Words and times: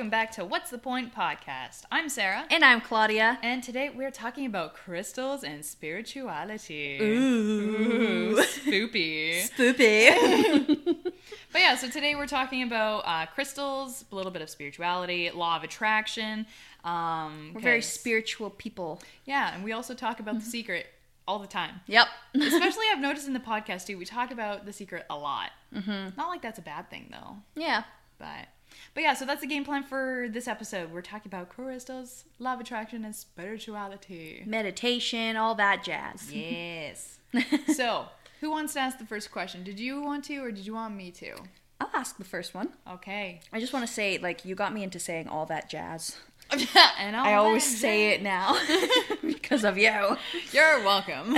Hello, 0.00 0.06
everyone. 0.06 0.14
And 0.14 0.24
welcome 0.24 0.26
back 0.26 0.30
to 0.36 0.44
What's 0.46 0.70
the 0.70 0.78
Point 0.78 1.14
podcast. 1.14 1.82
I'm 1.92 2.08
Sarah. 2.08 2.46
And 2.50 2.64
I'm 2.64 2.80
Claudia. 2.80 3.38
And 3.42 3.62
today 3.62 3.90
we're 3.90 4.10
talking 4.10 4.46
about 4.46 4.72
crystals 4.72 5.44
and 5.44 5.62
spirituality. 5.62 6.98
Ooh. 7.02 8.36
spoopy. 8.36 9.50
Spoopy. 9.50 11.12
But 11.52 11.62
yeah, 11.62 11.74
so 11.74 11.90
today 11.90 12.14
we're 12.14 12.28
talking 12.28 12.62
about 12.62 13.00
uh, 13.00 13.26
crystals, 13.26 14.04
a 14.10 14.14
little 14.14 14.30
bit 14.30 14.40
of 14.40 14.48
spirituality, 14.48 15.30
law 15.32 15.56
of 15.56 15.64
attraction. 15.64 16.46
Um, 16.84 17.50
We're 17.54 17.60
very 17.60 17.82
spiritual 17.82 18.50
people. 18.50 19.02
Yeah, 19.24 19.52
and 19.52 19.64
we 19.64 19.72
also 19.72 19.94
talk 19.94 20.20
about 20.20 20.36
the 20.36 20.44
secret 20.46 20.86
all 21.26 21.40
the 21.40 21.48
time. 21.48 21.80
Yep. 21.88 22.06
Especially, 22.36 22.84
I've 22.92 23.00
noticed 23.00 23.26
in 23.26 23.32
the 23.32 23.40
podcast 23.40 23.86
too, 23.86 23.98
we 23.98 24.04
talk 24.04 24.30
about 24.30 24.64
the 24.64 24.72
secret 24.72 25.04
a 25.10 25.16
lot. 25.16 25.50
Mm-hmm. 25.74 26.16
Not 26.16 26.28
like 26.28 26.40
that's 26.40 26.60
a 26.60 26.62
bad 26.62 26.88
thing 26.88 27.08
though. 27.10 27.36
yeah. 27.56 27.82
But 28.18 28.46
but 28.94 29.02
yeah, 29.02 29.14
so 29.14 29.24
that's 29.24 29.40
the 29.40 29.46
game 29.46 29.64
plan 29.64 29.84
for 29.84 30.28
this 30.30 30.48
episode. 30.48 30.92
We're 30.92 31.02
talking 31.02 31.30
about 31.30 31.48
crystals, 31.48 32.24
love 32.38 32.60
attraction, 32.60 33.04
and 33.04 33.14
spirituality. 33.14 34.42
Meditation, 34.46 35.36
all 35.36 35.54
that 35.54 35.84
jazz. 35.84 36.32
Yes. 36.32 37.18
so, 37.74 38.06
who 38.40 38.50
wants 38.50 38.74
to 38.74 38.80
ask 38.80 38.98
the 38.98 39.06
first 39.06 39.30
question? 39.30 39.62
Did 39.62 39.78
you 39.78 40.00
want 40.02 40.24
to, 40.24 40.38
or 40.38 40.50
did 40.50 40.66
you 40.66 40.74
want 40.74 40.96
me 40.96 41.10
to? 41.12 41.36
I'll 41.80 41.90
ask 41.94 42.18
the 42.18 42.24
first 42.24 42.54
one. 42.54 42.70
Okay. 42.90 43.40
I 43.52 43.60
just 43.60 43.72
want 43.72 43.86
to 43.86 43.92
say, 43.92 44.18
like, 44.18 44.44
you 44.44 44.54
got 44.54 44.74
me 44.74 44.82
into 44.82 44.98
saying 44.98 45.28
all 45.28 45.46
that 45.46 45.70
jazz. 45.70 46.16
and 46.98 47.16
I 47.16 47.34
always 47.34 47.78
say 47.78 48.10
it 48.10 48.22
now 48.22 48.60
because 49.22 49.64
of 49.64 49.78
you. 49.78 50.16
You're 50.52 50.82
welcome. 50.84 51.36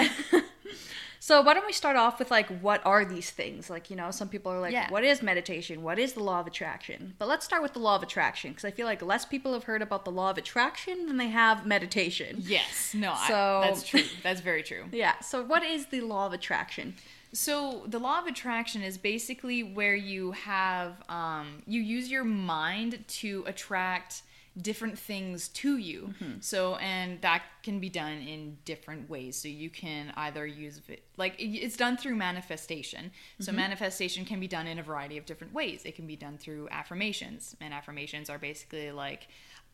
So 1.24 1.40
why 1.40 1.54
don't 1.54 1.64
we 1.64 1.72
start 1.72 1.94
off 1.94 2.18
with 2.18 2.32
like 2.32 2.48
what 2.62 2.84
are 2.84 3.04
these 3.04 3.30
things? 3.30 3.70
Like 3.70 3.90
you 3.90 3.94
know, 3.94 4.10
some 4.10 4.28
people 4.28 4.50
are 4.50 4.58
like, 4.58 4.72
Yeah. 4.72 4.90
what 4.90 5.04
is 5.04 5.22
meditation? 5.22 5.84
What 5.84 6.00
is 6.00 6.14
the 6.14 6.22
law 6.24 6.40
of 6.40 6.48
attraction? 6.48 7.14
But 7.16 7.28
let's 7.28 7.44
start 7.44 7.62
with 7.62 7.74
the 7.74 7.78
law 7.78 7.94
of 7.94 8.02
attraction 8.02 8.50
because 8.50 8.64
I 8.64 8.72
feel 8.72 8.86
like 8.86 9.00
less 9.02 9.24
people 9.24 9.52
have 9.52 9.62
heard 9.62 9.82
about 9.82 10.04
the 10.04 10.10
law 10.10 10.30
of 10.30 10.36
attraction 10.36 11.06
than 11.06 11.18
they 11.18 11.28
have 11.28 11.64
meditation. 11.64 12.38
yes. 12.40 12.92
No. 12.92 13.14
So- 13.28 13.60
I, 13.62 13.68
that's 13.68 13.84
true. 13.86 14.02
That's 14.24 14.40
very 14.40 14.64
true. 14.64 14.86
Yeah. 14.92 15.20
So 15.20 15.44
what 15.44 15.62
is 15.62 15.86
the 15.86 16.00
law 16.00 16.26
of 16.26 16.32
attraction? 16.32 16.96
So 17.32 17.84
the 17.86 18.00
law 18.00 18.18
of 18.18 18.26
attraction 18.26 18.82
is 18.82 18.98
basically 18.98 19.62
where 19.62 19.94
you 19.94 20.32
have 20.32 21.04
um, 21.08 21.62
you 21.68 21.80
use 21.80 22.10
your 22.10 22.24
mind 22.24 23.04
to 23.20 23.44
attract 23.46 24.22
different 24.60 24.98
things 24.98 25.48
to 25.48 25.78
you. 25.78 26.14
Mm-hmm. 26.20 26.40
So 26.40 26.76
and 26.76 27.20
that 27.22 27.42
can 27.62 27.80
be 27.80 27.88
done 27.88 28.18
in 28.18 28.58
different 28.64 29.08
ways. 29.08 29.36
So 29.36 29.48
you 29.48 29.70
can 29.70 30.12
either 30.16 30.46
use 30.46 30.80
it 30.88 31.04
like 31.16 31.34
it's 31.38 31.76
done 31.76 31.96
through 31.96 32.16
manifestation. 32.16 33.12
So 33.38 33.50
mm-hmm. 33.50 33.56
manifestation 33.56 34.24
can 34.24 34.40
be 34.40 34.48
done 34.48 34.66
in 34.66 34.78
a 34.78 34.82
variety 34.82 35.16
of 35.16 35.26
different 35.26 35.54
ways. 35.54 35.82
It 35.84 35.96
can 35.96 36.06
be 36.06 36.16
done 36.16 36.38
through 36.38 36.68
affirmations, 36.70 37.56
and 37.60 37.72
affirmations 37.72 38.28
are 38.28 38.38
basically 38.38 38.92
like 38.92 39.28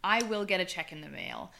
I 0.04 0.22
will 0.22 0.44
get 0.44 0.60
a 0.60 0.64
check 0.64 0.92
in 0.92 1.00
the 1.00 1.08
mail. 1.08 1.52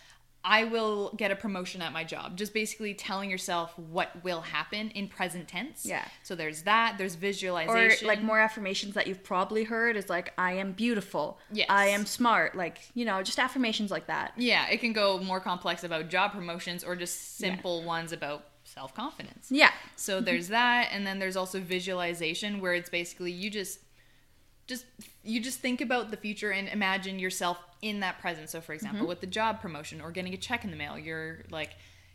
I 0.44 0.64
will 0.64 1.12
get 1.16 1.30
a 1.30 1.36
promotion 1.36 1.82
at 1.82 1.92
my 1.92 2.04
job. 2.04 2.36
Just 2.36 2.54
basically 2.54 2.94
telling 2.94 3.30
yourself 3.30 3.78
what 3.78 4.22
will 4.24 4.40
happen 4.40 4.90
in 4.90 5.08
present 5.08 5.48
tense. 5.48 5.84
Yeah. 5.84 6.04
So 6.22 6.34
there's 6.34 6.62
that. 6.62 6.96
There's 6.96 7.16
visualization. 7.16 8.06
Or 8.06 8.08
like 8.08 8.22
more 8.22 8.38
affirmations 8.38 8.94
that 8.94 9.06
you've 9.06 9.24
probably 9.24 9.64
heard 9.64 9.96
is 9.96 10.08
like 10.08 10.32
I 10.38 10.54
am 10.54 10.72
beautiful. 10.72 11.38
Yes. 11.52 11.66
I 11.68 11.86
am 11.88 12.06
smart. 12.06 12.56
Like 12.56 12.78
you 12.94 13.04
know, 13.04 13.22
just 13.22 13.38
affirmations 13.38 13.90
like 13.90 14.06
that. 14.06 14.32
Yeah, 14.36 14.68
it 14.68 14.80
can 14.80 14.92
go 14.92 15.18
more 15.18 15.40
complex 15.40 15.84
about 15.84 16.08
job 16.08 16.32
promotions 16.32 16.84
or 16.84 16.96
just 16.96 17.36
simple 17.38 17.84
ones 17.84 18.12
about 18.12 18.44
self 18.68 18.94
confidence. 18.94 19.48
Yeah. 19.50 19.70
So 19.96 20.20
there's 20.20 20.48
that, 20.48 20.90
and 20.92 21.06
then 21.06 21.18
there's 21.18 21.36
also 21.36 21.60
visualization, 21.60 22.60
where 22.60 22.74
it's 22.74 22.90
basically 22.90 23.32
you 23.32 23.50
just, 23.50 23.80
just 24.68 24.84
you 25.24 25.40
just 25.40 25.58
think 25.60 25.80
about 25.80 26.10
the 26.10 26.16
future 26.16 26.50
and 26.52 26.68
imagine 26.68 27.18
yourself 27.18 27.58
in 27.82 28.00
that 28.00 28.20
present. 28.20 28.48
So 28.50 28.60
for 28.60 28.72
example, 28.72 29.06
with 29.06 29.20
the 29.20 29.26
job 29.26 29.60
promotion 29.60 30.00
or 30.00 30.10
getting 30.10 30.32
a 30.34 30.36
check 30.36 30.64
in 30.64 30.70
the 30.70 30.76
mail, 30.76 30.98
you're 30.98 31.38
like, 31.50 31.70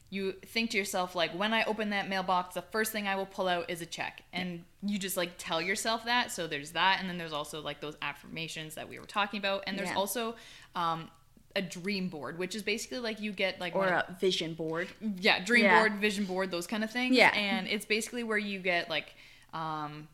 you 0.09 0.33
think 0.45 0.69
to 0.71 0.77
yourself 0.77 1.15
like, 1.15 1.31
when 1.31 1.53
I 1.53 1.63
open 1.65 1.89
that 1.89 2.07
mailbox, 2.07 2.53
the 2.55 2.61
first 2.61 2.91
thing 2.91 3.07
I 3.07 3.15
will 3.15 3.25
pull 3.25 3.47
out 3.47 3.69
is 3.69 3.81
a 3.81 3.85
check, 3.85 4.21
and 4.31 4.63
you 4.83 4.97
just 4.99 5.17
like 5.17 5.31
tell 5.37 5.61
yourself 5.61 6.05
that. 6.05 6.31
So 6.31 6.47
there's 6.47 6.71
that, 6.71 6.97
and 6.99 7.09
then 7.09 7.17
there's 7.17 7.33
also 7.33 7.61
like 7.61 7.81
those 7.81 7.97
affirmations 8.01 8.75
that 8.75 8.87
we 8.87 8.99
were 8.99 9.05
talking 9.05 9.39
about, 9.39 9.63
and 9.67 9.77
there's 9.77 9.89
Yeah. 9.89 9.95
also 9.95 10.35
um, 10.75 11.09
a 11.55 11.61
dream 11.61 12.09
board, 12.09 12.37
which 12.39 12.55
is 12.55 12.61
basically 12.63 12.99
like 12.99 13.19
you 13.21 13.31
get 13.31 13.59
like 13.59 13.75
Or 13.75 13.85
a 13.87 14.17
vision 14.19 14.53
board. 14.53 14.87
yeah 15.19 15.43
dream 15.43 15.65
Yeah. 15.65 15.79
board 15.79 15.93
vision 15.99 16.25
board 16.25 16.51
those 16.51 16.67
kind 16.67 16.83
of 16.83 16.91
things 16.91 17.15
Yeah. 17.15 17.29
and 17.29 17.67
it's 17.67 17.85
basically 17.85 18.23
where 18.23 18.37
you 18.39 18.59
get 18.59 18.89
like 18.89 19.13
um 19.53 20.07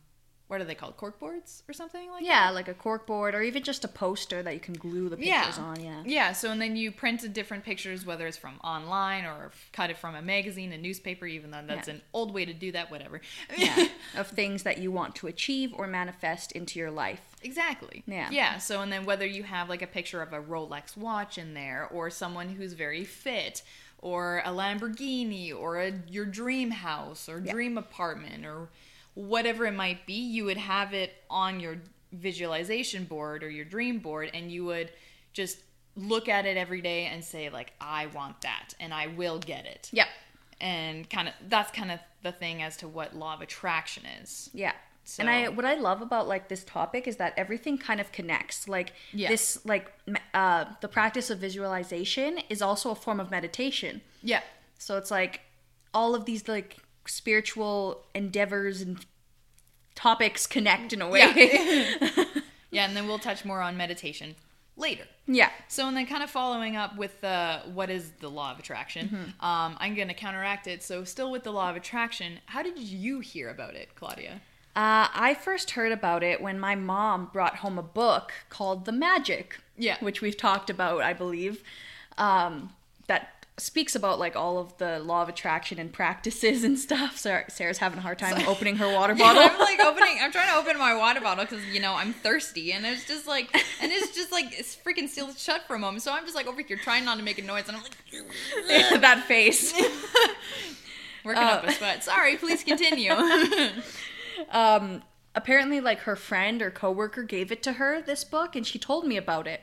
what 0.50 0.60
are 0.60 0.66
they 0.66 0.76
called 0.76 0.98
cork 0.98 1.18
boards 1.20 1.64
or 1.70 1.74
something 1.74 2.10
like 2.12 2.26
Yeah, 2.26 2.50
like 2.50 2.68
a 2.68 2.74
cork 2.74 3.06
board 3.08 3.34
or 3.36 3.42
even 3.42 3.64
just 3.64 3.86
a 3.86 3.88
poster 3.88 4.44
that 4.44 4.54
you 4.54 4.60
can 4.60 4.74
glue 4.74 5.08
the 5.08 5.18
Yeah. 5.18 5.46
pictures 5.46 5.60
on. 5.60 5.80
Yeah. 5.80 6.04
yeah 6.06 6.32
so 6.34 6.52
and 6.52 6.60
then 6.62 6.76
you 6.76 6.92
printed 6.92 7.34
different 7.34 7.64
pictures 7.64 8.06
whether 8.06 8.26
it's 8.28 8.36
from 8.36 8.60
online 8.64 9.26
or 9.26 9.52
cut 9.74 9.90
it 9.92 9.98
from 9.98 10.16
a 10.16 10.22
magazine 10.22 10.72
a 10.74 10.78
newspaper 10.78 11.26
even 11.28 11.52
though 11.52 11.62
that's 11.66 11.88
Yeah. 11.88 11.94
an 11.96 12.02
old 12.14 12.34
way 12.34 12.46
to 12.46 12.54
do 12.54 12.72
that 12.74 12.90
whatever 12.92 13.22
yeah, 13.58 13.88
of 14.18 14.28
things 14.28 14.64
that 14.64 14.80
you 14.80 14.92
want 14.92 15.16
to 15.16 15.28
achieve 15.28 15.72
or 15.74 15.86
manifest 15.88 16.52
into 16.54 16.80
your 16.80 16.92
life. 16.92 17.22
Exactly. 17.44 18.04
Yeah. 18.08 18.30
Yeah. 18.31 18.58
So, 18.58 18.81
and 18.81 18.92
then 18.92 19.06
whether 19.06 19.26
you 19.26 19.44
have 19.44 19.70
like 19.70 19.81
a 19.81 19.88
picture 19.88 20.22
of 20.22 20.34
a 20.34 20.42
Rolex 20.42 20.98
watch 20.98 21.38
in 21.38 21.54
there, 21.54 21.88
or 21.92 22.10
someone 22.10 22.50
who's 22.50 22.74
very 22.74 23.06
fit, 23.06 23.62
or 24.00 24.40
a 24.46 24.50
Lamborghini, 24.50 25.54
or 25.58 25.80
a, 25.81 25.94
your 26.10 26.26
dream 26.26 26.72
house, 26.72 27.30
or 27.30 27.40
Yeah. 27.40 27.54
dream 27.54 27.78
apartment, 27.78 28.46
or 28.46 28.68
whatever 29.28 29.66
it 29.66 29.74
might 29.74 30.06
be, 30.06 30.13
you 30.13 30.46
would 30.46 30.57
have 30.57 30.94
it 30.94 31.12
on 31.30 31.59
your 31.59 31.78
visualization 32.13 33.03
board 33.03 33.44
or 33.44 33.50
your 33.50 33.66
dream 33.66 34.00
board, 34.00 34.31
and 34.34 34.52
you 34.52 34.63
would 34.66 34.91
just 35.34 35.59
look 35.96 36.30
at 36.30 36.46
it 36.46 36.56
every 36.57 36.81
day 36.81 37.06
and 37.06 37.24
say, 37.24 37.50
like, 37.50 37.74
I 37.81 38.06
want 38.07 38.41
that, 38.41 38.74
and 38.80 38.94
I 38.94 39.07
will 39.07 39.40
get 39.40 39.66
it. 39.66 39.90
Yeah. 39.91 40.06
And 40.62 41.09
kind 41.09 41.28
of 41.28 41.34
that's 41.50 41.72
kind 41.72 41.91
of 41.91 42.00
the 42.24 42.31
thing 42.31 42.62
as 42.62 42.78
to 42.78 42.88
what 42.88 43.16
law 43.16 43.34
of 43.34 43.41
attraction 43.41 44.03
is. 44.22 44.50
Yeah. 44.53 44.74
So- 45.06 45.22
And 45.22 45.30
I 45.30 45.47
what 45.50 45.66
I 45.66 45.75
love 45.75 46.01
about 46.01 46.28
like 46.28 46.50
this 46.50 46.63
topic 46.66 47.07
is 47.07 47.16
that 47.18 47.34
everything 47.38 47.78
kind 47.78 48.00
of 48.01 48.12
connects. 48.12 48.68
Like 48.68 48.91
Yeah. 49.13 49.30
this 49.30 49.59
like 49.66 49.91
uh 50.34 50.66
the 50.81 50.88
practice 50.90 51.30
of 51.30 51.40
visualization 51.40 52.40
is 52.50 52.62
also 52.62 52.91
a 52.91 52.96
form 52.96 53.19
of 53.22 53.31
meditation. 53.31 54.01
Yeah. 54.22 54.41
So 54.78 54.97
it's 54.97 55.09
like 55.12 55.41
all 55.94 56.13
of 56.13 56.25
these 56.25 56.47
like 56.50 56.78
spiritual 57.07 58.06
endeavors 58.13 58.81
and 58.81 59.06
topics 60.00 60.48
connect 60.48 60.94
in 60.94 61.02
a 61.02 61.08
way. 61.10 61.20
Yeah. 61.20 62.26
yeah, 62.72 62.86
and 62.88 62.96
then 62.96 63.08
we'll 63.08 63.20
touch 63.20 63.44
more 63.46 63.62
on 63.62 63.76
meditation 63.78 64.36
later. 64.78 65.04
yeah. 65.28 65.50
So, 65.68 65.88
and 65.88 65.98
then 65.98 66.06
kind 66.08 66.24
of 66.24 66.30
following 66.30 66.76
up 66.78 66.96
with 66.98 67.20
the 67.22 67.62
what 67.74 67.90
is 67.90 68.12
the 68.22 68.30
law 68.30 68.52
of 68.54 68.60
attraction, 68.60 69.08
Mm-hmm. 69.10 69.46
um, 69.46 69.76
I'm 69.80 69.94
going 69.96 70.08
to 70.08 70.14
counteract 70.14 70.68
it. 70.68 70.82
So, 70.84 71.04
still 71.04 71.32
with 71.32 71.44
the 71.44 71.52
law 71.52 71.70
of 71.70 71.76
attraction, 71.76 72.40
how 72.46 72.64
did 72.64 72.80
you 72.80 73.20
hear 73.20 73.50
about 73.50 73.76
it, 73.76 73.90
Claudia? 73.96 74.42
Uh, 74.76 75.08
I 75.14 75.36
first 75.38 75.72
heard 75.72 75.92
about 75.92 76.24
it 76.24 76.42
when 76.42 76.58
my 76.60 76.76
mom 76.76 77.30
brought 77.34 77.58
home 77.58 77.78
a 77.78 77.84
book 77.84 78.31
called 78.50 78.86
The 78.86 78.94
Magic. 78.94 79.58
Yeah. 79.78 79.98
Which 80.00 80.22
we've 80.22 80.38
talked 80.38 80.70
about, 80.70 81.02
I 81.02 81.14
believe. 81.14 81.64
Um, 82.18 82.72
that 83.08 83.38
speaks 83.59 83.96
about 83.96 84.20
like 84.20 84.36
all 84.36 84.58
of 84.58 84.78
the 84.78 85.00
law 85.00 85.22
of 85.22 85.30
attraction 85.30 85.80
and 85.80 85.92
practices 85.92 86.64
and 86.64 86.78
stuff. 86.80 87.18
Sarah, 87.18 87.50
Sarah's 87.50 87.78
having 87.78 88.00
a 88.00 88.02
hard 88.02 88.20
time 88.20 88.47
opening 88.47 88.78
her 88.78 88.92
water 88.92 89.16
bottle. 89.16 89.42
I'm 89.42 89.59
like 89.59 89.80
opening. 89.80 90.18
I'm 90.22 90.31
trying 90.31 90.50
to 90.50 90.56
open 90.56 90.78
my 90.78 90.96
water 90.96 91.22
bottle 91.22 91.46
because 91.46 91.66
you 91.68 91.80
know 91.80 91.94
I'm 91.94 92.14
thirsty, 92.14 92.72
and 92.72 92.86
it's 92.86 93.06
just 93.06 93.28
like, 93.28 93.53
and 93.81 93.92
it's 93.92 94.16
just 94.16 94.31
like 94.31 94.58
it's 94.58 94.75
freaking 94.75 95.07
sealed 95.07 95.38
shut 95.38 95.63
for 95.68 95.75
a 95.75 95.80
moment. 95.80 96.04
So 96.04 96.12
I'm 96.12 96.24
just 96.24 96.36
like 96.36 96.48
over 96.48 96.62
here 96.62 96.78
trying 96.78 97.06
not 97.06 97.18
to 97.18 97.24
make 97.24 97.38
a 97.38 97.44
noise, 97.44 97.68
and 97.68 97.78
I'm 97.78 97.83
like 97.83 99.01
that 99.01 99.25
face. 99.25 99.74
working 101.24 101.44
up 101.44 101.63
a 101.66 101.72
sweat. 101.72 102.04
Sorry, 102.04 102.38
please 102.38 102.63
continue. 102.63 103.12
um, 104.51 105.04
apparently 105.36 105.80
like 105.80 106.00
her 106.00 106.16
friend 106.16 106.62
or 106.62 106.72
coworker 106.72 107.24
gave 107.24 107.51
it 107.51 107.62
to 107.63 107.74
her 107.74 108.01
this 108.01 108.24
book 108.24 108.56
and 108.56 108.66
she 108.66 108.80
told 108.80 109.06
me 109.06 109.16
about 109.18 109.48
it 109.48 109.62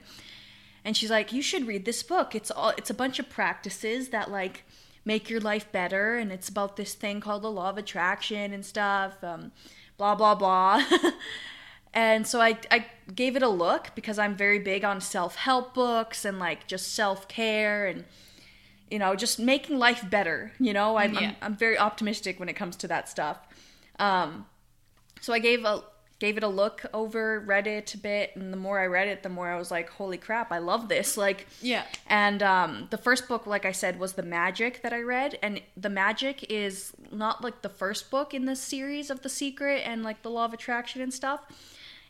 and 0.87 0.97
she's 0.97 1.11
like 1.11 1.33
you 1.33 1.43
should 1.43 1.67
read 1.67 1.85
this 1.85 2.03
book. 2.03 2.35
It's 2.35 2.51
all 2.51 2.71
it's 2.79 2.89
a 2.89 2.95
bunch 2.95 3.19
of 3.19 3.29
practices 3.29 4.09
that 4.09 4.31
like 4.31 4.65
make 5.05 5.29
your 5.29 5.41
life 5.41 5.71
better. 5.71 6.17
And 6.17 6.33
it's 6.33 6.49
about 6.49 6.77
this 6.77 6.95
thing 6.95 7.21
called 7.21 7.43
the 7.43 7.51
law 7.51 7.69
of 7.71 7.77
attraction 7.77 8.55
and 8.55 8.65
stuff 8.65 9.23
um, 9.23 9.53
blah 9.99 10.15
blah 10.15 10.35
blah. 10.35 10.83
And 11.97 12.27
so 12.27 12.43
I, 12.43 12.59
I 12.71 12.85
gave 13.15 13.37
it 13.37 13.43
a 13.43 13.49
look 13.49 13.93
because 13.95 14.19
i'm 14.19 14.37
very 14.37 14.59
big 14.59 14.85
on 14.85 15.01
self-help 15.01 15.73
books 15.73 16.27
and 16.27 16.39
like 16.39 16.67
just 16.67 16.95
self-care 16.95 17.87
and 17.87 18.05
you 18.91 18.99
know 18.99 19.15
just 19.15 19.39
making 19.39 19.79
life 19.79 20.05
better 20.11 20.53
you 20.59 20.75
know? 20.75 20.97
I'm, 20.97 21.15
Yeah. 21.15 21.21
I'm, 21.21 21.37
I'm 21.41 21.57
very 21.57 21.79
optimistic 21.79 22.39
when 22.39 22.51
it 22.51 22.53
comes 22.55 22.77
to 22.77 22.89
that 22.89 23.09
stuff. 23.09 23.39
Um, 23.99 24.45
so 25.23 25.33
I 25.33 25.39
gave 25.39 25.65
a 25.65 25.83
gave 26.19 26.37
it 26.37 26.43
a 26.43 26.49
look 26.49 26.85
over, 26.95 27.41
read 27.41 27.67
it 27.67 27.93
a 27.95 27.99
bit, 27.99 28.35
and 28.37 28.53
the 28.53 28.57
more 28.57 28.81
I 28.81 28.87
read 28.87 29.07
it, 29.09 29.23
the 29.23 29.29
more 29.29 29.51
I 29.51 29.59
was 29.59 29.71
like, 29.71 29.91
"Holy 29.91 30.17
crap, 30.17 30.51
I 30.51 30.59
love 30.59 30.89
this!" 30.89 31.17
Like, 31.27 31.47
Yeah. 31.61 31.85
And 32.07 32.43
um, 32.43 32.87
the 32.91 32.99
first 32.99 33.29
book, 33.29 33.47
like 33.47 33.65
I 33.65 33.73
said, 33.73 33.99
was 33.99 34.15
the 34.15 34.23
Magic 34.23 34.83
that 34.83 34.93
I 34.93 35.01
read, 35.01 35.39
and 35.43 35.61
the 35.77 35.91
Magic 35.91 36.45
is 36.51 36.93
not 37.13 37.43
like 37.43 37.63
the 37.63 37.69
first 37.69 38.11
book 38.11 38.33
in 38.33 38.45
the 38.47 38.57
series 38.57 39.11
of 39.11 39.23
The 39.23 39.29
Secret 39.29 39.83
and 39.85 40.03
like 40.03 40.23
the 40.23 40.31
Law 40.31 40.47
of 40.47 40.53
Attraction 40.55 41.01
and 41.03 41.13
stuff. 41.13 41.41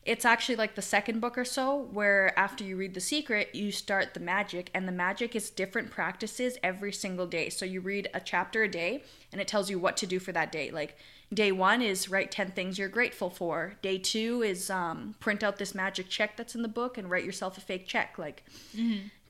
it's 0.04 0.24
actually 0.24 0.54
like 0.54 0.76
the 0.76 0.82
second 0.82 1.18
book 1.20 1.36
or 1.36 1.44
so 1.44 1.88
where 1.90 2.32
after 2.38 2.62
you 2.62 2.76
read 2.76 2.94
The 2.94 3.00
Secret, 3.00 3.52
you 3.56 3.72
start 3.72 4.14
the 4.14 4.20
magic, 4.20 4.70
and 4.72 4.86
the 4.86 4.92
magic 4.92 5.34
is 5.34 5.50
different 5.50 5.90
practices 5.90 6.56
every 6.62 6.92
single 6.92 7.26
day. 7.26 7.48
So 7.48 7.64
you 7.64 7.80
read 7.80 8.08
a 8.14 8.20
chapter 8.20 8.62
a 8.62 8.68
day, 8.68 9.02
and 9.32 9.40
it 9.40 9.48
tells 9.48 9.68
you 9.68 9.80
what 9.80 9.96
to 9.96 10.06
do 10.06 10.20
for 10.20 10.30
that 10.30 10.52
day. 10.52 10.70
Like 10.70 10.96
day 11.32 11.50
one 11.52 11.82
is 11.82 12.08
write 12.08 12.30
10 12.30 12.52
things 12.52 12.78
you're 12.78 12.88
grateful 12.88 13.30
for. 13.30 13.74
Day 13.82 13.98
two 13.98 14.42
is 14.42 14.70
um, 14.70 15.14
print 15.20 15.42
out 15.42 15.56
this 15.58 15.74
magic 15.74 16.08
check 16.08 16.36
that's 16.36 16.54
in 16.54 16.62
the 16.62 16.68
book 16.68 16.96
and 16.98 17.10
write 17.10 17.24
yourself 17.24 17.58
a 17.58 17.60
fake 17.60 17.86
check, 17.86 18.16
like 18.18 18.44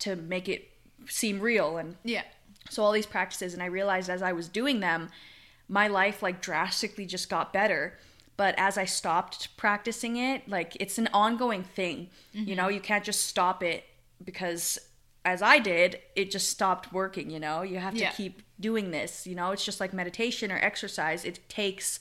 to 0.01 0.17
make 0.17 0.49
it 0.49 0.71
seem 1.09 1.41
real. 1.41 1.77
And 1.79 1.97
Yeah. 2.05 2.23
so 2.71 2.83
all 2.83 2.93
these 2.93 3.07
practices 3.07 3.55
and 3.55 3.63
i 3.63 3.67
realized 3.67 4.11
as 4.11 4.23
i 4.23 4.33
was 4.33 4.49
doing 4.49 4.81
them 4.81 5.09
my 5.69 5.87
life 5.87 6.21
like 6.23 6.41
drastically 6.41 7.07
just 7.07 7.29
got 7.31 7.53
better 7.53 7.97
but 8.37 8.55
as 8.59 8.77
i 8.77 8.85
stopped 8.85 9.57
practicing 9.57 10.17
it 10.17 10.49
like 10.49 10.77
it's 10.81 10.99
an 10.99 11.09
ongoing 11.13 11.63
thing 11.63 12.09
you 12.33 12.57
know 12.57 12.67
you 12.69 12.81
can't 12.81 13.05
just 13.05 13.25
stop 13.27 13.63
it 13.63 13.85
because 14.25 14.79
as 15.27 15.43
i 15.43 15.59
did 15.59 15.99
it 16.15 16.31
just 16.31 16.49
stopped 16.49 16.93
working 16.93 17.29
you 17.31 17.39
know 17.41 17.61
you 17.63 17.79
have 17.79 17.93
to 17.95 18.01
Yeah. 18.01 18.13
keep 18.13 18.41
doing 18.59 18.91
this 18.93 19.27
you 19.27 19.35
know 19.35 19.51
it's 19.51 19.65
just 19.65 19.81
like 19.81 19.93
meditation 19.93 20.51
or 20.51 20.57
exercise 20.57 21.25
it 21.25 21.47
takes 21.49 22.01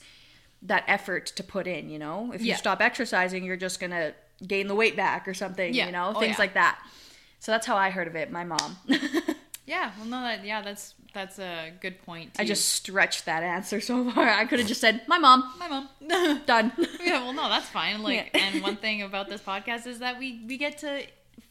that 0.62 0.84
effort 0.86 1.26
to 1.26 1.42
put 1.42 1.66
in 1.66 1.90
you 1.90 1.98
know 1.98 2.32
if 2.32 2.40
you 2.42 2.54
stop 2.54 2.80
exercising 2.80 3.44
you're 3.44 3.56
just 3.68 3.78
gonna 3.80 4.14
gain 4.46 4.66
the 4.68 4.74
weight 4.74 4.96
back 4.96 5.28
or 5.28 5.34
something 5.34 5.74
Yeah. 5.74 5.86
you 5.86 5.92
know 5.92 6.12
Oh, 6.16 6.20
things 6.20 6.36
yeah. 6.36 6.42
like 6.44 6.54
that 6.54 6.78
so 7.40 7.52
that's 7.52 7.66
how 7.66 7.76
i 7.76 7.90
heard 7.90 8.08
of 8.08 8.16
it 8.16 8.30
my 8.30 8.44
mom 8.44 8.76
Yeah. 9.68 9.90
Well, 9.98 10.06
no, 10.06 10.20
that 10.22 10.44
yeah, 10.44 10.62
that's 10.62 10.94
that's 11.12 11.40
a 11.40 11.72
good 11.80 12.00
point. 12.02 12.30
I 12.38 12.44
just 12.44 12.68
stretched 12.68 13.24
that 13.24 13.42
answer 13.42 13.80
so 13.80 14.08
far. 14.12 14.28
I 14.28 14.44
could 14.44 14.60
have 14.60 14.68
just 14.68 14.80
said, 14.80 15.02
"My 15.08 15.18
mom." 15.18 15.42
my 15.58 15.66
mom. 15.66 15.88
Done. 16.46 16.70
yeah. 17.04 17.24
Well, 17.24 17.32
no, 17.32 17.48
that's 17.48 17.68
fine. 17.68 18.00
Like, 18.08 18.30
Yeah. 18.32 18.44
and 18.46 18.62
one 18.62 18.76
thing 18.76 19.02
about 19.02 19.28
this 19.28 19.40
podcast 19.40 19.88
is 19.88 19.98
that 19.98 20.20
we 20.20 20.44
we 20.46 20.56
get 20.56 20.78
to 20.78 21.02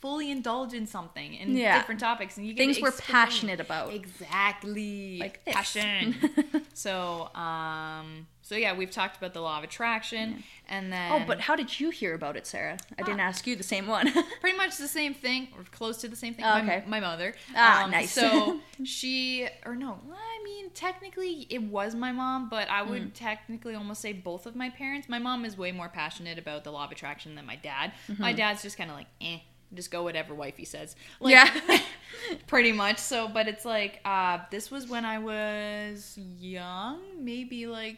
fully 0.06 0.30
indulge 0.30 0.74
in 0.80 0.86
something 0.86 1.34
in 1.34 1.58
Yeah. 1.58 1.80
different 1.80 2.00
topics 2.00 2.38
and 2.38 2.46
you 2.46 2.54
get 2.54 2.62
Things 2.64 2.80
we're 2.80 2.92
passionate 2.92 3.60
about. 3.60 3.92
exactly 3.92 5.18
Like 5.20 5.44
this. 5.46 5.56
passion 5.56 6.16
so 6.74 7.34
um 7.36 8.28
so 8.44 8.54
yeah 8.56 8.74
we've 8.78 8.92
talked 8.92 9.18
about 9.18 9.34
the 9.34 9.42
law 9.42 9.58
of 9.58 9.64
attraction 9.64 10.44
and 10.68 10.92
then 10.94 11.12
Oh, 11.12 11.24
but 11.26 11.42
how 11.42 11.56
did 11.56 11.80
you 11.80 11.90
hear 11.90 12.14
about 12.14 12.36
it, 12.38 12.46
Sarah? 12.46 12.78
I 13.00 13.04
didn't 13.04 13.20
ask 13.20 13.46
you 13.48 13.56
the 13.56 13.64
same 13.64 13.88
one. 13.88 14.12
pretty 14.42 14.58
much 14.58 14.78
the 14.78 14.88
same 14.88 15.14
thing 15.14 15.48
or 15.58 15.64
close 15.72 15.98
to 16.04 16.08
the 16.08 16.16
same 16.16 16.34
thing 16.36 16.46
Oh, 16.46 16.50
my, 16.54 16.62
okay. 16.62 16.84
my 16.88 17.00
mother 17.00 17.34
Ah, 17.56 17.88
nice. 17.90 18.12
so 18.12 18.60
she 18.84 19.48
or 19.66 19.76
no 19.76 20.00
i 20.14 20.44
mean 20.44 20.70
technically 20.72 21.48
it 21.50 21.64
was 21.64 21.96
my 21.96 22.12
mom 22.12 22.50
but 22.50 22.70
i 22.70 22.82
Mm. 22.86 22.90
would 22.90 23.16
technically 23.16 23.74
almost 23.74 24.02
say 24.02 24.12
both 24.14 24.46
of 24.46 24.56
my 24.56 24.70
parents 24.70 25.08
my 25.10 25.18
mom 25.18 25.46
is 25.46 25.58
way 25.58 25.72
more 25.72 25.90
passionate 25.90 26.38
about 26.38 26.64
the 26.64 26.72
law 26.72 26.84
of 26.86 26.92
attraction 26.92 27.34
than 27.36 27.46
my 27.46 27.56
dad 27.56 27.94
my 28.20 28.32
Mm-hmm. 28.32 28.38
dad's 28.38 28.62
just 28.62 28.78
kind 28.78 28.90
of 28.92 28.96
like 28.96 29.08
eh 29.22 29.40
just 29.74 29.92
go 29.92 30.04
whatever 30.04 30.34
wifey 30.34 30.66
says. 30.66 30.96
Like, 31.20 31.32
Yeah. 31.34 31.80
pretty 32.48 32.72
much. 32.72 32.98
So 33.00 33.28
but 33.28 33.48
it's 33.48 33.66
like 33.66 34.00
uh 34.06 34.40
this 34.52 34.72
was 34.72 34.88
when 34.88 35.06
i 35.06 35.20
was 35.20 36.18
young 36.18 37.00
maybe 37.24 37.68
like 37.68 37.98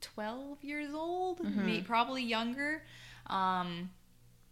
12 0.00 0.62
years 0.64 0.94
old 0.94 1.40
Mm-hmm. 1.40 1.66
may, 1.66 1.80
probably 1.82 2.22
younger. 2.22 2.82
Um 3.26 3.90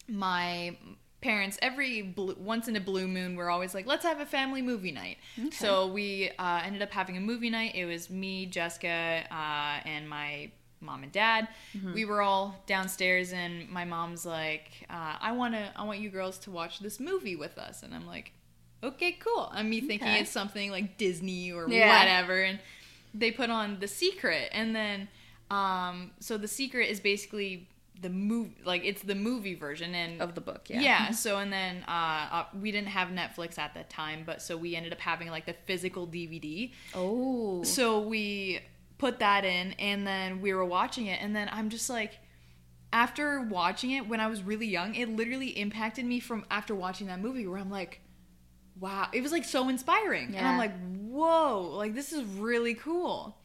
my 0.08 0.76
parents 1.20 1.58
every 1.62 2.02
blue, 2.02 2.36
once 2.38 2.68
in 2.68 2.76
a 2.76 2.80
blue 2.80 3.08
moon 3.08 3.34
we're 3.36 3.50
always 3.50 3.74
like 3.74 3.86
let's 3.86 4.04
have 4.04 4.20
a 4.20 4.26
family 4.26 4.62
movie 4.62 4.92
night. 4.92 5.16
So 5.50 5.86
we 5.88 6.30
uh, 6.38 6.60
ended 6.64 6.82
up 6.82 6.92
having 6.92 7.16
a 7.16 7.20
movie 7.20 7.50
night. 7.50 7.74
It 7.74 7.86
was 7.86 8.10
me 8.10 8.46
jessica 8.46 9.24
uh, 9.30 9.80
and 9.88 10.08
my 10.08 10.50
mom 10.80 11.02
and 11.02 11.12
dad 11.12 11.48
we 11.94 12.04
were 12.04 12.20
all 12.22 12.54
downstairs 12.66 13.32
and 13.32 13.68
my 13.70 13.84
mom's 13.84 14.26
like 14.26 14.70
uh, 14.90 15.14
i 15.20 15.32
want 15.32 15.54
to 15.54 15.70
i 15.76 15.82
want 15.84 15.98
you 15.98 16.10
girls 16.10 16.38
to 16.38 16.50
watch 16.50 16.78
this 16.80 17.00
movie 17.00 17.34
with 17.36 17.56
us 17.58 17.82
and 17.82 17.94
i'm 17.94 18.06
like 18.06 18.32
okay 18.84 19.12
cool 19.12 19.50
and 19.54 19.68
me 19.70 19.80
thinking 19.80 20.08
it's 20.08 20.30
something 20.30 20.70
like 20.70 20.98
disney 20.98 21.50
or 21.50 21.68
Yeah. 21.68 21.98
whatever 21.98 22.42
and 22.42 22.58
they 23.14 23.30
put 23.30 23.48
on 23.50 23.78
the 23.80 23.88
secret 23.88 24.50
and 24.52 24.76
then 24.76 25.08
um 25.50 26.10
so 26.20 26.36
the 26.36 26.48
secret 26.48 26.90
is 26.90 27.00
basically 27.00 27.68
the 28.02 28.10
movie 28.10 28.52
like 28.66 28.84
it's 28.84 29.00
the 29.02 29.14
movie 29.14 29.54
version 29.54 29.94
and 29.94 30.20
of 30.20 30.34
the 30.34 30.40
book, 30.42 30.66
yeah. 30.68 30.80
yeah. 30.82 31.10
so 31.12 31.38
and 31.38 31.50
then 31.50 31.82
uh, 31.88 32.28
uh 32.30 32.44
we 32.60 32.70
didn't 32.70 32.88
have 32.88 33.08
netflix 33.08 33.58
at 33.58 33.72
that 33.72 33.88
time 33.88 34.22
but 34.26 34.42
so 34.42 34.54
we 34.54 34.76
ended 34.76 34.92
up 34.92 34.98
having 35.00 35.28
like 35.30 35.46
the 35.46 35.54
physical 35.64 36.06
dvd 36.06 36.72
Oh. 36.94 37.62
so 37.62 38.00
we 38.00 38.60
put 38.98 39.18
that 39.18 39.44
in 39.44 39.72
and 39.72 40.06
then 40.06 40.40
we 40.40 40.52
were 40.54 40.64
watching 40.64 41.06
it 41.06 41.20
and 41.20 41.34
then 41.34 41.48
i'm 41.52 41.68
just 41.68 41.90
like 41.90 42.18
after 42.92 43.42
watching 43.42 43.90
it 43.90 44.08
when 44.08 44.20
i 44.20 44.26
was 44.26 44.42
really 44.42 44.66
young 44.66 44.94
it 44.94 45.08
literally 45.08 45.48
impacted 45.48 46.04
me 46.04 46.20
from 46.20 46.44
after 46.50 46.74
watching 46.74 47.06
that 47.06 47.20
movie 47.20 47.46
where 47.46 47.58
i'm 47.58 47.70
like 47.70 48.00
wow 48.80 49.08
it 49.12 49.22
was 49.22 49.32
like 49.32 49.44
so 49.44 49.68
inspiring 49.68 50.34
and 50.36 50.46
i'm 50.46 50.58
like 50.58 50.72
whoa 51.08 51.72
like 51.76 51.94
this 51.94 52.12
is 52.12 52.24
really 52.24 52.74
cool 52.74 53.36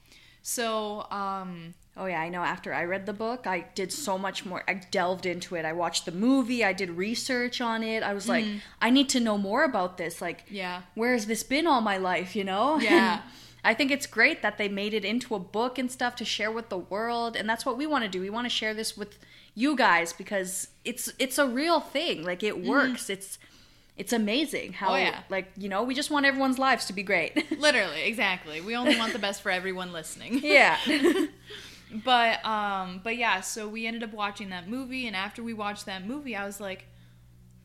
so 0.41 1.05
um 1.11 1.73
Oh 1.97 2.05
yeah, 2.05 2.21
I 2.21 2.29
know. 2.29 2.41
After 2.41 2.73
I 2.73 2.85
read 2.85 3.05
the 3.05 3.13
book, 3.13 3.45
I 3.45 3.65
did 3.75 3.91
so 3.91 4.17
much 4.17 4.45
more. 4.45 4.63
I 4.65 4.75
delved 4.75 5.25
into 5.25 5.55
it. 5.55 5.65
I 5.65 5.73
watched 5.73 6.05
the 6.05 6.11
movie. 6.13 6.63
I 6.63 6.71
did 6.71 6.89
research 6.91 7.59
on 7.59 7.83
it. 7.83 8.01
I 8.01 8.13
was 8.13 8.29
like, 8.29 8.45
I 8.81 8.89
need 8.89 9.09
to 9.09 9.19
know 9.19 9.37
more 9.37 9.65
about 9.65 9.97
this. 9.97 10.21
Like, 10.21 10.45
yeah 10.49 10.83
where 10.95 11.13
has 11.13 11.25
this 11.25 11.43
been 11.43 11.67
all 11.67 11.81
my 11.81 11.97
life? 11.97 12.35
You 12.35 12.45
know? 12.45 12.79
Yeah. 12.79 13.21
I 13.63 13.73
think 13.73 13.91
it's 13.91 14.07
great 14.07 14.41
that 14.41 14.57
they 14.57 14.67
made 14.69 14.93
it 14.93 15.05
into 15.05 15.35
a 15.35 15.39
book 15.39 15.77
and 15.77 15.91
stuff 15.91 16.15
to 16.17 16.25
share 16.25 16.51
with 16.51 16.69
the 16.69 16.77
world, 16.77 17.35
and 17.35 17.47
that's 17.49 17.65
what 17.65 17.77
we 17.77 17.85
want 17.85 18.03
to 18.03 18.09
do. 18.09 18.19
We 18.21 18.29
want 18.29 18.45
to 18.45 18.49
share 18.49 18.73
this 18.73 18.97
with 18.97 19.19
you 19.53 19.75
guys 19.75 20.13
because 20.13 20.69
it's 20.83 21.11
it's 21.19 21.37
a 21.37 21.45
real 21.47 21.79
thing. 21.79 22.23
Like 22.23 22.41
it 22.43 22.63
works. 22.63 23.09
It's 23.09 23.37
it's 23.97 24.13
amazing 24.13 24.73
how 24.73 24.93
Oh, 24.93 24.95
yeah. 24.95 25.19
like 25.29 25.51
you 25.57 25.67
know 25.69 25.83
we 25.83 25.93
just 25.93 26.09
want 26.09 26.25
everyone's 26.25 26.57
lives 26.57 26.85
to 26.85 26.93
be 26.93 27.03
great. 27.03 27.33
literally 27.59 28.01
exactly 28.03 28.61
we 28.61 28.75
only 28.75 28.97
want 28.97 29.11
the 29.13 29.19
best 29.19 29.41
for 29.43 29.51
everyone 29.51 29.91
listening 29.91 30.39
yeah. 30.43 30.77
but 32.05 32.43
um 32.45 33.01
but 33.03 33.17
yeah 33.17 33.41
so 33.41 33.67
we 33.67 33.85
ended 33.85 34.01
up 34.01 34.13
watching 34.13 34.49
that 34.49 34.67
movie 34.69 35.07
and 35.07 35.15
after 35.15 35.43
we 35.43 35.53
watched 35.53 35.85
that 35.85 36.07
movie 36.07 36.35
i 36.35 36.45
was 36.45 36.59
like 36.61 36.85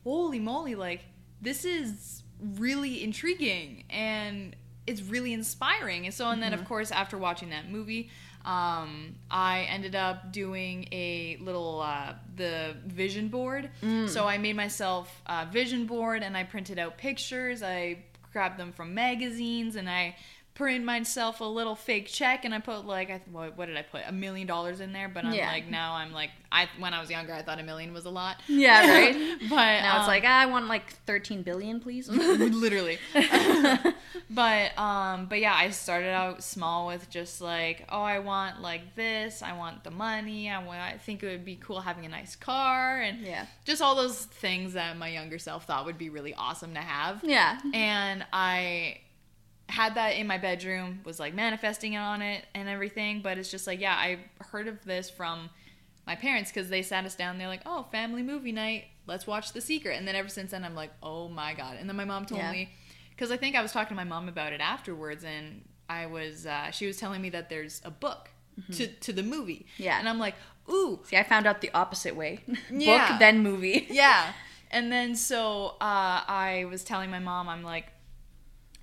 holy 0.03 0.39
moly 0.39 0.75
like 0.75 1.05
this 1.41 1.63
is 1.63 2.23
really 2.57 3.03
intriguing 3.03 3.85
and 3.89 4.53
it's 4.87 5.01
really 5.03 5.33
inspiring 5.33 6.05
and 6.05 6.13
so 6.13 6.29
and 6.29 6.41
then 6.41 6.53
of 6.53 6.65
course 6.65 6.91
after 6.91 7.17
watching 7.17 7.49
that 7.49 7.69
movie 7.69 8.09
um, 8.45 9.15
I 9.29 9.67
ended 9.69 9.93
up 9.93 10.31
doing 10.31 10.87
a 10.93 11.37
little 11.41 11.81
uh, 11.81 12.13
the 12.37 12.77
vision 12.85 13.27
board. 13.27 13.69
So 14.07 14.25
I 14.25 14.37
made 14.37 14.55
myself 14.55 15.21
a 15.25 15.45
vision 15.45 15.85
board 15.85 16.23
and 16.23 16.37
I 16.37 16.43
printed 16.45 16.79
out 16.79 16.97
pictures. 16.97 17.61
I 17.61 18.05
grabbed 18.31 18.57
them 18.57 18.71
from 18.71 18.93
magazines 18.93 19.75
and 19.75 19.89
I 19.89 20.15
printed 20.57 20.83
myself 20.83 21.39
a 21.39 21.43
little 21.45 21.75
fake 21.75 22.07
check 22.07 22.43
and 22.43 22.53
I 22.53 22.59
put 22.59 22.85
like 22.85 23.09
I 23.09 23.17
th- 23.19 23.27
what, 23.31 23.57
what 23.57 23.67
did 23.67 23.77
I 23.77 23.83
put 23.83 24.01
a 24.07 24.11
million 24.11 24.47
dollars 24.47 24.79
in 24.81 24.91
there? 24.91 25.07
But 25.07 25.25
I'm 25.25 25.33
Yeah. 25.33 25.51
like 25.51 25.67
now 25.69 25.93
I'm 25.93 26.11
like 26.11 26.31
I 26.51 26.67
when 26.79 26.93
I 26.93 26.99
was 27.01 27.09
younger 27.11 27.33
I 27.33 27.43
thought 27.43 27.59
a 27.59 27.63
million 27.63 27.93
was 27.93 28.05
a 28.05 28.09
lot. 28.09 28.37
Yeah, 28.47 28.87
right? 28.89 29.37
but 29.41 29.55
Now 29.55 29.97
it's 29.97 30.03
um, 30.03 30.07
like 30.07 30.23
ah, 30.25 30.39
I 30.41 30.45
want 30.47 30.67
like 30.67 30.89
13 31.05 31.43
billion, 31.43 31.79
please. 31.79 32.09
literally 32.09 32.97
but 34.29 34.77
um 34.77 35.25
but 35.27 35.39
yeah 35.39 35.53
i 35.55 35.69
started 35.69 36.09
out 36.09 36.43
small 36.43 36.87
with 36.87 37.09
just 37.09 37.39
like 37.41 37.85
oh 37.89 38.01
i 38.01 38.19
want 38.19 38.61
like 38.61 38.95
this 38.95 39.41
i 39.41 39.53
want 39.53 39.83
the 39.83 39.91
money 39.91 40.49
i 40.49 40.57
want 40.63 40.79
i 40.79 40.97
think 40.97 41.23
it 41.23 41.27
would 41.27 41.45
be 41.45 41.55
cool 41.55 41.79
having 41.79 42.05
a 42.05 42.09
nice 42.09 42.35
car 42.35 42.99
and 43.01 43.19
Yeah. 43.21 43.45
just 43.65 43.81
all 43.81 43.95
those 43.95 44.25
things 44.25 44.73
that 44.73 44.97
my 44.97 45.07
younger 45.09 45.39
self 45.39 45.65
thought 45.65 45.85
would 45.85 45.97
be 45.97 46.09
really 46.09 46.33
awesome 46.33 46.73
to 46.73 46.79
have 46.81 47.21
yeah. 47.23 47.59
and 47.73 48.25
i 48.33 48.97
had 49.69 49.95
that 49.95 50.09
in 50.15 50.25
my 50.27 50.37
bedroom 50.37 51.01
was 51.03 51.19
like 51.19 51.33
manifesting 51.33 51.97
on 51.97 52.21
it 52.21 52.45
and 52.55 52.69
everything 52.69 53.21
but 53.21 53.37
it's 53.37 53.51
just 53.51 53.67
like 53.67 53.79
yeah 53.81 53.93
i 53.93 54.17
heard 54.51 54.67
of 54.67 54.83
this 54.85 55.09
from 55.09 55.49
my 56.05 56.15
parents 56.15 56.51
because 56.51 56.69
they 56.69 56.81
sat 56.81 57.03
us 57.05 57.15
down 57.15 57.37
they're 57.37 57.47
like 57.49 57.63
oh 57.65 57.85
family 57.91 58.23
movie 58.23 58.51
night 58.53 58.85
let's 59.07 59.27
watch 59.27 59.51
the 59.53 59.59
secret 59.61 59.97
and 59.97 60.07
then 60.07 60.15
ever 60.15 60.29
since 60.29 60.51
then 60.51 60.63
i'm 60.63 60.75
like 60.75 60.91
oh 61.03 61.27
my 61.27 61.53
god 61.53 61.75
and 61.79 61.89
then 61.89 61.95
my 61.97 62.05
mom 62.05 62.25
told 62.25 62.39
Yeah. 62.41 62.51
me 62.51 62.69
because 63.09 63.29
i 63.31 63.35
think 63.37 63.55
i 63.57 63.61
was 63.61 63.71
talking 63.73 63.89
to 63.89 63.95
my 63.95 64.03
mom 64.05 64.29
about 64.29 64.53
it 64.53 64.61
afterwards 64.61 65.23
and 65.25 65.63
i 65.89 66.05
was 66.05 66.45
uh, 66.45 66.71
she 66.71 66.87
was 66.87 66.97
telling 66.97 67.21
me 67.21 67.29
that 67.31 67.49
there's 67.49 67.81
a 67.83 67.91
book 67.91 68.29
to, 68.71 68.87
to 68.87 69.11
the 69.13 69.23
movie 69.23 69.65
Mm-hmm. 69.73 69.83
Yeah. 69.83 69.99
and 69.99 70.07
i'm 70.07 70.17
like 70.19 70.35
ooh 70.69 70.99
See, 71.05 71.17
I 71.17 71.23
found 71.23 71.45
out 71.45 71.61
the 71.61 71.71
opposite 71.73 72.15
way. 72.15 72.39
Yeah. 72.71 73.09
Book 73.11 73.19
then 73.19 73.39
movie. 73.39 73.87
yeah. 73.89 74.33
And 74.71 74.91
then 74.91 75.15
so 75.15 75.75
uh, 75.79 76.23
I 76.27 76.65
was 76.69 76.83
telling 76.83 77.09
my 77.09 77.19
mom, 77.19 77.47
I'm 77.47 77.63
like, 77.63 77.85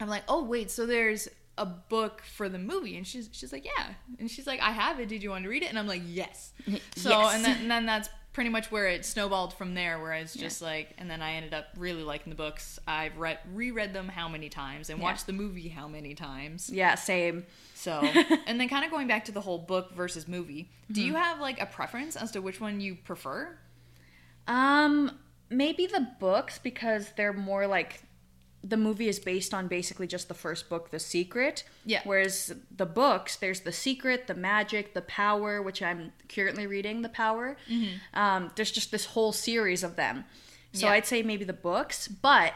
I'm 0.01 0.09
like, 0.09 0.25
oh 0.29 0.45
wait, 0.45 0.71
so 0.71 0.87
there's 0.87 1.29
a 1.57 1.65
book 1.67 2.23
for 2.37 2.49
the 2.49 2.59
movie, 2.59 2.97
and 2.97 3.07
she's 3.07 3.29
she's 3.33 3.53
like, 3.53 3.65
yeah, 3.65 3.87
and 4.19 4.31
she's 4.31 4.47
like, 4.47 4.61
I 4.61 4.71
have 4.73 4.99
it. 5.01 5.09
Did 5.09 5.23
you 5.23 5.31
want 5.31 5.45
to 5.45 5.51
read 5.51 5.63
it? 5.63 5.67
And 5.69 5.79
I'm 5.79 5.87
like, 5.87 6.03
yes. 6.07 6.53
So 6.97 7.11
Yes. 7.11 7.35
and 7.37 7.45
then 7.45 7.57
and 7.63 7.71
then 7.71 7.87
that's 7.87 8.09
pretty 8.33 8.51
much 8.51 8.73
where 8.73 8.89
it 8.89 9.05
snowballed 9.05 9.55
from 9.55 9.75
there. 9.75 10.01
Where 10.01 10.13
it's 10.15 10.35
just 10.35 10.61
like, 10.61 10.89
and 10.99 11.09
then 11.09 11.23
I 11.23 11.35
ended 11.35 11.55
up 11.55 11.67
really 11.77 12.03
liking 12.03 12.31
the 12.31 12.37
books. 12.37 12.81
I've 12.89 13.17
read 13.17 13.39
reread 13.55 13.93
them 13.95 14.09
how 14.09 14.29
many 14.29 14.49
times 14.49 14.91
and 14.91 14.99
Yeah. 14.99 15.05
watched 15.05 15.27
the 15.29 15.33
movie 15.33 15.69
how 15.69 15.87
many 15.87 16.15
times. 16.15 16.69
Yeah, 16.69 16.97
same. 16.97 17.47
So 17.75 17.93
and 18.49 18.59
then 18.59 18.69
kind 18.69 18.85
of 18.85 18.91
going 18.91 19.07
back 19.07 19.27
to 19.27 19.33
the 19.33 19.41
whole 19.41 19.59
book 19.59 19.95
versus 19.95 20.27
movie. 20.27 20.71
Do 20.91 21.01
Mm-hmm. 21.01 21.07
you 21.09 21.15
have 21.15 21.39
like 21.41 21.61
a 21.61 21.67
preference 21.67 22.17
as 22.17 22.33
to 22.33 22.41
which 22.41 22.61
one 22.61 22.81
you 22.81 22.97
prefer? 22.97 23.57
Um, 24.47 25.13
maybe 25.51 25.87
the 25.87 26.07
books 26.21 26.59
because 26.59 27.11
they're 27.17 27.33
more 27.33 27.67
like 27.67 28.03
the 28.67 28.77
movie 28.79 29.09
is 29.09 29.19
based 29.19 29.53
on 29.53 29.69
basically 29.69 30.07
just 30.07 30.27
the 30.29 30.35
first 30.35 30.71
book, 30.71 30.91
The 30.91 30.99
Secret. 30.99 31.65
Yeah. 31.85 32.01
Whereas 32.05 32.55
the 32.75 32.87
books, 32.87 33.37
there's 33.37 33.61
The 33.61 33.73
Secret, 33.73 34.27
The 34.27 34.35
Magic, 34.35 34.95
The 34.95 35.03
Power, 35.03 35.61
which 35.61 35.83
I'm 35.83 36.13
currently 36.35 36.67
reading, 36.67 37.03
The 37.03 37.11
Power. 37.11 37.59
Hmm. 37.69 37.85
Um, 38.15 38.51
there's 38.57 38.71
just 38.71 38.91
this 38.91 39.05
whole 39.05 39.33
series 39.33 39.83
of 39.85 39.97
them. 39.97 40.25
So 40.73 40.87
Yeah. 40.87 40.95
I'd 40.95 41.05
say 41.07 41.23
maybe 41.23 41.45
the 41.45 41.53
books, 41.53 42.09
but 42.09 42.55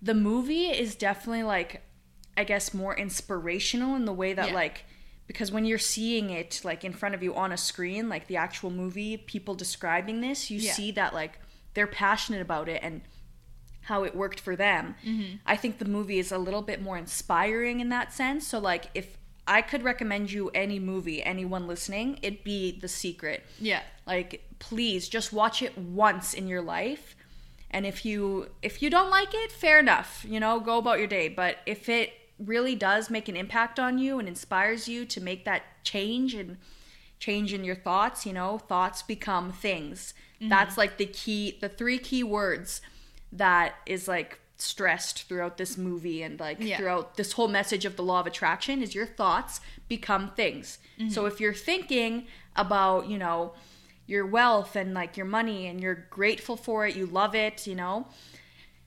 the 0.00 0.14
movie 0.14 0.66
is 0.68 0.94
definitely 0.94 1.42
like, 1.42 1.82
I 2.38 2.44
guess, 2.44 2.72
more 2.72 2.96
inspirational 2.96 3.94
in 3.96 4.06
the 4.06 4.12
way 4.14 4.32
that 4.32 4.48
Yeah. 4.48 4.54
like. 4.54 4.86
Because 5.26 5.52
when 5.52 5.64
you're 5.66 5.78
seeing 5.78 6.30
it 6.30 6.60
like 6.64 6.84
in 6.84 6.92
front 6.92 7.14
of 7.14 7.22
you 7.22 7.34
on 7.34 7.52
a 7.52 7.56
screen, 7.58 8.08
like 8.08 8.28
the 8.28 8.36
actual 8.38 8.70
movie, 8.70 9.16
people 9.18 9.54
describing 9.54 10.20
this, 10.22 10.50
you 10.50 10.58
Yeah. 10.58 10.72
see 10.72 10.90
that 10.92 11.12
like 11.14 11.38
they're 11.74 11.86
passionate 11.86 12.40
about 12.42 12.68
it 12.68 12.80
and 12.82 13.02
how 13.84 14.04
it 14.04 14.14
worked 14.14 14.40
for 14.40 14.56
them. 14.56 14.94
Mm-hmm. 15.06 15.36
I 15.46 15.56
think 15.56 15.78
the 15.78 15.84
movie 15.84 16.18
is 16.18 16.32
a 16.32 16.38
little 16.38 16.62
bit 16.62 16.82
more 16.82 16.98
inspiring 16.98 17.80
in 17.80 17.90
that 17.90 18.12
sense. 18.12 18.46
So, 18.46 18.58
like, 18.58 18.90
if 18.94 19.16
I 19.46 19.62
could 19.62 19.82
recommend 19.82 20.32
you 20.32 20.50
any 20.50 20.78
movie, 20.78 21.22
anyone 21.22 21.66
listening, 21.66 22.18
it'd 22.22 22.44
be 22.44 22.78
The 22.78 22.88
Secret. 22.88 23.44
Yeah. 23.60 23.82
Like, 24.06 24.44
please 24.58 25.08
just 25.08 25.32
watch 25.32 25.62
it 25.62 25.76
once 25.76 26.34
in 26.34 26.48
your 26.48 26.62
life. 26.62 27.14
And 27.70 27.84
if 27.84 28.04
you 28.04 28.50
if 28.62 28.82
you 28.82 28.88
don't 28.88 29.10
like 29.10 29.34
it, 29.34 29.52
fair 29.52 29.78
enough. 29.78 30.24
You 30.28 30.40
know, 30.40 30.60
go 30.60 30.78
about 30.78 30.98
your 30.98 31.08
day. 31.08 31.28
But 31.28 31.58
if 31.66 31.88
it 31.88 32.12
really 32.38 32.74
does 32.74 33.10
make 33.10 33.28
an 33.28 33.36
impact 33.36 33.78
on 33.78 33.98
you 33.98 34.18
and 34.18 34.28
inspires 34.28 34.88
you 34.88 35.04
to 35.06 35.20
make 35.20 35.44
that 35.44 35.62
change 35.82 36.34
and 36.34 36.56
change 37.18 37.52
in 37.52 37.64
your 37.64 37.76
thoughts, 37.76 38.24
you 38.24 38.32
know, 38.32 38.58
thoughts 38.58 39.02
become 39.02 39.52
things. 39.52 40.14
That's 40.40 40.76
like 40.76 40.98
the 40.98 41.06
key 41.06 41.56
the 41.60 41.70
three 41.70 41.98
key 41.98 42.22
words 42.22 42.82
that 43.34 43.74
is 43.86 44.08
like 44.08 44.38
stressed 44.56 45.24
throughout 45.24 45.56
this 45.58 45.76
movie 45.76 46.22
and 46.22 46.38
like 46.38 46.58
Yeah. 46.60 46.76
throughout 46.76 47.16
this 47.16 47.32
whole 47.32 47.48
message 47.48 47.84
of 47.84 47.96
the 47.96 48.02
law 48.02 48.20
of 48.20 48.26
attraction 48.26 48.82
is 48.82 48.94
your 48.94 49.06
thoughts 49.06 49.60
become 49.88 50.30
things. 50.30 50.78
Mm-hmm. 50.98 51.10
So 51.10 51.26
if 51.26 51.40
you're 51.40 51.52
thinking 51.54 52.26
about, 52.56 53.08
you 53.08 53.18
know, 53.18 53.52
your 54.06 54.24
wealth 54.24 54.76
and 54.76 54.94
like 54.94 55.16
your 55.16 55.26
money 55.26 55.66
and 55.66 55.80
you're 55.80 56.06
grateful 56.10 56.56
for 56.56 56.86
it, 56.86 56.94
you 56.94 57.04
love 57.06 57.34
it, 57.34 57.66
you 57.66 57.74
know, 57.74 58.06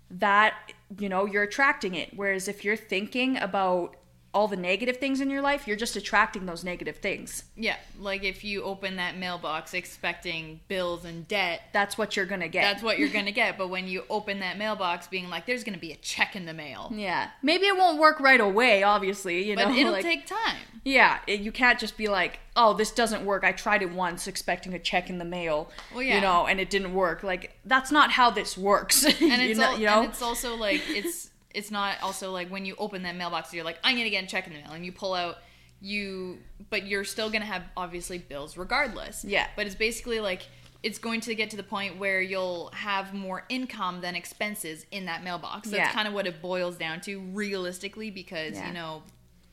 that 0.10 0.54
you 0.98 1.10
know, 1.10 1.26
you're 1.26 1.44
attracting 1.44 1.96
it. 1.96 2.12
Whereas 2.16 2.48
if 2.48 2.64
you're 2.64 2.78
thinking 2.78 3.36
about 3.38 3.97
all 4.38 4.48
the 4.48 4.56
negative 4.56 4.98
things 4.98 5.20
in 5.20 5.32
your 5.32 5.42
life, 5.42 5.68
you're 5.68 5.76
just 5.76 5.96
attracting 5.96 6.46
those 6.46 6.64
negative 6.64 6.98
things. 6.98 7.44
Yeah. 7.56 7.78
Like 8.00 8.24
if 8.24 8.44
you 8.44 8.62
open 8.62 8.98
that 8.98 9.18
mailbox 9.18 9.74
expecting 9.74 10.60
bills 10.68 11.06
and 11.06 11.28
debt, 11.28 11.62
That's 11.74 11.98
what 11.98 12.16
you're 12.16 12.28
going 12.28 12.42
to 12.42 12.48
get. 12.48 12.62
that's 12.62 12.84
what 12.84 13.00
you're 13.00 13.10
gonna 13.10 13.32
get. 13.44 13.58
But 13.58 13.70
when 13.70 13.88
you 13.88 14.04
open 14.12 14.40
that 14.42 14.60
mailbox, 14.60 15.08
being 15.08 15.28
like, 15.30 15.48
"There's 15.48 15.64
gonna 15.64 15.80
be 15.80 15.92
a 15.92 15.96
check 15.96 16.36
in 16.36 16.46
the 16.46 16.54
mail," 16.54 16.92
yeah. 16.94 17.30
Maybe 17.42 17.66
it 17.66 17.76
won't 17.76 17.98
work 18.00 18.20
right 18.20 18.40
away, 18.40 18.84
obviously, 18.84 19.50
you 19.50 19.56
but 19.56 19.70
know. 19.70 19.76
it'll 19.76 19.92
like- 19.94 20.04
take 20.04 20.28
time. 20.28 20.58
Yeah, 20.84 21.18
it, 21.28 21.40
you 21.42 21.52
can't 21.52 21.80
just 21.80 21.98
be 21.98 22.08
like, 22.08 22.40
"Oh, 22.56 22.74
this 22.74 22.92
doesn't 22.92 23.26
work. 23.26 23.44
I 23.44 23.52
tried 23.54 23.82
it 23.82 23.92
once 23.92 24.28
expecting 24.28 24.74
a 24.76 24.80
check 24.80 25.10
in 25.10 25.18
the 25.18 25.26
mail." 25.26 25.70
Well, 25.94 26.04
yeah. 26.04 26.16
You 26.16 26.22
know, 26.22 26.46
and 26.48 26.60
it 26.60 26.70
didn't 26.70 26.94
work. 26.94 27.24
Like 27.24 27.58
that's 27.66 27.92
not 27.92 28.12
how 28.12 28.30
this 28.30 28.56
works. 28.58 29.04
And 29.22 29.42
you 29.42 29.50
it's 29.50 29.60
know, 29.60 29.66
al- 29.72 29.80
you 29.80 29.86
know? 29.88 30.02
and 30.04 30.10
it's 30.12 30.22
also 30.22 30.56
like 30.56 30.82
it's 30.90 31.30
it's 31.58 31.72
not 31.72 31.98
also 32.02 32.32
like 32.32 32.50
when 32.50 32.64
you 32.66 32.76
open 32.78 33.04
that 33.04 33.16
mailbox, 33.16 33.54
you're 33.54 33.66
like, 33.66 33.80
"I'm 33.84 33.98
gonna 33.98 34.10
get 34.10 34.24
a 34.24 34.28
check 34.28 34.46
in 34.48 34.54
the 34.54 34.60
mail," 34.60 34.72
and 34.72 34.86
you 34.86 34.92
pull 34.92 35.14
out 35.14 35.38
you, 35.82 36.40
but 36.70 36.86
you're 36.88 37.04
still 37.04 37.30
gonna 37.30 37.46
have 37.46 37.64
obviously 37.76 38.18
bills 38.18 38.58
regardless. 38.58 39.26
Yeah. 39.26 39.48
But 39.56 39.66
it's 39.68 39.76
basically 39.76 40.20
like 40.20 40.44
it's 40.84 41.00
going 41.00 41.20
to 41.22 41.34
get 41.34 41.50
to 41.50 41.58
the 41.58 41.64
point 41.64 41.98
where 41.98 42.22
you'll 42.22 42.70
have 42.74 43.14
more 43.14 43.44
income 43.50 44.00
than 44.02 44.16
expenses 44.16 44.86
in 44.92 45.06
that 45.06 45.24
mailbox. 45.24 45.70
That's 45.70 45.80
Yeah. 45.80 45.92
kind 45.92 46.08
of 46.08 46.14
what 46.14 46.28
it 46.28 46.40
boils 46.42 46.78
down 46.78 47.02
to 47.02 47.20
realistically 47.20 48.12
because, 48.12 48.54
Yeah. 48.54 48.68
you 48.68 48.74
know, 48.74 49.02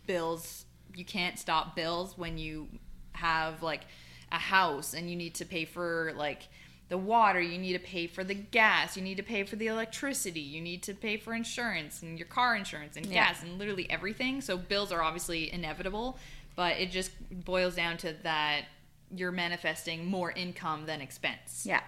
bills, 0.06 0.66
you 0.94 1.04
can't 1.04 1.38
stop 1.38 1.74
bills 1.74 2.18
when 2.18 2.36
you 2.36 2.68
have 3.12 3.62
like 3.62 3.82
a 4.30 4.38
house 4.38 4.92
and 4.92 5.08
you 5.08 5.16
need 5.16 5.34
to 5.36 5.44
pay 5.46 5.64
for 5.64 6.12
like 6.16 6.42
the 6.88 6.98
water, 6.98 7.40
you 7.40 7.58
need 7.58 7.72
to 7.72 7.78
pay 7.78 8.06
for 8.06 8.22
the 8.22 8.34
gas, 8.34 8.96
you 8.96 9.02
need 9.02 9.16
to 9.16 9.22
pay 9.22 9.42
for 9.42 9.56
the 9.56 9.66
electricity, 9.66 10.40
you 10.40 10.60
need 10.60 10.82
to 10.82 10.94
pay 10.94 11.16
for 11.16 11.32
insurance 11.34 12.02
and 12.02 12.18
your 12.18 12.28
car 12.28 12.54
insurance 12.54 12.96
and 12.96 13.06
Yeah. 13.06 13.26
gas 13.26 13.42
and 13.42 13.58
literally 13.58 13.90
everything. 13.90 14.40
So 14.40 14.56
bills 14.56 14.92
are 14.92 15.02
obviously 15.02 15.50
inevitable, 15.52 16.18
but 16.56 16.76
it 16.76 16.90
just 16.90 17.10
boils 17.30 17.74
down 17.74 17.96
to 17.98 18.12
that 18.22 18.66
you're 19.10 19.32
manifesting 19.32 20.04
more 20.06 20.32
income 20.32 20.86
than 20.86 21.00
expense. 21.00 21.64
Yeah. 21.66 21.80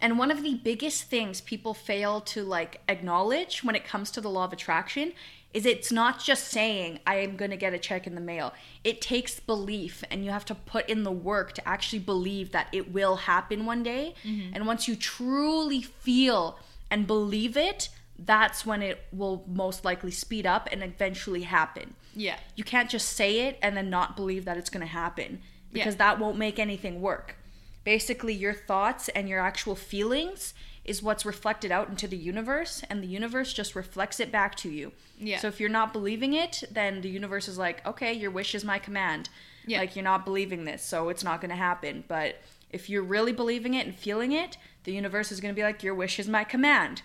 And 0.00 0.18
one 0.18 0.30
of 0.30 0.42
the 0.42 0.54
biggest 0.54 1.04
things 1.04 1.40
people 1.40 1.72
fail 1.74 2.20
to 2.22 2.42
like 2.42 2.80
acknowledge 2.88 3.64
when 3.64 3.74
it 3.74 3.84
comes 3.84 4.10
to 4.12 4.20
the 4.20 4.28
law 4.30 4.44
of 4.44 4.52
attraction 4.52 5.12
is 5.54 5.64
it's 5.64 5.92
not 5.92 6.22
just 6.22 6.48
saying 6.48 6.98
I 7.06 7.16
am 7.16 7.36
going 7.36 7.52
to 7.52 7.56
get 7.56 7.72
a 7.72 7.78
check 7.78 8.06
in 8.06 8.16
the 8.16 8.20
mail. 8.20 8.52
It 8.82 9.00
takes 9.00 9.38
belief 9.38 10.02
and 10.10 10.24
you 10.24 10.30
have 10.32 10.44
to 10.46 10.54
put 10.54 10.88
in 10.90 11.04
the 11.04 11.12
work 11.12 11.52
to 11.54 11.66
actually 11.66 12.00
believe 12.00 12.50
that 12.50 12.66
it 12.72 12.92
will 12.92 13.16
happen 13.16 13.64
one 13.64 13.82
day. 13.84 14.14
Mm-hmm. 14.24 14.54
And 14.54 14.66
once 14.66 14.88
you 14.88 14.96
truly 14.96 15.80
feel 15.80 16.58
and 16.90 17.06
believe 17.06 17.56
it, 17.56 17.88
that's 18.18 18.66
when 18.66 18.82
it 18.82 19.04
will 19.12 19.44
most 19.46 19.84
likely 19.84 20.10
speed 20.10 20.44
up 20.44 20.68
and 20.70 20.82
eventually 20.82 21.42
happen. 21.42 21.94
Yeah. 22.14 22.36
You 22.56 22.64
can't 22.64 22.90
just 22.90 23.08
say 23.10 23.40
it 23.40 23.58
and 23.62 23.76
then 23.76 23.88
not 23.90 24.16
believe 24.16 24.44
that 24.44 24.56
it's 24.56 24.70
going 24.70 24.86
to 24.86 24.92
happen 24.92 25.40
because 25.72 25.94
Yeah. 25.94 25.98
that 25.98 26.18
won't 26.18 26.36
make 26.36 26.58
anything 26.58 27.00
work. 27.00 27.36
Basically, 27.84 28.32
your 28.32 28.54
thoughts 28.54 29.08
and 29.10 29.28
your 29.28 29.40
actual 29.40 29.74
feelings 29.74 30.54
is 30.84 31.02
what's 31.02 31.24
reflected 31.24 31.72
out 31.72 31.88
into 31.88 32.06
the 32.06 32.16
universe, 32.16 32.82
and 32.90 33.02
the 33.02 33.06
universe 33.06 33.52
just 33.52 33.74
reflects 33.74 34.20
it 34.20 34.30
back 34.30 34.54
to 34.56 34.70
you. 34.70 34.92
Yeah. 35.18 35.38
So 35.38 35.48
if 35.48 35.58
you're 35.60 35.68
not 35.68 35.92
believing 35.92 36.34
it, 36.34 36.62
then 36.70 37.00
the 37.00 37.08
universe 37.08 37.48
is 37.48 37.58
like, 37.58 37.86
okay, 37.86 38.12
your 38.12 38.30
wish 38.30 38.54
is 38.54 38.64
my 38.64 38.78
command. 38.78 39.28
Yeah. 39.66 39.78
Like, 39.78 39.96
you're 39.96 40.04
not 40.04 40.24
believing 40.24 40.64
this, 40.64 40.82
so 40.82 41.08
it's 41.08 41.24
not 41.24 41.40
going 41.40 41.50
to 41.50 41.56
happen. 41.56 42.04
But 42.06 42.42
if 42.70 42.90
you're 42.90 43.02
really 43.02 43.32
believing 43.32 43.74
it 43.74 43.86
and 43.86 43.94
feeling 43.94 44.32
it, 44.32 44.58
the 44.84 44.92
universe 44.92 45.32
is 45.32 45.40
going 45.40 45.54
to 45.54 45.58
be 45.58 45.62
like, 45.62 45.82
your 45.82 45.94
wish 45.94 46.18
is 46.18 46.28
my 46.28 46.44
command. 46.44 47.02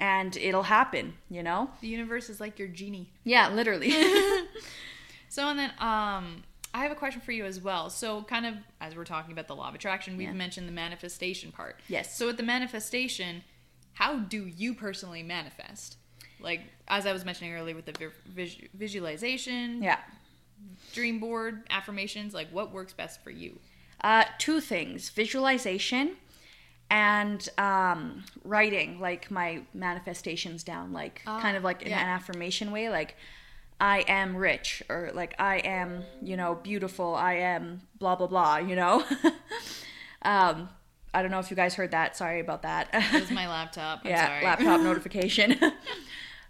And 0.00 0.36
it'll 0.36 0.64
happen, 0.64 1.14
you 1.28 1.42
know? 1.42 1.70
The 1.82 1.88
universe 1.88 2.30
is 2.30 2.40
like 2.40 2.58
your 2.58 2.68
genie. 2.68 3.10
Yeah, 3.22 3.50
literally. 3.50 3.92
So 5.30 5.48
and 5.48 5.58
then 5.58 5.72
um 5.78 6.42
I 6.72 6.82
have 6.82 6.92
a 6.92 6.94
question 6.94 7.20
for 7.20 7.32
you 7.32 7.44
as 7.44 7.60
well. 7.60 7.90
So 7.90 8.22
kind 8.22 8.46
of 8.46 8.54
as 8.80 8.94
we're 8.94 9.04
talking 9.04 9.32
about 9.32 9.48
the 9.48 9.56
law 9.56 9.68
of 9.68 9.74
attraction, 9.74 10.16
we've 10.16 10.28
Yeah. 10.28 10.34
mentioned 10.34 10.68
the 10.68 10.72
manifestation 10.72 11.50
part. 11.52 11.80
Yes. 11.88 12.16
So 12.16 12.26
with 12.26 12.36
the 12.36 12.42
manifestation, 12.44 13.42
how 13.94 14.18
do 14.20 14.46
you 14.46 14.74
personally 14.74 15.22
manifest? 15.22 15.96
Like 16.38 16.60
as 16.88 17.06
I 17.06 17.12
was 17.12 17.24
mentioning 17.24 17.54
earlier 17.54 17.74
with 17.74 17.86
the 17.86 18.12
vi- 18.34 18.68
visualization, 18.74 19.82
yeah. 19.82 19.98
dream 20.92 21.18
board, 21.18 21.64
affirmations, 21.70 22.34
like 22.34 22.48
what 22.50 22.70
works 22.72 22.92
best 22.92 23.22
for 23.24 23.30
you? 23.30 23.58
Uh, 24.02 24.24
two 24.38 24.60
things 24.60 25.10
visualization 25.10 26.16
and 26.90 27.48
um, 27.58 28.24
writing, 28.44 28.98
like 29.00 29.30
my 29.30 29.62
manifestations 29.74 30.62
down, 30.64 30.92
like 30.92 31.22
Ah, 31.26 31.40
kind 31.40 31.56
of 31.56 31.64
like 31.64 31.82
in 31.82 31.90
yeah. 31.90 32.00
an 32.00 32.08
affirmation 32.08 32.70
way, 32.72 32.88
like 32.88 33.16
I 33.80 34.00
am 34.00 34.36
rich, 34.36 34.82
or 34.90 35.10
like 35.14 35.34
I 35.38 35.56
am, 35.58 36.04
you 36.22 36.36
know, 36.36 36.54
beautiful, 36.54 37.14
I 37.14 37.34
am 37.34 37.80
blah, 37.98 38.14
blah, 38.14 38.26
blah, 38.26 38.58
you 38.58 38.76
know? 38.76 39.02
um, 40.22 40.68
I 41.12 41.22
don't 41.22 41.30
know 41.30 41.38
if 41.38 41.50
you 41.50 41.56
guys 41.56 41.74
heard 41.74 41.90
that. 41.92 42.16
Sorry 42.16 42.40
about 42.40 42.62
that. 42.62 42.92
This 42.92 43.24
is 43.24 43.30
my 43.32 43.48
laptop. 43.48 44.02
I'm 44.04 44.10
yeah, 44.10 44.26
sorry. 44.26 44.44
laptop 44.44 44.80
notification. 44.82 45.58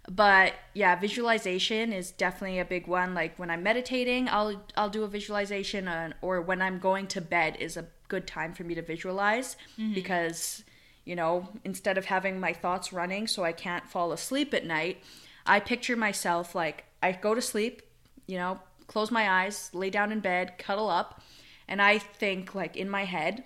but 0.09 0.53
yeah, 0.73 0.95
visualization 0.95 1.93
is 1.93 2.11
definitely 2.11 2.59
a 2.59 2.65
big 2.65 2.85
one. 2.85 3.13
Like 3.13 3.39
when 3.39 3.49
I'm 3.49 3.63
meditating, 3.63 4.27
I'll 4.29 4.61
I'll 4.75 4.89
do 4.89 5.03
a 5.03 5.07
visualization, 5.07 5.87
uh, 5.87 6.11
or 6.21 6.41
when 6.41 6.61
I'm 6.61 6.79
going 6.79 7.07
to 7.07 7.21
bed 7.21 7.57
is 7.59 7.77
a 7.77 7.87
good 8.07 8.27
time 8.27 8.53
for 8.53 8.63
me 8.63 8.75
to 8.75 8.81
visualize 8.81 9.55
because 9.93 10.65
you 11.05 11.15
know 11.15 11.47
instead 11.63 11.97
of 11.97 12.05
having 12.05 12.41
my 12.41 12.51
thoughts 12.51 12.91
running 12.91 13.25
so 13.25 13.45
I 13.45 13.53
can't 13.53 13.89
fall 13.89 14.11
asleep 14.11 14.53
at 14.53 14.65
night, 14.65 15.01
I 15.45 15.59
picture 15.59 15.95
myself 15.95 16.53
like 16.53 16.83
I 17.01 17.11
go 17.13 17.35
to 17.35 17.41
sleep, 17.41 17.81
you 18.27 18.37
know, 18.37 18.59
close 18.87 19.11
my 19.11 19.29
eyes, 19.43 19.69
lay 19.73 19.89
down 19.89 20.11
in 20.11 20.19
bed, 20.19 20.57
cuddle 20.57 20.89
up, 20.89 21.21
and 21.67 21.81
I 21.81 21.97
think 21.97 22.53
like 22.53 22.75
in 22.75 22.89
my 22.89 23.05
head 23.05 23.43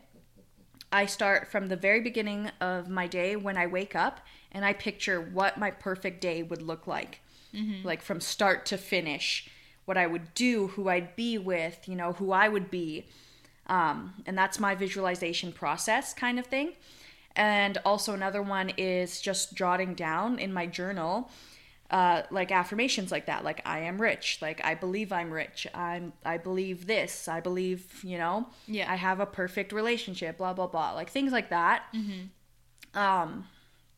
I 0.92 1.06
start 1.06 1.52
from 1.52 1.68
the 1.68 1.76
very 1.76 2.00
beginning 2.02 2.52
of 2.62 2.88
my 2.90 3.08
day 3.08 3.36
when 3.36 3.58
I 3.58 3.68
wake 3.68 3.96
up 3.96 4.22
and 4.52 4.64
I 4.64 4.74
picture 4.74 5.20
what 5.20 5.58
my 5.58 5.70
perfect 5.70 6.22
day 6.22 6.42
would 6.42 6.62
look 6.62 6.88
like. 6.88 7.20
Like 7.86 8.02
from 8.02 8.22
start 8.22 8.66
to 8.68 8.78
finish, 8.78 9.50
what 9.86 9.98
I 9.98 10.08
would 10.08 10.34
do, 10.34 10.68
who 10.68 10.90
I'd 10.90 11.16
be 11.16 11.38
with, 11.38 11.88
you 11.88 11.96
know, 11.96 12.14
who 12.14 12.32
I 12.32 12.48
would 12.48 12.72
be. 12.72 13.08
Um, 13.68 14.24
and 14.26 14.38
that's 14.38 14.60
my 14.60 14.76
visualization 14.76 15.52
process 15.52 16.14
kind 16.14 16.40
of 16.40 16.46
thing. 16.48 16.74
And 17.36 17.78
also, 17.84 18.14
another 18.14 18.42
one 18.42 18.72
is 18.78 19.20
just 19.20 19.56
jotting 19.56 19.94
down 19.96 20.40
in 20.40 20.54
my 20.54 20.66
journal. 20.66 21.30
Uh, 21.92 22.24
like 22.32 22.52
affirmations 22.52 23.12
like 23.12 23.28
that 23.28 23.44
like 23.44 23.62
i 23.64 23.78
am 23.78 24.02
rich 24.02 24.40
like 24.42 24.60
i 24.66 24.74
believe 24.74 25.12
i'm 25.12 25.30
rich 25.32 25.68
i'm 25.76 26.12
i 26.26 26.36
believe 26.36 26.88
this 26.88 27.28
i 27.28 27.40
believe 27.40 28.04
you 28.04 28.18
know 28.18 28.48
Yeah. 28.68 28.92
i 28.92 28.96
have 28.96 29.20
a 29.20 29.26
perfect 29.28 29.72
relationship 29.72 30.40
blah 30.40 30.54
blah 30.54 30.66
blah 30.66 30.94
like 30.94 31.12
things 31.12 31.32
like 31.32 31.50
that 31.52 31.84
Hmm. 31.94 33.00
Um, 33.00 33.48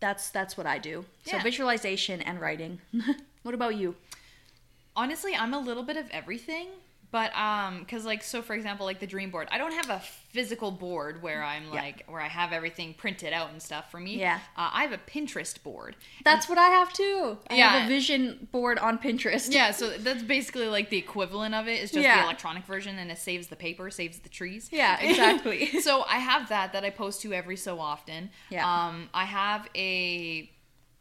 that's 0.01 0.29
that's 0.32 0.58
what 0.58 0.67
I 0.67 0.79
do. 0.79 1.06
yeah. 1.25 1.38
So 1.38 1.44
visualization 1.44 2.22
and 2.22 2.41
writing. 2.41 2.79
what 3.44 3.53
about 3.56 3.75
you? 3.77 3.96
honestly 4.96 5.34
i'm 5.36 5.53
a 5.53 5.60
little 5.60 5.84
bit 5.84 5.96
of 5.96 6.10
everything 6.10 6.67
but 7.10 7.34
um 7.38 7.80
because 7.80 8.04
like 8.06 8.22
so 8.22 8.42
for 8.42 8.54
example 8.54 8.86
like 8.86 9.00
the 9.00 9.08
dream 9.08 9.30
board 9.32 9.48
i 9.52 9.58
don't 9.58 9.72
have 9.74 9.90
a 9.90 10.00
physical 10.30 10.72
board 10.72 11.22
where 11.22 11.42
i'm 11.44 11.64
Yeah. 11.66 11.82
like 11.82 12.04
where 12.08 12.20
i 12.20 12.28
have 12.28 12.52
everything 12.52 12.94
printed 12.94 13.32
out 13.32 13.50
and 13.52 13.62
stuff 13.62 13.90
for 13.90 14.00
me 14.00 14.18
Yeah. 14.20 14.40
uh, 14.58 14.70
i 14.74 14.82
have 14.84 14.92
a 14.92 14.98
pinterest 14.98 15.64
board 15.64 15.96
That's 16.26 16.50
what 16.50 16.58
I 16.58 16.68
have 16.70 16.92
too. 16.92 17.38
I 17.50 17.56
have 17.56 17.82
Yeah. 17.82 17.86
a 17.86 17.88
vision 17.88 18.48
board 18.52 18.78
on 18.80 18.98
Pinterest. 18.98 19.52
yeah 19.54 19.72
so 19.72 19.90
that's 19.98 20.24
basically 20.24 20.68
like 20.68 20.90
the 20.90 20.98
equivalent 20.98 21.56
of 21.56 21.68
it 21.68 21.82
is 21.82 21.92
just 21.92 22.04
Yeah. 22.04 22.18
the 22.18 22.24
electronic 22.26 22.66
version 22.66 22.98
and 23.00 23.10
it 23.10 23.18
saves 23.18 23.48
the 23.48 23.56
paper 23.56 23.90
saves 23.90 24.20
the 24.20 24.30
trees 24.30 24.70
Yeah, 24.72 25.00
exactly. 25.02 25.80
so 25.82 26.04
i 26.10 26.18
have 26.18 26.50
that 26.50 26.74
that 26.74 26.84
i 26.84 26.90
post 26.90 27.22
to 27.22 27.32
every 27.34 27.58
so 27.58 27.80
often 27.80 28.30
Yeah. 28.50 28.66
um 28.70 29.10
i 29.14 29.24
have 29.26 29.68
a 29.76 30.52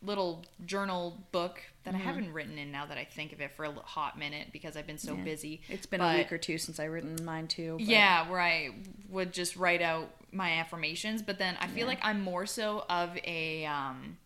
little 0.02 0.44
journal 0.64 1.26
book 1.32 1.60
that 1.86 1.94
Mm-hmm. 1.94 2.02
i 2.02 2.04
haven't 2.04 2.32
written 2.32 2.58
in 2.58 2.70
now 2.70 2.84
that 2.86 2.98
i 2.98 3.04
think 3.04 3.32
of 3.32 3.40
it 3.40 3.52
for 3.56 3.64
a 3.64 3.72
hot 3.72 4.18
minute 4.18 4.48
because 4.52 4.76
i've 4.76 4.86
been 4.86 4.98
so 4.98 5.14
Yeah. 5.14 5.24
busy 5.24 5.60
It's 5.70 5.86
been 5.86 6.00
But- 6.00 6.14
a 6.14 6.18
week 6.18 6.30
or 6.32 6.38
two 6.38 6.58
since 6.58 6.78
I 6.78 6.84
written 6.84 7.16
mine 7.24 7.48
too. 7.48 7.76
but- 7.78 7.86
Yeah, 7.86 8.28
where 8.28 8.40
I 8.40 8.70
would 9.08 9.32
just 9.32 9.56
write 9.56 9.80
out 9.82 10.10
my 10.32 10.50
affirmations, 10.58 11.22
but 11.22 11.38
then 11.38 11.56
I 11.60 11.66
feel 11.68 11.78
Yeah. 11.80 11.84
like 11.86 11.98
I'm 12.02 12.20
more 12.20 12.44
so 12.46 12.84
of 12.90 13.16
a 13.24 13.64
um 13.64 14.18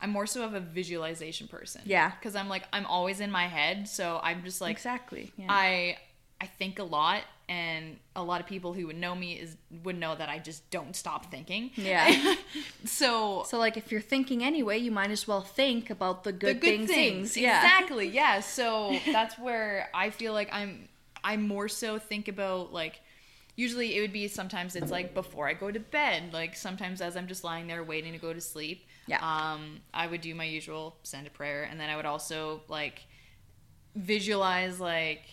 I'm 0.00 0.10
more 0.10 0.26
so 0.26 0.42
of 0.44 0.52
a 0.54 0.60
visualization 0.60 1.46
person. 1.46 1.82
Yeah. 1.84 2.10
Cuz 2.22 2.34
I'm 2.34 2.48
like 2.48 2.64
I'm 2.72 2.86
always 2.86 3.20
in 3.20 3.30
my 3.30 3.46
head, 3.46 3.86
so 3.88 4.18
I'm 4.22 4.42
just 4.42 4.60
like 4.60 4.72
exactly. 4.72 5.32
Yeah. 5.36 5.46
I 5.48 5.98
I 6.40 6.46
think 6.46 6.78
a 6.80 6.84
lot 6.84 7.22
and 7.52 7.98
a 8.16 8.22
lot 8.22 8.40
of 8.40 8.46
people 8.46 8.72
who 8.72 8.86
would 8.86 8.96
know 8.96 9.14
me 9.14 9.34
is 9.34 9.56
would 9.84 9.98
know 9.98 10.14
that 10.14 10.30
I 10.30 10.38
just 10.38 10.70
don't 10.70 10.96
stop 10.96 11.30
thinking. 11.30 11.70
Yeah. 11.76 12.34
so 12.84 13.44
so 13.46 13.58
like 13.58 13.76
if 13.76 13.92
you're 13.92 14.00
thinking 14.00 14.42
anyway, 14.42 14.78
you 14.78 14.90
might 14.90 15.10
as 15.10 15.28
well 15.28 15.42
think 15.42 15.90
about 15.90 16.24
the 16.24 16.32
good, 16.32 16.56
the 16.56 16.60
good 16.60 16.88
things. 16.88 16.90
things. 16.90 17.36
Yeah. 17.36 17.62
Exactly. 17.62 18.08
Yeah. 18.08 18.40
So 18.40 18.98
that's 19.12 19.38
where 19.38 19.90
I 19.92 20.08
feel 20.08 20.32
like 20.32 20.48
I'm 20.50 20.88
I 21.22 21.36
more 21.36 21.68
so 21.68 21.98
think 21.98 22.28
about 22.28 22.72
like 22.72 23.00
usually 23.54 23.96
it 23.96 24.00
would 24.00 24.14
be 24.14 24.28
sometimes 24.28 24.74
it's 24.74 24.90
like 24.90 25.12
before 25.12 25.46
I 25.46 25.52
go 25.52 25.70
to 25.70 25.80
bed, 25.80 26.32
like 26.32 26.56
sometimes 26.56 27.02
as 27.02 27.16
I'm 27.18 27.26
just 27.26 27.44
lying 27.44 27.66
there 27.66 27.84
waiting 27.84 28.12
to 28.12 28.18
go 28.18 28.32
to 28.32 28.40
sleep. 28.40 28.86
Yeah. 29.06 29.18
Um 29.20 29.80
I 29.92 30.06
would 30.06 30.22
do 30.22 30.34
my 30.34 30.44
usual 30.44 30.96
send 31.02 31.26
a 31.26 31.30
prayer 31.30 31.64
and 31.70 31.78
then 31.78 31.90
I 31.90 31.96
would 31.96 32.06
also 32.06 32.62
like 32.68 33.02
visualize 33.94 34.80
like 34.80 35.24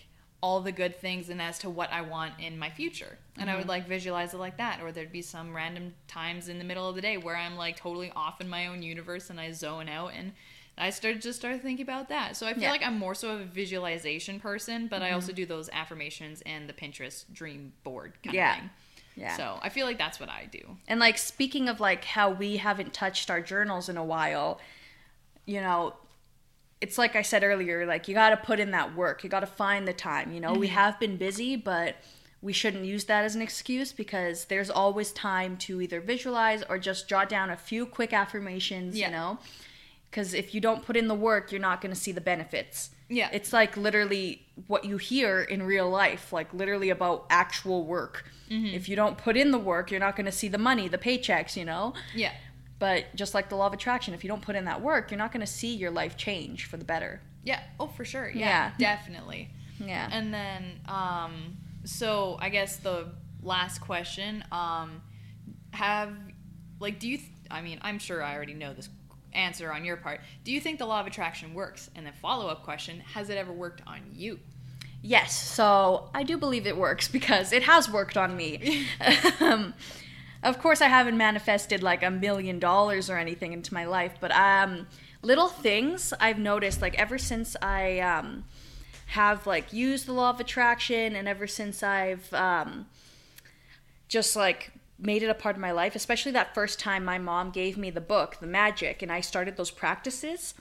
all 0.42 0.62
the 0.62 0.72
good 0.72 0.96
things 1.00 1.30
and 1.30 1.42
as 1.42 1.60
to 1.60 1.70
what 1.70 1.92
I 1.92 2.02
want 2.02 2.34
in 2.40 2.58
my 2.58 2.70
future. 2.70 3.18
And 3.38 3.50
I 3.50 3.56
would 3.56 3.62
mm-hmm. 3.62 3.70
like 3.70 3.88
visualize 3.88 4.34
it 4.34 4.38
like 4.38 4.58
that. 4.58 4.82
Or 4.82 4.92
there'd 4.92 5.12
be 5.12 5.22
some 5.22 5.56
random 5.56 5.94
times 6.08 6.48
in 6.48 6.58
the 6.58 6.64
middle 6.64 6.88
of 6.88 6.96
the 6.96 7.02
day 7.02 7.18
where 7.18 7.36
I'm 7.36 7.58
like 7.58 7.76
totally 7.76 8.12
off 8.16 8.40
in 8.40 8.48
my 8.48 8.68
own 8.68 8.82
universe 8.82 9.30
and 9.30 9.40
I 9.40 9.52
zone 9.52 9.90
out 9.90 10.14
and 10.16 10.34
I 10.78 10.92
started 10.92 11.22
to 11.22 11.28
just 11.28 11.40
started 11.40 11.62
thinking 11.62 11.84
about 11.84 12.08
that. 12.08 12.38
So 12.38 12.48
I 12.48 12.54
feel 12.54 12.64
Yeah. 12.64 12.72
like 12.72 12.84
I'm 12.84 12.98
more 12.98 13.14
so 13.14 13.32
of 13.32 13.42
a 13.42 13.46
visualization 13.46 14.40
person, 14.40 14.88
but 14.88 15.02
I 15.02 15.12
also 15.12 15.28
mm-hmm. 15.28 15.36
do 15.36 15.46
those 15.46 15.70
affirmations 15.74 16.42
and 16.46 16.70
the 16.70 16.74
Pinterest 16.74 17.26
dream 17.34 17.74
board 17.84 18.14
kind 18.24 18.34
Yeah. 18.34 18.52
of 18.54 18.60
thing. 18.60 18.70
Yeah. 19.18 19.36
So 19.36 19.60
I 19.62 19.68
feel 19.68 19.86
like 19.86 19.98
that's 19.98 20.22
what 20.22 20.30
I 20.30 20.48
do. 20.50 20.78
And 20.88 21.02
like 21.02 21.18
speaking 21.18 21.68
of 21.68 21.82
like 21.82 22.06
how 22.06 22.30
we 22.30 22.58
haven't 22.58 22.94
touched 22.94 23.30
our 23.30 23.42
journals 23.42 23.90
in 23.90 23.98
a 23.98 24.04
while, 24.04 24.62
you 25.46 25.60
know, 25.60 25.96
it's 26.82 26.98
like 26.98 27.16
I 27.16 27.22
said 27.22 27.44
earlier, 27.44 27.86
like 27.86 28.08
you 28.08 28.14
got 28.14 28.30
to 28.30 28.38
put 28.38 28.60
in 28.60 28.72
that 28.72 28.96
work. 28.96 29.24
You 29.24 29.30
got 29.30 29.42
to 29.42 29.48
find 29.48 29.88
the 29.88 29.94
time, 29.94 30.32
you 30.32 30.40
know. 30.40 30.54
We 30.54 30.68
mm-hmm. 30.68 30.76
have 30.76 31.00
been 31.00 31.18
busy, 31.18 31.56
but 31.56 31.96
we 32.42 32.54
shouldn't 32.54 32.86
use 32.86 33.06
that 33.06 33.26
as 33.26 33.36
an 33.36 33.42
excuse 33.42 33.92
because 33.92 34.46
there's 34.46 34.70
always 34.70 35.12
time 35.12 35.58
to 35.58 35.82
either 35.82 36.00
visualize 36.00 36.64
or 36.70 36.80
just 36.80 37.10
jot 37.10 37.28
down 37.28 37.50
a 37.50 37.58
few 37.58 37.86
quick 37.86 38.14
affirmations, 38.14 38.98
Yeah. 38.98 39.08
you 39.08 39.12
know. 39.12 39.40
Cuz 40.12 40.34
if 40.34 40.56
you 40.56 40.62
don't 40.62 40.84
put 40.84 40.96
in 40.96 41.08
the 41.08 41.16
work, 41.16 41.52
you're 41.52 41.62
not 41.62 41.82
going 41.82 41.94
to 41.94 42.00
see 42.00 42.14
the 42.14 42.22
benefits. 42.22 42.92
Yeah. 43.10 43.30
It's 43.34 43.52
like 43.52 43.76
literally 43.76 44.46
what 44.68 44.86
you 44.86 44.98
hear 44.98 45.42
in 45.42 45.64
real 45.64 45.90
life, 45.90 46.32
like 46.32 46.54
literally 46.54 46.90
about 46.90 47.26
actual 47.30 47.86
work. 47.86 48.26
Mm-hmm. 48.50 48.68
If 48.68 48.88
you 48.88 48.96
don't 48.96 49.18
put 49.18 49.36
in 49.36 49.52
the 49.52 49.60
work, 49.60 49.92
you're 49.92 50.00
not 50.00 50.16
going 50.16 50.26
to 50.26 50.32
see 50.32 50.48
the 50.48 50.58
money, 50.58 50.88
the 50.88 50.98
paychecks, 50.98 51.56
you 51.56 51.66
know? 51.66 51.94
Yeah. 52.16 52.32
But 52.80 53.14
just 53.16 53.34
like 53.34 53.50
the 53.50 53.56
law 53.56 53.68
of 53.68 53.74
attraction, 53.74 54.14
if 54.14 54.24
you 54.24 54.30
don't 54.30 54.42
put 54.42 54.56
in 54.56 54.66
that 54.66 54.82
work, 54.82 55.12
you're 55.12 55.18
not 55.18 55.32
going 55.32 55.46
to 55.46 55.52
see 55.52 55.76
your 55.76 55.92
life 55.92 56.16
change 56.16 56.66
for 56.66 56.78
the 56.78 56.86
better. 56.86 57.22
Yeah. 57.44 57.62
Oh, 57.80 57.88
for 57.88 58.06
sure. 58.06 58.30
Yeah. 58.30 58.72
Yeah. 58.78 58.96
Definitely. 58.98 59.50
Yeah. 59.80 60.08
And 60.12 60.34
then, 60.34 60.80
um, 60.88 61.58
so 61.84 62.38
I 62.40 62.50
guess 62.50 62.78
the 62.78 63.10
last 63.44 63.80
question, 63.80 64.44
um, 64.52 65.02
have, 65.72 66.14
like, 66.80 67.00
do 67.00 67.08
you, 67.08 67.18
th- 67.18 67.30
I 67.52 67.62
mean, 67.62 67.80
I'm 67.82 68.00
sure 68.00 68.24
I 68.24 68.36
already 68.36 68.54
know 68.54 68.74
this 68.74 68.90
answer 69.34 69.72
on 69.72 69.86
your 69.86 69.98
part. 69.98 70.22
Do 70.44 70.52
you 70.52 70.60
think 70.60 70.80
the 70.80 70.86
law 70.86 71.00
of 71.00 71.08
attraction 71.08 71.54
works? 71.54 71.90
And 71.96 72.06
the 72.06 72.12
follow 72.12 72.48
up 72.48 72.64
question, 72.64 73.02
has 73.14 73.30
it 73.30 73.38
ever 73.38 73.52
worked 73.52 73.82
on 73.86 74.00
you? 74.14 74.40
Yes, 75.02 75.34
so 75.34 76.10
I 76.14 76.24
do 76.24 76.38
believe 76.38 76.68
it 76.68 76.76
works 76.76 77.08
because 77.08 77.54
it 77.54 77.64
has 77.64 77.90
worked 77.90 78.18
on 78.18 78.36
me. 78.36 78.86
um, 79.40 79.74
of 80.44 80.60
course, 80.60 80.82
I 80.82 80.88
haven't 80.88 81.18
manifested 81.18 81.84
like 81.84 82.04
a 82.04 82.10
million 82.10 82.60
dollars 82.60 83.10
or 83.10 83.18
anything 83.18 83.54
into 83.54 83.74
my 83.74 83.86
life, 83.86 84.14
but 84.20 84.32
um, 84.32 84.88
little 85.22 85.50
things 85.50 86.14
I've 86.20 86.40
noticed 86.40 86.82
like 86.82 86.98
ever 86.98 87.18
since 87.18 87.58
I 87.62 88.00
um, 88.00 88.46
have 89.08 89.46
like 89.46 89.74
used 89.74 90.06
the 90.06 90.14
law 90.14 90.30
of 90.30 90.40
attraction 90.40 91.16
and 91.16 91.28
ever 91.28 91.48
since 91.48 91.84
I've 91.84 92.32
um, 92.34 92.88
just 94.08 94.36
like 94.36 94.72
made 94.98 95.24
it 95.24 95.30
a 95.30 95.34
part 95.34 95.56
of 95.56 95.62
my 95.62 95.72
life, 95.72 95.96
especially 95.96 96.32
that 96.34 96.54
first 96.54 96.80
time 96.80 97.04
my 97.04 97.18
mom 97.18 97.52
gave 97.52 97.78
me 97.78 97.90
the 97.90 98.02
book, 98.02 98.38
The 98.40 98.48
Magic, 98.48 99.02
and 99.02 99.12
I 99.12 99.22
started 99.22 99.58
those 99.58 99.72
practices, 99.72 100.54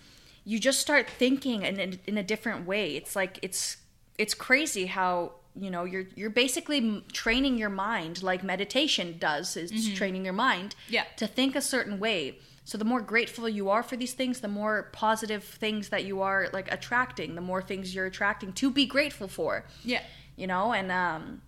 you 0.44 0.58
just 0.58 0.80
start 0.80 1.10
thinking 1.10 1.62
in, 1.62 1.78
in, 1.78 2.00
in 2.06 2.16
a 2.16 2.22
different 2.22 2.66
way. 2.66 2.96
It's 2.96 3.14
like 3.14 3.38
it's 3.42 3.78
it's 4.16 4.34
crazy 4.34 4.86
how 4.86 5.32
you 5.56 5.70
know 5.70 5.84
you're 5.84 6.04
you're 6.14 6.30
basically 6.30 7.02
training 7.12 7.58
your 7.58 7.70
mind 7.70 8.22
like 8.22 8.42
meditation 8.44 9.16
does 9.18 9.56
is 9.56 9.92
training 9.94 10.24
your 10.24 10.34
mind 10.34 10.74
Yeah. 10.88 11.04
to 11.16 11.26
think 11.26 11.56
a 11.56 11.60
certain 11.62 11.98
way. 11.98 12.38
So 12.64 12.76
the 12.76 12.84
more 12.84 13.00
grateful 13.00 13.48
you 13.48 13.70
are 13.70 13.82
for 13.82 13.96
these 13.96 14.12
things, 14.12 14.40
the 14.40 14.48
more 14.48 14.90
positive 14.92 15.42
things 15.42 15.88
that 15.88 16.04
you 16.04 16.20
are 16.20 16.48
like 16.52 16.70
attracting, 16.70 17.34
the 17.34 17.40
more 17.40 17.62
things 17.62 17.94
you're 17.94 18.04
attracting 18.06 18.52
to 18.54 18.70
be 18.70 18.84
grateful 18.86 19.26
for 19.28 19.64
Yeah. 19.84 20.02
you 20.36 20.46
know 20.46 20.72
and 20.72 20.92
um 20.92 21.42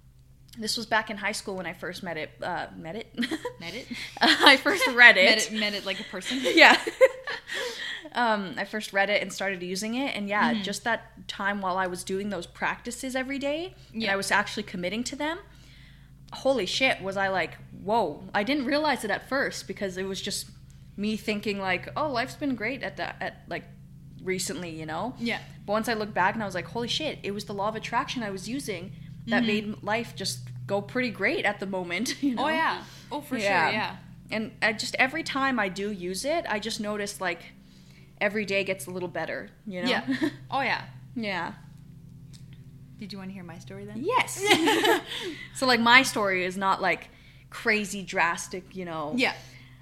this 0.58 0.76
was 0.76 0.84
back 0.86 1.10
in 1.10 1.16
high 1.16 1.30
school 1.40 1.54
when 1.56 1.66
i 1.66 1.72
first 1.72 2.02
met 2.02 2.16
it 2.16 2.30
uh 2.42 2.66
met 2.76 2.96
it 2.96 3.06
Met 3.60 3.74
it? 3.74 3.86
i 4.20 4.56
first 4.56 4.84
read 4.88 5.16
it, 5.16 5.24
Met 5.26 5.38
it, 5.52 5.60
met 5.60 5.74
it 5.74 5.86
like 5.86 6.00
a 6.00 6.04
person? 6.04 6.38
yeah 6.42 6.76
um 8.14 8.54
i 8.56 8.64
first 8.64 8.92
read 8.92 9.08
it 9.10 9.22
and 9.22 9.32
started 9.32 9.62
using 9.62 9.94
it 9.94 10.14
and 10.16 10.28
yeah 10.28 10.54
just 10.54 10.84
that 10.84 11.26
time 11.28 11.60
while 11.60 11.76
i 11.78 11.86
was 11.86 12.02
doing 12.04 12.30
those 12.30 12.46
practices 12.46 13.14
every 13.14 13.38
day 13.38 13.74
and 13.92 14.02
Yeah. 14.02 14.12
i 14.12 14.16
was 14.16 14.30
actually 14.30 14.64
committing 14.64 15.04
to 15.04 15.16
them 15.16 15.38
holy 16.32 16.66
shit 16.66 17.02
was 17.02 17.16
i 17.16 17.28
like 17.28 17.56
whoa 17.82 18.22
i 18.34 18.42
didn't 18.42 18.64
realize 18.64 19.04
it 19.04 19.10
at 19.10 19.28
first 19.28 19.66
because 19.66 19.96
it 19.96 20.04
was 20.04 20.20
just 20.20 20.48
me 20.96 21.16
thinking 21.16 21.58
like 21.58 21.88
oh 21.96 22.08
life's 22.08 22.36
been 22.36 22.54
great 22.54 22.82
at 22.82 22.96
that 22.98 23.16
at 23.20 23.42
like 23.48 23.64
recently 24.22 24.70
you 24.70 24.86
know 24.86 25.14
Yeah. 25.18 25.38
but 25.66 25.72
once 25.72 25.88
I 25.88 25.94
looked 25.94 26.12
back 26.14 26.34
and 26.34 26.42
I 26.42 26.46
was 26.46 26.54
like, 26.54 26.66
holy 26.66 26.88
shit, 26.88 27.20
it 27.22 27.30
was 27.30 27.46
the 27.46 27.54
law 27.54 27.68
of 27.68 27.74
attraction 27.76 28.22
I 28.22 28.28
was 28.30 28.46
using 28.48 28.92
that 29.28 29.44
made 29.44 29.82
life 29.82 30.14
just 30.14 30.40
go 30.66 30.82
pretty 30.82 31.10
great 31.10 31.44
at 31.46 31.58
the 31.58 31.66
moment. 31.66 32.16
You 32.22 32.34
know? 32.34 32.44
Oh, 32.44 32.48
yeah. 32.48 32.82
Oh, 33.10 33.20
for 33.22 33.38
Yeah. 33.38 33.66
sure. 33.68 33.72
Yeah. 33.78 33.96
And 34.30 34.52
I 34.60 34.72
just 34.74 34.94
every 34.98 35.22
time 35.22 35.58
I 35.58 35.68
do 35.70 35.90
use 35.90 36.24
it, 36.26 36.44
I 36.48 36.58
just 36.58 36.80
notice 36.80 37.18
like 37.20 37.40
every 38.20 38.44
day 38.44 38.64
gets 38.64 38.86
a 38.86 38.90
little 38.90 39.08
better. 39.08 39.50
You 39.66 39.82
know? 39.82 39.88
Yeah. 39.90 40.06
Oh, 40.50 40.60
yeah. 40.60 40.84
yeah. 41.14 41.52
Did 42.98 43.12
you 43.12 43.18
want 43.18 43.30
to 43.30 43.34
hear 43.34 43.44
my 43.44 43.58
story 43.58 43.84
then? 43.86 44.02
Yes. 44.04 44.42
so 45.54 45.66
like 45.66 45.80
my 45.80 46.02
story 46.02 46.44
is 46.44 46.56
not 46.56 46.82
like 46.82 47.08
crazy 47.48 48.02
drastic. 48.02 48.76
You 48.76 48.84
know? 48.84 49.14
Yeah. 49.16 49.32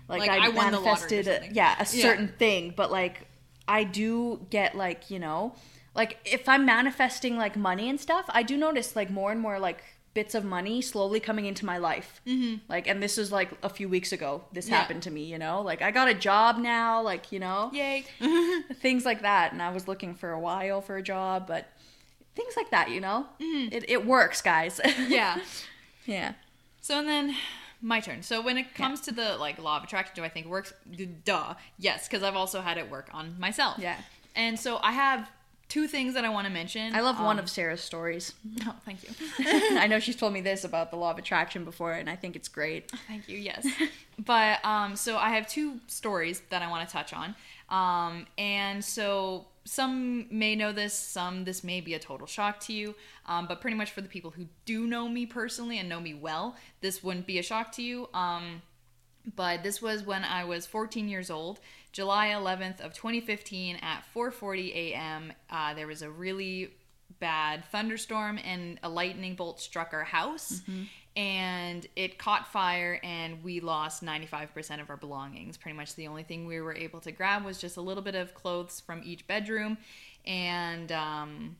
like, 0.09 0.20
Like, 0.20 0.31
I, 0.31 0.46
I 0.46 0.48
won 0.51 0.72
the 0.72 0.79
lottery 0.81 1.22
manifested 1.22 1.27
a, 1.29 1.53
yeah 1.53 1.74
a 1.74 1.79
Yeah. 1.81 1.85
certain 1.85 2.29
thing 2.38 2.72
but 2.77 2.90
like 2.90 3.27
i 3.66 3.85
do 3.85 4.46
get 4.48 4.74
like 4.74 5.11
you 5.11 5.18
know 5.18 5.55
like 5.94 6.16
if 6.24 6.48
i'm 6.48 6.64
manifesting 6.64 7.37
like 7.37 7.55
money 7.57 7.90
and 7.90 8.01
stuff 8.01 8.24
i 8.31 8.42
do 8.42 8.57
notice 8.57 8.96
like 8.96 9.11
more 9.11 9.31
and 9.31 9.38
more 9.40 9.59
like 9.59 9.83
bits 10.14 10.35
of 10.35 10.44
money 10.44 10.81
slowly 10.83 11.21
coming 11.21 11.47
into 11.47 11.64
my 11.64 11.79
life 11.79 12.21
mm-hmm. 12.27 12.57
like 12.68 12.87
and 12.88 13.03
this 13.03 13.16
was 13.16 13.31
like 13.31 13.51
a 13.62 13.68
few 13.68 13.88
weeks 13.88 14.11
ago 14.12 14.42
this 14.53 14.68
Yeah. 14.68 14.77
happened 14.77 15.03
to 15.05 15.11
me 15.11 15.25
you 15.25 15.38
know 15.38 15.61
like 15.62 15.81
i 15.83 15.90
got 15.90 16.09
a 16.09 16.14
job 16.14 16.59
now 16.59 17.01
like 17.03 17.31
you 17.31 17.38
know 17.38 17.71
Yay. 17.73 18.05
things 18.81 19.05
like 19.05 19.23
that 19.23 19.53
and 19.53 19.62
i 19.62 19.71
was 19.71 19.87
looking 19.87 20.14
for 20.14 20.31
a 20.31 20.40
while 20.40 20.81
for 20.81 20.97
a 20.97 21.03
job 21.03 21.47
but 21.47 21.68
things 22.35 22.55
like 22.57 22.71
that 22.71 22.90
you 22.90 23.01
know 23.01 23.27
it, 23.38 23.85
it 23.88 24.05
works 24.07 24.40
guys 24.42 24.81
Mm-hmm. 24.85 25.12
yeah. 25.18 25.38
yeah 26.07 26.33
So 26.81 26.99
and 26.99 27.09
then 27.09 27.37
my 27.81 28.01
turn. 28.01 28.23
So 28.25 28.40
when 28.42 28.59
it 28.59 28.75
comes 28.75 29.01
to 29.03 29.12
the 29.12 29.37
like 29.37 29.59
law 29.61 29.77
of 29.77 29.85
attraction, 29.85 30.12
do 30.16 30.25
I 30.25 30.29
think 30.29 30.47
it 30.47 30.49
works? 30.49 30.73
Duh. 31.25 31.55
Yes, 31.79 32.09
because 32.09 32.25
I've 32.25 32.35
also 32.35 32.61
had 32.61 32.77
it 32.77 32.90
work 32.90 33.09
on 33.12 33.38
myself. 33.38 33.79
Yeah. 33.79 33.94
And 34.35 34.59
so 34.59 34.79
I 34.83 34.90
have 34.90 35.31
two 35.68 35.87
things 35.87 36.14
that 36.14 36.24
I 36.24 36.28
want 36.31 36.46
to 36.46 36.52
mention. 36.52 36.94
I 36.94 37.00
love 37.00 37.20
one 37.20 37.38
Um, 37.38 37.44
of 37.44 37.50
Sarah's 37.50 37.81
stories. 37.81 38.33
Oh, 38.66 38.74
thank 38.85 39.02
you. 39.04 39.11
I 39.78 39.87
know 39.87 39.98
she's 40.07 40.16
told 40.16 40.33
me 40.33 40.40
this 40.40 40.64
about 40.64 40.90
the 40.90 40.96
law 40.96 41.11
of 41.11 41.18
attraction 41.18 41.64
before, 41.64 41.92
and 41.92 42.09
I 42.09 42.16
think 42.16 42.37
it's 42.37 42.48
great. 42.48 42.90
Thank 43.07 43.28
you. 43.28 43.38
Yes, 43.38 43.66
but 44.18 44.64
um, 44.64 44.96
so 44.96 45.16
I 45.16 45.31
have 45.31 45.46
two 45.48 45.78
stories 45.87 46.42
that 46.50 46.62
I 46.62 46.68
want 46.70 46.88
to 46.88 46.92
touch 46.92 47.12
on, 47.12 47.35
um, 47.68 48.26
and 48.38 48.85
so 48.85 49.46
some 49.64 50.26
may 50.31 50.57
know 50.57 50.72
this, 50.72 50.94
some 50.94 51.44
this 51.44 51.62
may 51.62 51.81
be 51.83 51.92
a 51.94 51.98
total 51.98 52.26
shock 52.26 52.59
to 52.61 52.72
you, 52.72 52.94
um, 53.26 53.46
but 53.46 53.61
pretty 53.61 53.76
much 53.76 53.90
for 53.90 54.00
the 54.00 54.09
people 54.09 54.31
who 54.31 54.46
do 54.64 54.87
know 54.87 55.09
me 55.09 55.26
personally 55.26 55.78
and 55.78 55.88
know 55.88 56.00
me 56.00 56.14
well, 56.14 56.57
this 56.81 57.04
wouldn't 57.04 57.26
be 57.26 57.38
a 57.38 57.42
shock 57.42 57.70
to 57.72 57.83
you. 57.83 58.09
Um, 58.14 58.62
but 59.37 59.62
this 59.62 59.83
was 59.83 60.02
when 60.04 60.24
I 60.24 60.44
was 60.44 60.64
14 60.66 61.07
years 61.07 61.28
old, 61.31 61.61
July 61.98 62.28
11th 62.28 62.80
of 62.80 62.92
2015 62.92 63.74
at 63.82 64.04
4:40 64.14 64.72
a.m. 64.72 65.32
Uh, 65.50 65.74
there 65.74 65.88
was 65.88 66.00
a 66.02 66.08
really 66.08 66.72
bad 67.18 67.64
thunderstorm 67.72 68.38
and 68.38 68.78
a 68.84 68.88
lightning 68.88 69.34
bolt 69.34 69.61
struck 69.61 69.92
our 69.92 70.04
house 70.04 70.62
and 71.16 71.88
it 71.96 72.16
caught 72.16 72.46
fire 72.52 73.00
and 73.02 73.42
we 73.42 73.58
lost 73.58 74.04
95% 74.04 74.80
of 74.80 74.90
our 74.90 74.96
belongings 74.96 75.56
pretty 75.56 75.76
much 75.76 75.96
the 75.96 76.06
only 76.06 76.22
thing 76.22 76.46
we 76.46 76.61
were 76.61 76.72
able 76.72 77.00
to 77.00 77.11
grab 77.11 77.44
was 77.44 77.61
just 77.61 77.78
a 77.78 77.80
little 77.80 78.04
bit 78.04 78.14
of 78.14 78.32
clothes 78.32 78.78
from 78.78 79.02
each 79.04 79.26
bedroom 79.26 79.76
and 80.24 80.92
um, 80.92 81.56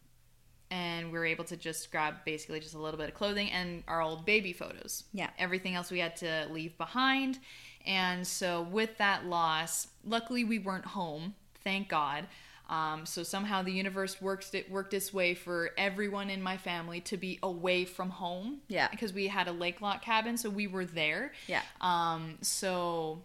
and 0.70 1.11
we 1.11 1.18
were 1.18 1.27
able 1.27 1.44
to 1.46 1.57
just 1.57 1.90
grab 1.90 2.14
basically 2.24 2.61
just 2.61 2.74
a 2.74 2.79
little 2.79 2.98
bit 2.98 3.09
of 3.09 3.14
clothing 3.14 3.51
and 3.51 3.83
our 3.88 4.03
old 4.03 4.24
baby 4.27 4.53
photos. 4.53 5.05
Yeah. 5.12 5.31
Everything 5.38 5.74
else 5.74 5.90
we 5.90 5.98
had 5.98 6.16
to 6.16 6.46
leave 6.51 6.77
behind. 6.77 7.38
And 7.87 8.27
so 8.27 8.62
with 8.62 8.99
that 8.99 9.25
loss, 9.27 9.88
luckily 10.05 10.45
we 10.45 10.59
weren't 10.59 10.85
home, 10.87 11.35
thank 11.64 11.88
God. 11.88 12.27
Um, 12.69 13.07
so 13.07 13.23
somehow 13.23 13.62
the 13.62 13.73
universe 13.73 14.21
works 14.21 14.53
it 14.53 14.71
worked 14.71 14.93
its 14.93 15.11
way 15.12 15.35
for 15.35 15.71
everyone 15.79 16.29
in 16.29 16.43
my 16.43 16.59
family 16.59 17.01
to 17.03 17.17
be 17.17 17.38
away 17.43 17.87
from 17.87 18.11
home. 18.11 18.59
Yeah. 18.69 18.88
Because 18.91 19.12
we 19.14 19.29
had 19.29 19.49
a 19.49 19.53
lake 19.53 19.81
lot 19.81 20.03
cabin, 20.03 20.37
so 20.37 20.51
we 20.51 20.67
were 20.67 20.85
there. 20.85 21.33
Yeah. 21.47 21.62
Um, 21.81 22.37
so 22.43 23.23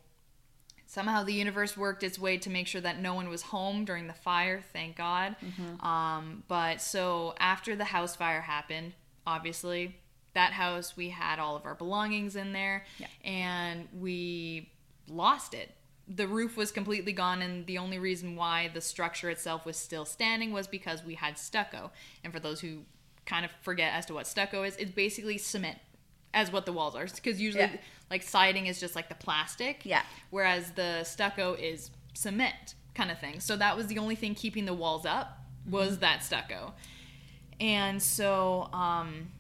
somehow 0.86 1.24
the 1.24 1.34
universe 1.34 1.76
worked 1.76 2.04
its 2.04 2.18
way 2.20 2.38
to 2.38 2.50
make 2.50 2.68
sure 2.68 2.80
that 2.80 3.00
no 3.00 3.16
one 3.16 3.28
was 3.28 3.42
home 3.42 3.84
during 3.84 4.06
the 4.06 4.14
fire 4.14 4.62
thank 4.74 4.96
god 4.96 5.36
Mm-hmm. 5.44 5.84
um, 5.84 6.44
but 6.48 6.80
so 6.82 7.34
after 7.40 7.76
the 7.76 7.86
house 7.86 8.16
fire 8.16 8.42
happened 8.42 8.94
obviously 9.26 9.96
that 10.34 10.54
house 10.54 10.96
we 10.98 11.10
had 11.10 11.40
all 11.40 11.56
of 11.56 11.66
our 11.66 11.76
belongings 11.76 12.36
in 12.36 12.54
there. 12.54 12.86
Yeah. 12.98 13.08
and 13.24 13.88
we 14.00 14.70
lost 15.08 15.54
it. 15.54 15.72
The 16.08 16.28
roof 16.28 16.58
was 16.58 16.72
completely 16.72 17.14
gone 17.14 17.42
and 17.42 17.66
the 17.66 17.78
only 17.78 17.98
reason 18.00 18.36
why 18.36 18.70
the 18.74 18.82
structure 18.82 19.30
itself 19.30 19.66
was 19.66 19.78
still 19.78 20.06
standing 20.06 20.52
was 20.52 20.68
because 20.68 21.04
we 21.04 21.16
had 21.16 21.38
stucco. 21.38 21.92
And 22.24 22.34
for 22.34 22.40
those 22.40 22.60
who 22.62 22.80
kind 23.26 23.46
of 23.46 23.52
forget 23.62 23.94
as 23.94 24.06
to 24.08 24.14
what 24.14 24.28
stucco 24.28 24.64
is 24.64 24.76
it's 24.78 24.92
basically 24.92 25.38
cement 25.38 25.78
as 26.34 26.52
what 26.52 26.66
the 26.66 26.74
walls 26.74 26.96
are. 26.96 27.06
Because 27.06 27.40
usually 27.40 27.64
Yeah. 27.64 27.78
like 28.10 28.22
siding 28.24 28.66
is 28.66 28.80
just 28.80 28.96
like 28.96 29.08
the 29.10 29.16
plastic. 29.16 29.86
Yeah. 29.86 30.04
whereas 30.30 30.72
the 30.72 31.04
stucco 31.04 31.54
is 31.54 31.92
cement 32.14 32.76
kind 32.96 33.10
of 33.12 33.20
thing. 33.20 33.40
So 33.40 33.56
that 33.58 33.76
was 33.78 33.88
the 33.88 33.98
only 34.00 34.16
thing 34.16 34.36
keeping 34.36 34.66
the 34.66 34.74
walls 34.74 35.06
up 35.06 35.40
was 35.70 36.00
that 36.00 36.24
stucco. 36.24 36.74
And 37.60 38.02
so 38.04 38.70
um 38.74 39.32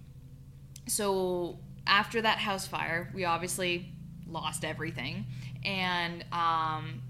so 0.88 1.60
after 1.88 2.22
that 2.22 2.38
house 2.38 2.67
fire 2.67 3.10
we 3.13 3.26
obviously 3.26 3.91
lost 4.28 4.63
everything 4.65 5.26
and 5.63 6.24
um 6.32 7.02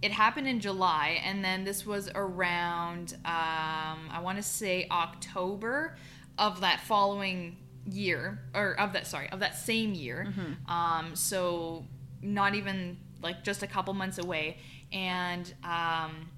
it 0.00 0.12
happened 0.12 0.46
in 0.46 0.60
July, 0.60 1.20
and 1.24 1.44
then 1.44 1.64
this 1.64 1.84
was 1.84 2.08
around, 2.14 3.14
um, 3.24 4.08
I 4.12 4.20
want 4.22 4.38
to 4.38 4.44
say 4.44 4.86
October 4.92 5.96
of 6.38 6.60
that 6.60 6.80
following 6.82 7.56
year, 7.90 8.38
or 8.54 8.78
of 8.78 8.92
that, 8.92 9.08
sorry, 9.08 9.28
of 9.30 9.40
that 9.40 9.56
same 9.56 9.94
year. 9.94 10.32
Um, 10.70 11.16
so 11.16 11.84
not 12.22 12.54
even 12.54 12.98
like 13.22 13.42
just 13.42 13.64
a 13.64 13.66
couple 13.66 13.92
months 13.92 14.18
away. 14.18 14.58
And 14.92 15.52
um, 15.64 16.30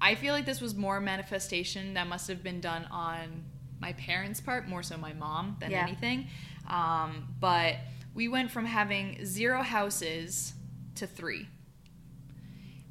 I 0.00 0.14
feel 0.14 0.32
like 0.32 0.46
this 0.46 0.62
was 0.62 0.74
more 0.74 0.98
manifestation 0.98 1.92
that 1.94 2.06
must 2.06 2.28
have 2.28 2.42
been 2.42 2.60
done 2.62 2.86
on 2.90 3.44
my 3.82 3.92
parents' 3.92 4.40
part, 4.40 4.66
more 4.68 4.82
so 4.82 4.96
my 4.96 5.12
mom 5.12 5.56
than 5.60 5.70
Yeah. 5.72 5.82
anything. 5.82 6.28
Um, 6.68 7.28
but 7.40 7.76
we 8.14 8.28
went 8.28 8.50
from 8.50 8.64
having 8.64 9.24
zero 9.26 9.62
houses 9.62 10.54
to 10.94 11.06
three 11.06 11.48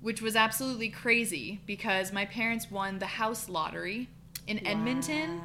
which 0.01 0.19
was 0.19 0.35
absolutely 0.35 0.89
crazy 0.89 1.61
because 1.67 2.11
my 2.11 2.25
parents 2.25 2.71
won 2.71 2.97
the 2.97 3.05
house 3.05 3.47
lottery 3.47 4.07
in 4.47 4.65
Edmonton. 4.65 5.39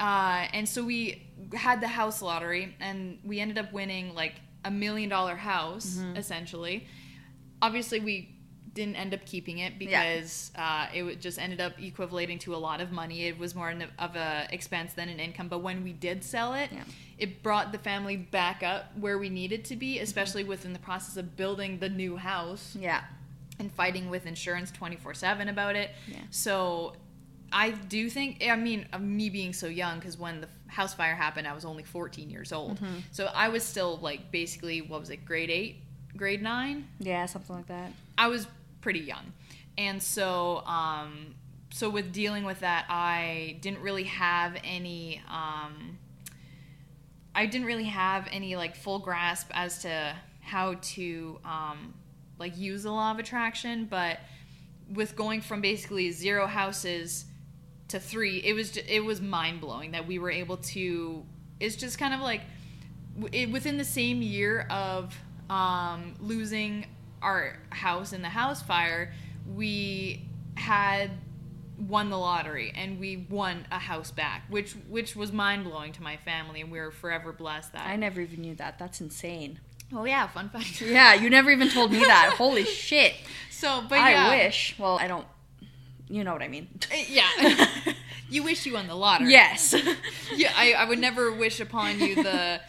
Uh, 0.00 0.48
and 0.52 0.68
so 0.68 0.84
we 0.84 1.22
had 1.54 1.80
the 1.80 1.86
house 1.86 2.20
lottery 2.20 2.74
and 2.80 3.16
we 3.24 3.38
ended 3.38 3.56
up 3.58 3.72
winning 3.72 4.12
like 4.12 4.34
a 4.64 4.72
million 4.72 5.08
dollar 5.08 5.36
house 5.36 6.00
essentially. 6.16 6.84
Obviously, 7.62 8.00
we 8.00 8.35
didn't 8.76 8.94
end 8.94 9.12
up 9.14 9.24
keeping 9.26 9.58
it 9.58 9.78
because 9.78 10.52
uh, 10.54 10.86
it 10.94 11.02
would- 11.02 11.20
just 11.20 11.38
ended 11.40 11.60
up 11.60 11.72
equivalating 11.80 12.38
to 12.40 12.54
a 12.54 12.56
lot 12.68 12.80
of 12.80 12.92
money. 12.92 13.24
It 13.26 13.36
was 13.38 13.54
more 13.56 13.74
of 13.98 14.14
a 14.16 14.46
expense 14.52 14.92
than 14.92 15.08
an 15.08 15.18
income. 15.18 15.48
But 15.48 15.60
when 15.60 15.82
we 15.82 15.92
did 15.92 16.22
sell 16.22 16.54
it, 16.54 16.70
Yeah. 16.72 16.84
it 17.18 17.42
brought 17.42 17.72
the 17.72 17.78
family 17.78 18.16
back 18.16 18.62
up 18.62 18.96
where 18.98 19.18
we 19.18 19.28
needed 19.30 19.64
to 19.66 19.76
be, 19.76 19.98
especially 19.98 20.44
within 20.44 20.72
the 20.72 20.78
process 20.78 21.16
of 21.16 21.36
building 21.36 21.78
the 21.80 21.88
new 21.88 22.16
house 22.16 22.76
Yeah. 22.78 23.02
and 23.58 23.72
fighting 23.72 24.10
with 24.10 24.26
insurance 24.26 24.70
24/7 24.70 25.48
about 25.48 25.74
it. 25.74 25.90
Yeah. 26.06 26.18
So 26.30 26.94
I 27.52 27.70
do 27.70 28.10
think 28.10 28.44
I 28.46 28.56
mean 28.56 28.86
of 28.92 29.00
me 29.00 29.30
being 29.30 29.52
so 29.52 29.66
young 29.68 30.00
cuz 30.00 30.18
when 30.18 30.40
the 30.42 30.48
house 30.66 30.92
fire 30.94 31.14
happened 31.14 31.46
I 31.48 31.54
was 31.54 31.64
only 31.64 31.82
14 31.84 32.28
years 32.28 32.52
old. 32.52 32.76
Mm-hmm. 32.80 32.98
So 33.12 33.26
I 33.34 33.48
was 33.48 33.62
still 33.64 33.96
like 33.98 34.30
basically 34.30 34.82
what 34.82 35.00
was 35.00 35.10
it 35.10 35.24
grade 35.24 35.48
8, 35.48 35.76
grade 36.16 36.42
9? 36.42 36.86
Yeah, 36.98 37.24
something 37.26 37.56
like 37.56 37.66
that. 37.68 37.92
I 38.18 38.26
was 38.28 38.46
pretty 38.86 39.00
young. 39.00 39.32
And 39.76 40.00
so 40.00 40.58
um 40.64 41.34
so 41.72 41.90
with 41.90 42.12
dealing 42.12 42.44
with 42.44 42.60
that 42.60 42.86
I 42.88 43.58
didn't 43.60 43.80
really 43.80 44.04
have 44.04 44.56
any 44.62 45.20
um 45.28 45.98
I 47.34 47.46
didn't 47.46 47.66
really 47.66 47.90
have 48.04 48.28
any 48.30 48.54
like 48.54 48.76
full 48.76 49.00
grasp 49.00 49.50
as 49.54 49.82
to 49.82 50.14
how 50.40 50.74
to 50.74 51.40
um 51.44 51.94
like 52.38 52.56
use 52.56 52.84
the 52.84 52.92
law 52.92 53.10
of 53.10 53.18
attraction, 53.18 53.86
but 53.86 54.20
with 54.88 55.16
going 55.16 55.40
from 55.40 55.60
basically 55.60 56.12
zero 56.12 56.46
houses 56.46 57.24
to 57.88 57.98
three, 57.98 58.38
it 58.38 58.52
was 58.52 58.70
ju- 58.70 58.84
it 58.86 59.04
was 59.04 59.20
mind 59.20 59.60
blowing 59.60 59.90
that 59.90 60.06
we 60.06 60.20
were 60.20 60.30
able 60.30 60.58
to. 60.58 61.24
It's 61.58 61.74
just 61.74 61.98
kind 61.98 62.14
of 62.14 62.20
like 62.20 62.42
within 63.18 63.78
the 63.78 63.84
same 63.84 64.22
year 64.22 64.60
of 64.70 65.12
um, 65.50 66.14
losing 66.20 66.86
our 67.22 67.58
house 67.70 68.12
in 68.12 68.22
the 68.22 68.28
house 68.28 68.62
fire, 68.62 69.12
we 69.54 70.22
had 70.54 71.10
won 71.78 72.08
the 72.08 72.16
lottery 72.18 72.72
and 72.74 72.98
we 72.98 73.26
won 73.28 73.66
a 73.70 73.78
house 73.78 74.10
back, 74.10 74.44
which 74.48 74.72
which 74.88 75.14
was 75.14 75.32
mind 75.32 75.64
blowing 75.64 75.92
to 75.92 76.02
my 76.02 76.16
family, 76.16 76.60
and 76.60 76.70
we 76.70 76.78
were 76.78 76.90
forever 76.90 77.32
blessed 77.32 77.72
that. 77.72 77.86
I 77.86 77.96
never 77.96 78.20
even 78.20 78.40
knew 78.40 78.54
that. 78.56 78.78
That's 78.78 79.00
insane. 79.00 79.60
Oh 79.92 80.04
yeah, 80.04 80.26
fun 80.28 80.48
fact. 80.48 80.80
Yeah, 80.80 81.14
you 81.14 81.30
never 81.30 81.50
even 81.50 81.68
told 81.68 81.92
me 81.92 81.98
that. 82.00 82.34
Holy 82.38 82.64
shit. 82.64 83.14
So, 83.50 83.84
but 83.88 83.96
yeah, 83.96 84.28
I 84.30 84.36
wish. 84.44 84.74
Well, 84.78 84.98
I 84.98 85.06
don't. 85.06 85.26
You 86.08 86.24
know 86.24 86.32
what 86.32 86.42
I 86.42 86.48
mean. 86.48 86.68
Uh, 86.92 86.96
Yeah. 87.08 87.28
you 88.30 88.42
wish 88.42 88.64
you 88.66 88.74
won 88.74 88.86
the 88.86 88.94
lottery. 88.94 89.30
Yes. 89.30 89.74
Yeah, 90.34 90.52
I, 90.56 90.72
I 90.74 90.84
would 90.84 90.98
never 90.98 91.32
wish 91.32 91.60
upon 91.60 91.98
you 92.00 92.14
the 92.16 92.60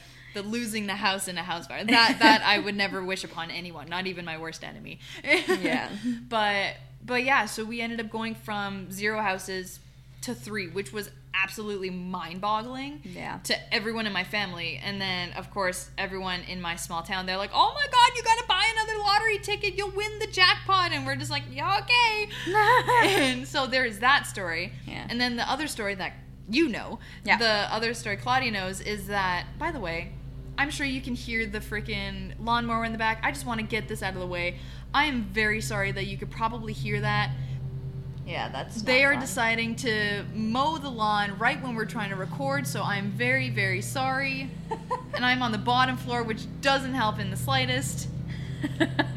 the 0.41 0.43
losing 0.47 0.85
the 0.87 0.95
house 0.95 1.27
in 1.27 1.37
a 1.37 1.43
house 1.43 1.67
fire. 1.67 1.83
That 1.83 2.17
that 2.19 2.41
I 2.43 2.59
would 2.59 2.75
never 2.75 3.03
wish 3.03 3.23
upon 3.23 3.49
anyone, 3.51 3.87
not 3.89 4.07
even 4.07 4.23
my 4.25 4.37
worst 4.37 4.63
enemy. 4.63 4.99
Yeah. 5.23 5.89
But 6.29 6.75
but 7.03 7.23
yeah, 7.23 7.45
so 7.45 7.63
we 7.65 7.81
ended 7.81 7.99
up 7.99 8.09
going 8.09 8.35
from 8.35 8.91
zero 8.91 9.21
houses 9.21 9.79
to 10.21 10.33
three, 10.35 10.67
which 10.67 10.91
was 10.91 11.09
absolutely 11.33 11.89
mind-boggling 11.91 13.01
Yeah. 13.03 13.39
to 13.43 13.55
everyone 13.73 14.07
in 14.07 14.13
my 14.13 14.23
family. 14.23 14.81
And 14.83 14.99
then 14.99 15.31
of 15.33 15.51
course 15.51 15.89
everyone 15.97 16.41
in 16.41 16.59
my 16.61 16.75
small 16.75 17.03
town, 17.03 17.25
they're 17.27 17.37
like, 17.37 17.51
"Oh 17.53 17.71
my 17.73 17.85
god, 17.91 18.09
you 18.15 18.23
got 18.23 18.37
to 18.39 18.47
buy 18.47 18.65
another 18.75 18.97
lottery 18.99 19.37
ticket. 19.39 19.75
You'll 19.77 19.91
win 19.91 20.19
the 20.19 20.27
jackpot." 20.27 20.91
And 20.91 21.05
we're 21.05 21.15
just 21.15 21.31
like, 21.31 21.43
"Yeah, 21.51 21.79
okay." 21.83 22.29
and 23.31 23.47
so 23.47 23.67
there's 23.67 23.99
that 23.99 24.25
story. 24.27 24.73
Yeah. 24.85 25.05
And 25.09 25.19
then 25.21 25.35
the 25.35 25.49
other 25.49 25.67
story 25.67 25.95
that 25.95 26.13
you 26.49 26.69
know, 26.69 26.99
Yeah. 27.25 27.37
the 27.37 27.67
other 27.75 27.93
story 27.93 28.15
Claudia 28.17 28.51
knows 28.51 28.79
is 28.79 29.07
that, 29.07 29.45
by 29.59 29.69
the 29.71 29.81
way, 29.81 30.13
I'm 30.57 30.69
sure 30.71 30.85
you 30.85 31.01
can 31.01 31.13
hear 31.15 31.45
the 31.45 31.59
freaking 31.59 32.33
lawnmower 32.39 32.83
in 32.85 32.91
the 32.91 32.97
back. 32.97 33.19
I 33.23 33.31
just 33.31 33.45
want 33.45 33.59
to 33.59 33.65
get 33.65 33.87
this 33.87 34.01
out 34.01 34.13
of 34.13 34.19
the 34.19 34.27
way. 34.27 34.57
I 34.93 35.05
am 35.05 35.23
very 35.25 35.61
sorry 35.61 35.91
that 35.91 36.05
you 36.07 36.17
could 36.17 36.31
probably 36.31 36.73
hear 36.73 36.99
that. 37.01 37.31
yeah, 38.25 38.49
that's. 38.49 38.81
They 38.81 39.03
are 39.03 39.13
fun. 39.13 39.21
deciding 39.21 39.75
to 39.77 40.23
mow 40.33 40.77
the 40.77 40.89
lawn 40.89 41.37
right 41.37 41.61
when 41.61 41.75
we're 41.75 41.85
trying 41.85 42.09
to 42.09 42.15
record, 42.15 42.65
so 42.65 42.81
I'm 42.81 43.11
very, 43.11 43.49
very 43.49 43.81
sorry. 43.81 44.49
and 45.13 45.23
I'm 45.23 45.41
on 45.41 45.51
the 45.51 45.57
bottom 45.57 45.95
floor, 45.97 46.23
which 46.23 46.45
doesn't 46.61 46.93
help 46.93 47.19
in 47.19 47.29
the 47.29 47.37
slightest. 47.37 48.09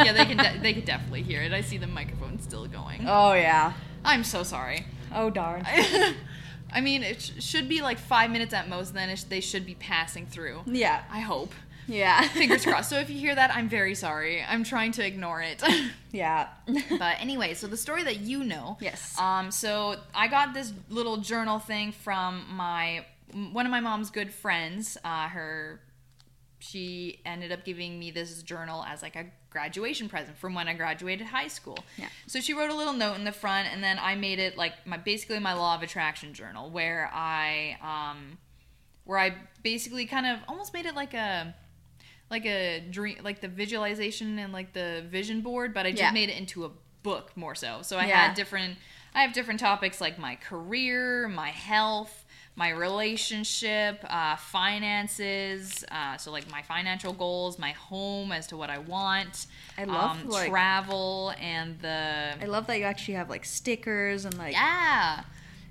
Yeah, 0.04 0.12
they 0.12 0.24
can 0.26 0.36
de- 0.36 0.58
they 0.60 0.74
could 0.74 0.84
definitely 0.84 1.22
hear 1.22 1.40
it. 1.42 1.52
I 1.52 1.62
see 1.62 1.76
the 1.78 1.86
microphone 1.86 2.38
still 2.40 2.66
going. 2.66 3.06
Oh 3.06 3.32
yeah. 3.32 3.72
I'm 4.04 4.22
so 4.24 4.42
sorry. 4.42 4.84
Oh 5.14 5.28
darn. 5.30 5.66
I 6.72 6.80
mean, 6.80 7.02
it 7.02 7.20
sh- 7.22 7.42
should 7.42 7.68
be 7.68 7.82
like 7.82 7.98
five 7.98 8.30
minutes 8.30 8.52
at 8.54 8.68
most. 8.68 8.94
Then 8.94 9.14
sh- 9.16 9.24
they 9.24 9.40
should 9.40 9.66
be 9.66 9.74
passing 9.74 10.26
through. 10.26 10.62
Yeah. 10.66 11.02
I 11.10 11.20
hope. 11.20 11.52
Yeah. 11.86 12.22
Fingers 12.28 12.64
crossed. 12.64 12.90
So 12.90 12.98
if 13.04 13.10
you 13.10 13.18
hear 13.18 13.34
that, 13.34 13.54
I'm 13.54 13.68
very 13.68 13.94
sorry. 13.94 14.42
I'm 14.48 14.62
trying 14.64 14.92
to 14.92 15.06
ignore 15.06 15.42
it. 15.42 15.62
Yeah. 16.12 16.48
but 16.66 17.16
anyway, 17.20 17.54
so 17.54 17.68
the 17.68 17.76
story 17.76 18.02
that 18.02 18.18
you 18.20 18.42
know. 18.42 18.78
Yes. 18.80 19.16
Um. 19.16 19.52
So 19.52 19.94
I 20.12 20.26
got 20.26 20.54
this 20.54 20.72
little 20.88 21.18
journal 21.18 21.60
thing 21.60 21.92
from 21.92 22.44
my 22.52 23.04
one 23.52 23.64
of 23.64 23.70
my 23.70 23.78
mom's 23.78 24.10
good 24.10 24.32
friends. 24.32 24.98
Uh, 25.04 25.28
her. 25.28 25.80
She 26.60 27.20
ended 27.26 27.50
up 27.52 27.64
giving 27.64 27.98
me 27.98 28.10
this 28.10 28.42
journal 28.42 28.84
as 28.84 29.02
like 29.02 29.16
a 29.16 29.26
graduation 29.50 30.08
present 30.08 30.38
from 30.38 30.54
when 30.54 30.68
I 30.68 30.74
graduated 30.74 31.26
high 31.26 31.48
school. 31.48 31.78
Yeah. 31.96 32.08
So 32.26 32.40
she 32.40 32.52
wrote 32.54 32.70
a 32.70 32.74
little 32.74 32.92
note 32.92 33.16
in 33.16 33.24
the 33.24 33.32
front, 33.32 33.68
and 33.72 33.82
then 33.82 33.98
I 34.00 34.14
made 34.14 34.38
it 34.38 34.56
like 34.56 34.86
my 34.86 34.96
basically 34.96 35.38
my 35.40 35.54
law 35.54 35.74
of 35.74 35.82
attraction 35.82 36.32
journal, 36.34 36.70
where 36.70 37.10
I 37.12 37.76
um, 37.82 38.38
where 39.04 39.18
I 39.18 39.34
basically 39.62 40.06
kind 40.06 40.26
of 40.26 40.38
almost 40.48 40.72
made 40.74 40.86
it 40.86 40.94
like 40.94 41.14
a 41.14 41.54
like 42.30 42.46
a 42.46 42.80
dream 42.90 43.18
like 43.24 43.40
the 43.40 43.48
visualization 43.48 44.38
and 44.38 44.52
like 44.52 44.72
the 44.72 45.04
vision 45.10 45.40
board 45.40 45.74
but 45.74 45.84
i 45.84 45.90
just 45.90 46.00
Yeah. 46.00 46.12
made 46.12 46.28
it 46.28 46.38
into 46.38 46.64
a 46.64 46.70
book 47.02 47.36
more 47.36 47.56
so 47.56 47.78
so 47.82 47.96
i 47.98 48.06
Yeah. 48.06 48.26
had 48.26 48.34
different 48.36 48.78
i 49.16 49.22
have 49.22 49.32
different 49.32 49.58
topics 49.58 50.00
like 50.00 50.16
my 50.16 50.36
career 50.36 51.26
my 51.26 51.48
health 51.48 52.24
my 52.56 52.70
relationship 52.70 54.04
uh, 54.08 54.36
finances 54.36 55.84
uh, 55.90 56.16
so 56.16 56.30
like 56.30 56.50
my 56.50 56.62
financial 56.62 57.12
goals 57.12 57.58
my 57.58 57.70
home 57.72 58.32
as 58.32 58.46
to 58.46 58.56
what 58.56 58.70
i 58.70 58.78
want 58.78 59.46
I 59.78 59.84
love, 59.84 60.22
um, 60.22 60.28
like- 60.28 60.50
travel 60.50 61.32
and 61.40 61.78
the 61.80 62.34
I 62.40 62.44
love 62.46 62.66
that 62.66 62.78
you 62.78 62.84
actually 62.84 63.14
have 63.14 63.30
like 63.30 63.44
stickers 63.44 64.24
and 64.24 64.36
like 64.36 64.52
yeah 64.52 65.22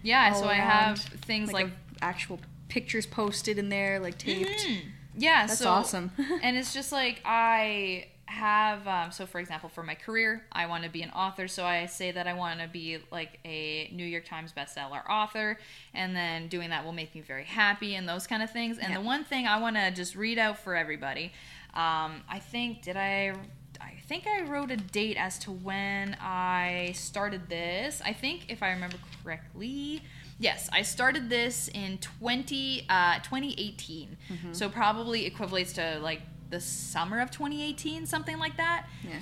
yeah 0.03 0.33
so 0.33 0.45
i 0.45 0.55
have 0.55 0.99
things 0.99 1.51
like, 1.51 1.67
a- 1.67 2.03
actual 2.03 2.39
pictures 2.69 3.05
posted 3.05 3.57
in 3.57 3.69
there, 3.69 3.99
like 3.99 4.17
taped. 4.17 4.49
Mhm. 4.49 4.81
Yeah, 5.17 5.47
That's 5.47 5.59
so, 5.59 5.69
awesome. 5.69 6.11
and 6.43 6.55
it's 6.55 6.73
just 6.73 6.91
like 6.91 7.19
I 7.25 8.07
have. 8.29 8.87
Um, 8.87 9.11
so, 9.11 9.25
for 9.25 9.39
example, 9.39 9.69
for 9.69 9.83
my 9.83 9.95
career, 9.95 10.43
I 10.51 10.65
want 10.67 10.83
to 10.83 10.89
be 10.89 11.01
an 11.01 11.09
author. 11.11 11.47
So 11.47 11.65
I 11.65 11.85
say 11.87 12.11
that 12.11 12.27
I 12.27 12.33
want 12.33 12.59
to 12.59 12.67
be 12.67 12.97
like 13.11 13.39
a 13.45 13.89
New 13.93 14.05
York 14.05 14.25
Times 14.25 14.53
bestseller 14.55 15.01
author, 15.09 15.57
and 15.93 16.15
then 16.15 16.47
doing 16.47 16.69
that 16.69 16.85
will 16.85 16.93
make 16.93 17.13
me 17.15 17.21
very 17.21 17.43
happy 17.45 17.95
and 17.95 18.07
those 18.07 18.27
kind 18.27 18.41
of 18.43 18.51
things. 18.51 18.77
And 18.77 18.89
Yeah. 18.91 18.99
the 18.99 19.05
one 19.05 19.23
thing 19.23 19.47
I 19.47 19.59
want 19.59 19.75
to 19.75 19.91
just 19.91 20.15
read 20.15 20.37
out 20.37 20.57
for 20.59 20.75
everybody, 20.75 21.31
um, 21.73 22.23
I 22.29 22.39
think 22.39 22.81
did 22.81 22.97
I. 22.97 23.33
I 23.81 23.93
think 24.11 24.25
I 24.27 24.41
wrote 24.41 24.71
a 24.71 24.75
date 24.77 25.15
as 25.17 25.37
to 25.39 25.51
when 25.51 26.17
I 26.19 26.91
started 26.95 27.47
this. 27.47 28.01
I 28.03 28.11
think, 28.11 28.51
if 28.51 28.61
I 28.63 28.71
remember 28.71 28.97
correctly, 29.23 30.01
yes, 30.39 30.67
I 30.73 30.81
started 30.81 31.29
this 31.29 31.69
in 31.73 31.99
20, 31.99 32.85
uh, 32.89 33.19
2018. 33.19 34.17
So 34.51 34.67
probably 34.67 35.29
equates 35.29 35.73
to 35.75 35.99
like 36.01 36.21
the 36.49 36.59
summer 36.59 37.19
of 37.19 37.31
2018, 37.31 38.05
something 38.05 38.37
like 38.39 38.57
that. 38.57 38.87
Yeah. 39.03 39.19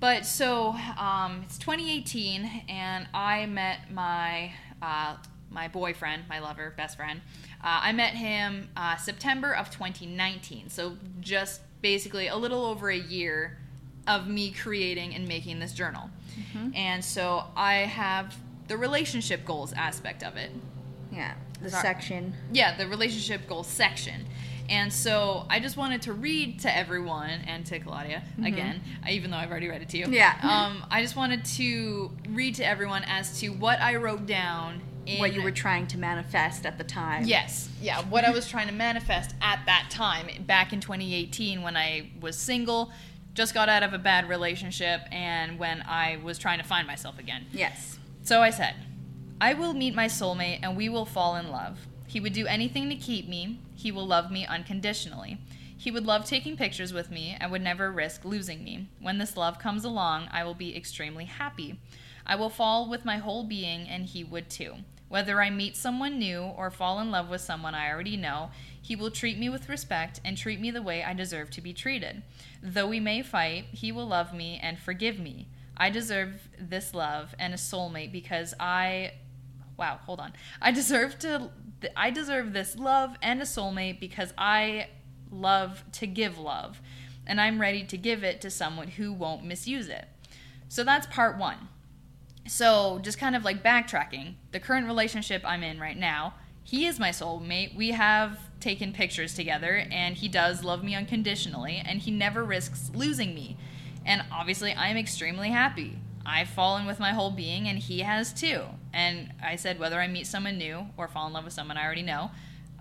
But 0.00 0.26
so 0.26 0.76
um, 0.98 1.42
it's 1.44 1.58
2018, 1.58 2.64
and 2.68 3.08
I 3.14 3.46
met 3.46 3.90
my 3.90 4.52
uh, 4.82 5.16
my 5.50 5.68
boyfriend, 5.68 6.24
my 6.28 6.38
lover, 6.38 6.74
best 6.76 6.96
friend. 6.96 7.20
Uh, 7.62 7.80
I 7.82 7.92
met 7.92 8.14
him 8.14 8.68
uh, 8.76 8.96
September 8.96 9.54
of 9.54 9.70
2019. 9.70 10.68
So 10.68 10.96
just 11.20 11.62
basically 11.80 12.26
a 12.26 12.36
little 12.36 12.64
over 12.66 12.90
a 12.90 12.96
year 12.98 13.58
of 14.06 14.28
me 14.28 14.50
creating 14.50 15.14
and 15.14 15.26
making 15.26 15.58
this 15.58 15.72
journal. 15.72 16.10
And 16.74 17.02
so 17.02 17.44
I 17.56 17.74
have 17.76 18.36
the 18.68 18.76
relationship 18.76 19.44
goals 19.46 19.72
aspect 19.72 20.22
of 20.22 20.36
it. 20.36 20.50
Yeah. 21.10 21.34
The 21.62 21.70
Sorry. 21.70 21.82
section. 21.82 22.34
Yeah, 22.52 22.76
the 22.76 22.86
relationship 22.86 23.48
goals 23.48 23.66
section. 23.66 24.26
And 24.68 24.92
so 24.92 25.46
I 25.48 25.60
just 25.60 25.76
wanted 25.76 26.02
to 26.02 26.12
read 26.12 26.60
to 26.60 26.76
everyone 26.76 27.30
and 27.46 27.64
to 27.66 27.78
Claudia 27.78 28.22
again, 28.44 28.82
uh, 29.04 29.10
even 29.10 29.30
though 29.30 29.36
I've 29.36 29.50
already 29.50 29.68
read 29.68 29.82
it 29.82 29.88
to 29.90 29.98
you. 29.98 30.04
Mm-hmm. 30.04 30.14
Yeah. 30.14 30.34
Um, 30.56 30.84
I 30.90 31.02
just 31.02 31.16
wanted 31.16 31.44
to 31.44 32.10
read 32.30 32.54
to 32.56 32.66
everyone 32.66 33.04
as 33.06 33.40
to 33.40 33.48
what 33.48 33.80
I 33.80 33.96
wrote 33.96 34.26
down 34.26 34.80
in 35.06 35.18
what 35.18 35.34
you 35.34 35.42
were 35.42 35.50
trying 35.50 35.86
to 35.88 35.98
manifest 35.98 36.64
at 36.64 36.78
the 36.78 36.84
time. 36.84 37.24
Yes, 37.24 37.68
yeah, 37.80 38.02
what 38.02 38.24
I 38.24 38.30
was 38.30 38.48
trying 38.48 38.68
to 38.68 38.72
manifest 38.72 39.34
at 39.42 39.60
that 39.66 39.88
time, 39.90 40.28
back 40.46 40.72
in 40.72 40.80
2018, 40.80 41.62
when 41.62 41.76
I 41.76 42.10
was 42.20 42.36
single, 42.36 42.90
just 43.34 43.54
got 43.54 43.68
out 43.68 43.82
of 43.82 43.92
a 43.92 43.98
bad 43.98 44.28
relationship, 44.28 45.02
and 45.12 45.58
when 45.58 45.82
I 45.82 46.18
was 46.22 46.38
trying 46.38 46.58
to 46.58 46.64
find 46.64 46.86
myself 46.86 47.18
again. 47.18 47.46
Yes. 47.52 47.98
So 48.22 48.40
I 48.40 48.50
said, 48.50 48.74
I 49.40 49.54
will 49.54 49.74
meet 49.74 49.94
my 49.94 50.06
soulmate 50.06 50.60
and 50.62 50.76
we 50.76 50.88
will 50.88 51.04
fall 51.04 51.36
in 51.36 51.50
love. 51.50 51.86
He 52.06 52.20
would 52.20 52.32
do 52.32 52.46
anything 52.46 52.88
to 52.88 52.96
keep 52.96 53.28
me. 53.28 53.60
He 53.76 53.92
will 53.92 54.06
love 54.06 54.32
me 54.32 54.44
unconditionally. 54.44 55.38
He 55.78 55.90
would 55.90 56.06
love 56.06 56.24
taking 56.24 56.56
pictures 56.56 56.92
with 56.92 57.10
me 57.10 57.36
and 57.38 57.52
would 57.52 57.62
never 57.62 57.92
risk 57.92 58.24
losing 58.24 58.64
me. 58.64 58.88
When 59.00 59.18
this 59.18 59.36
love 59.36 59.58
comes 59.58 59.84
along, 59.84 60.28
I 60.32 60.42
will 60.42 60.54
be 60.54 60.76
extremely 60.76 61.26
happy. 61.26 61.78
I 62.26 62.34
will 62.34 62.50
fall 62.50 62.88
with 62.88 63.04
my 63.04 63.18
whole 63.18 63.44
being 63.44 63.86
and 63.86 64.06
he 64.06 64.24
would 64.24 64.50
too. 64.50 64.76
Whether 65.08 65.40
I 65.40 65.50
meet 65.50 65.76
someone 65.76 66.18
new 66.18 66.40
or 66.40 66.70
fall 66.70 66.98
in 66.98 67.12
love 67.12 67.28
with 67.28 67.40
someone 67.40 67.74
I 67.74 67.92
already 67.92 68.16
know, 68.16 68.50
he 68.80 68.96
will 68.96 69.10
treat 69.10 69.38
me 69.38 69.48
with 69.48 69.68
respect 69.68 70.20
and 70.24 70.36
treat 70.36 70.60
me 70.60 70.70
the 70.70 70.82
way 70.82 71.04
I 71.04 71.12
deserve 71.12 71.50
to 71.50 71.60
be 71.60 71.72
treated. 71.72 72.22
Though 72.62 72.88
we 72.88 72.98
may 72.98 73.22
fight, 73.22 73.66
he 73.70 73.92
will 73.92 74.06
love 74.06 74.34
me 74.34 74.58
and 74.60 74.78
forgive 74.78 75.20
me. 75.20 75.46
I 75.76 75.90
deserve 75.90 76.48
this 76.58 76.94
love 76.94 77.34
and 77.38 77.54
a 77.54 77.56
soulmate 77.56 78.10
because 78.10 78.54
I 78.58 79.12
wow, 79.76 80.00
hold 80.04 80.20
on. 80.20 80.32
I 80.60 80.72
deserve 80.72 81.18
to 81.20 81.50
I 81.96 82.10
deserve 82.10 82.52
this 82.52 82.76
love 82.76 83.16
and 83.22 83.40
a 83.40 83.44
soulmate 83.44 84.00
because 84.00 84.32
I 84.38 84.88
love 85.30 85.84
to 85.92 86.06
give 86.06 86.38
love 86.38 86.80
and 87.26 87.40
I'm 87.40 87.60
ready 87.60 87.84
to 87.84 87.96
give 87.96 88.22
it 88.22 88.40
to 88.42 88.50
someone 88.50 88.88
who 88.88 89.12
won't 89.12 89.44
misuse 89.44 89.88
it. 89.88 90.06
So 90.68 90.84
that's 90.84 91.06
part 91.06 91.38
1. 91.38 91.56
So, 92.48 93.00
just 93.02 93.18
kind 93.18 93.34
of 93.34 93.44
like 93.44 93.64
backtracking, 93.64 94.34
the 94.52 94.60
current 94.60 94.86
relationship 94.86 95.42
I'm 95.44 95.64
in 95.64 95.80
right 95.80 95.96
now, 95.96 96.34
he 96.62 96.86
is 96.86 97.00
my 97.00 97.10
soulmate. 97.10 97.74
We 97.74 97.90
have 97.90 98.38
taken 98.60 98.92
pictures 98.92 99.34
together, 99.34 99.84
and 99.90 100.16
he 100.16 100.28
does 100.28 100.62
love 100.62 100.84
me 100.84 100.94
unconditionally, 100.94 101.82
and 101.84 102.00
he 102.00 102.12
never 102.12 102.44
risks 102.44 102.90
losing 102.94 103.34
me. 103.34 103.56
And 104.04 104.24
obviously, 104.30 104.72
I 104.72 104.88
am 104.88 104.96
extremely 104.96 105.50
happy. 105.50 105.98
I've 106.26 106.48
fallen 106.48 106.86
with 106.86 106.98
my 106.98 107.12
whole 107.12 107.30
being, 107.30 107.68
and 107.68 107.78
he 107.78 108.00
has 108.00 108.32
too. 108.32 108.62
And 108.92 109.32
I 109.42 109.56
said, 109.56 109.78
whether 109.78 110.00
I 110.00 110.08
meet 110.08 110.26
someone 110.26 110.58
new 110.58 110.86
or 110.96 111.06
fall 111.08 111.26
in 111.28 111.32
love 111.32 111.44
with 111.44 111.52
someone 111.52 111.76
I 111.76 111.84
already 111.84 112.02
know, 112.02 112.30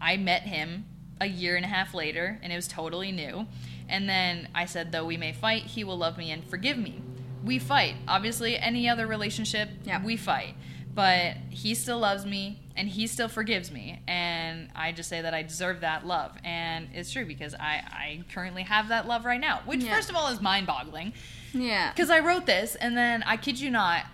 I 0.01 0.17
met 0.17 0.41
him 0.41 0.85
a 1.21 1.27
year 1.27 1.55
and 1.55 1.63
a 1.63 1.67
half 1.69 1.93
later, 1.93 2.39
and 2.41 2.51
it 2.51 2.55
was 2.55 2.67
totally 2.67 3.11
new. 3.11 3.45
And 3.87 4.09
then 4.09 4.49
I 4.55 4.65
said, 4.65 4.91
though 4.91 5.05
we 5.05 5.15
may 5.17 5.31
fight, 5.31 5.63
he 5.63 5.83
will 5.83 5.97
love 5.97 6.17
me 6.17 6.31
and 6.31 6.43
forgive 6.43 6.77
me. 6.77 7.01
We 7.43 7.59
fight. 7.59 7.95
Obviously, 8.07 8.57
any 8.57 8.89
other 8.89 9.05
relationship, 9.05 9.69
Yeah. 9.83 10.03
we 10.03 10.17
fight. 10.17 10.55
But 10.93 11.35
he 11.49 11.75
still 11.75 11.99
loves 11.99 12.25
me 12.25 12.61
and 12.75 12.87
he 12.89 13.05
still 13.05 13.27
forgives 13.27 13.69
me. 13.69 14.01
And 14.07 14.34
I 14.75 14.91
just 14.91 15.09
say 15.09 15.21
that 15.21 15.33
I 15.33 15.41
deserve 15.43 15.81
that 15.81 16.05
love. 16.05 16.31
And 16.43 16.89
it's 16.93 17.11
true 17.11 17.25
because 17.25 17.53
I, 17.55 17.83
I 18.05 18.23
currently 18.33 18.63
have 18.63 18.89
that 18.89 19.07
love 19.07 19.25
right 19.25 19.39
now, 19.41 19.61
which, 19.65 19.83
Yeah. 19.83 19.93
first 19.95 20.09
of 20.09 20.15
all, 20.15 20.27
is 20.29 20.41
mind 20.41 20.67
boggling. 20.67 21.13
Yeah. 21.53 21.91
Because 21.91 22.09
I 22.09 22.19
wrote 22.19 22.45
this, 22.45 22.75
and 22.75 22.97
then 22.97 23.23
I 23.23 23.37
kid 23.37 23.59
you 23.59 23.69
not, 23.71 24.05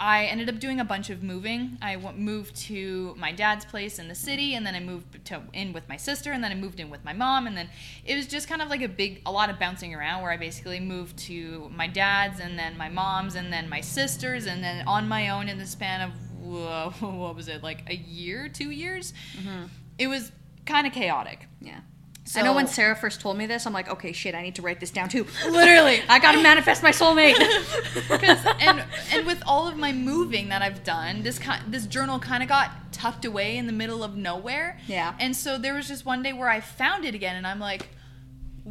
I 0.00 0.26
ended 0.26 0.48
up 0.48 0.60
doing 0.60 0.78
a 0.78 0.84
bunch 0.84 1.10
of 1.10 1.24
moving. 1.24 1.76
I 1.82 1.94
w- 1.96 2.16
moved 2.16 2.54
to 2.68 3.16
my 3.18 3.32
dad's 3.32 3.64
place 3.64 3.98
in 3.98 4.06
the 4.06 4.14
city, 4.14 4.54
and 4.54 4.64
then 4.64 4.76
I 4.76 4.80
moved 4.80 5.24
to 5.26 5.42
in 5.52 5.72
with 5.72 5.88
my 5.88 5.96
sister, 5.96 6.30
and 6.30 6.42
then 6.44 6.52
I 6.52 6.54
moved 6.54 6.78
in 6.78 6.88
with 6.88 7.04
my 7.04 7.12
mom, 7.12 7.48
and 7.48 7.56
then 7.56 7.68
it 8.04 8.14
was 8.14 8.28
just 8.28 8.46
kind 8.48 8.62
of 8.62 8.68
like 8.68 8.80
a 8.80 8.88
big, 8.88 9.22
a 9.26 9.32
lot 9.32 9.50
of 9.50 9.58
bouncing 9.58 9.92
around 9.96 10.22
where 10.22 10.30
I 10.30 10.36
basically 10.36 10.78
moved 10.78 11.18
to 11.26 11.68
my 11.74 11.88
dad's, 11.88 12.38
and 12.38 12.56
then 12.56 12.76
my 12.78 12.88
mom's, 12.88 13.34
and 13.34 13.52
then 13.52 13.68
my 13.68 13.80
sister's, 13.80 14.46
and 14.46 14.62
then 14.62 14.86
on 14.86 15.08
my 15.08 15.30
own 15.30 15.48
in 15.48 15.58
the 15.58 15.66
span 15.66 16.00
of 16.00 16.12
whoa, 16.48 16.92
what 17.00 17.36
was 17.36 17.48
it 17.48 17.62
like 17.62 17.88
a 17.88 17.94
year, 17.94 18.48
two 18.48 18.70
years? 18.70 19.12
Mm-hmm. 19.38 19.66
It 19.98 20.06
was 20.08 20.32
kind 20.66 20.86
of 20.86 20.92
chaotic. 20.92 21.46
Yeah. 21.60 21.80
So 22.28 22.40
I 22.40 22.42
know 22.42 22.52
when 22.52 22.66
Sarah 22.66 22.94
first 22.94 23.22
told 23.22 23.38
me 23.38 23.46
this, 23.46 23.66
I'm 23.66 23.72
like, 23.72 23.88
okay, 23.88 24.12
shit, 24.12 24.34
I 24.34 24.42
need 24.42 24.56
to 24.56 24.62
write 24.62 24.80
this 24.80 24.90
down 24.90 25.08
too. 25.08 25.26
Literally, 25.50 26.02
I 26.10 26.18
gotta 26.18 26.42
manifest 26.42 26.82
my 26.82 26.90
soulmate. 26.90 27.38
because 28.10 28.38
and 28.60 28.84
and 29.10 29.26
with 29.26 29.42
all 29.46 29.66
of 29.66 29.78
my 29.78 29.92
moving 29.92 30.50
that 30.50 30.60
I've 30.60 30.84
done, 30.84 31.22
this 31.22 31.38
kind 31.38 31.72
this 31.72 31.86
journal 31.86 32.18
kind 32.18 32.42
of 32.42 32.48
got 32.50 32.92
tucked 32.92 33.24
away 33.24 33.56
in 33.56 33.66
the 33.66 33.72
middle 33.72 34.04
of 34.04 34.14
nowhere. 34.14 34.78
Yeah. 34.86 35.14
And 35.18 35.34
so 35.34 35.56
there 35.56 35.72
was 35.72 35.88
just 35.88 36.04
one 36.04 36.22
day 36.22 36.34
where 36.34 36.50
I 36.50 36.60
found 36.60 37.06
it 37.06 37.14
again, 37.14 37.34
and 37.34 37.46
I'm 37.46 37.60
like, 37.60 37.88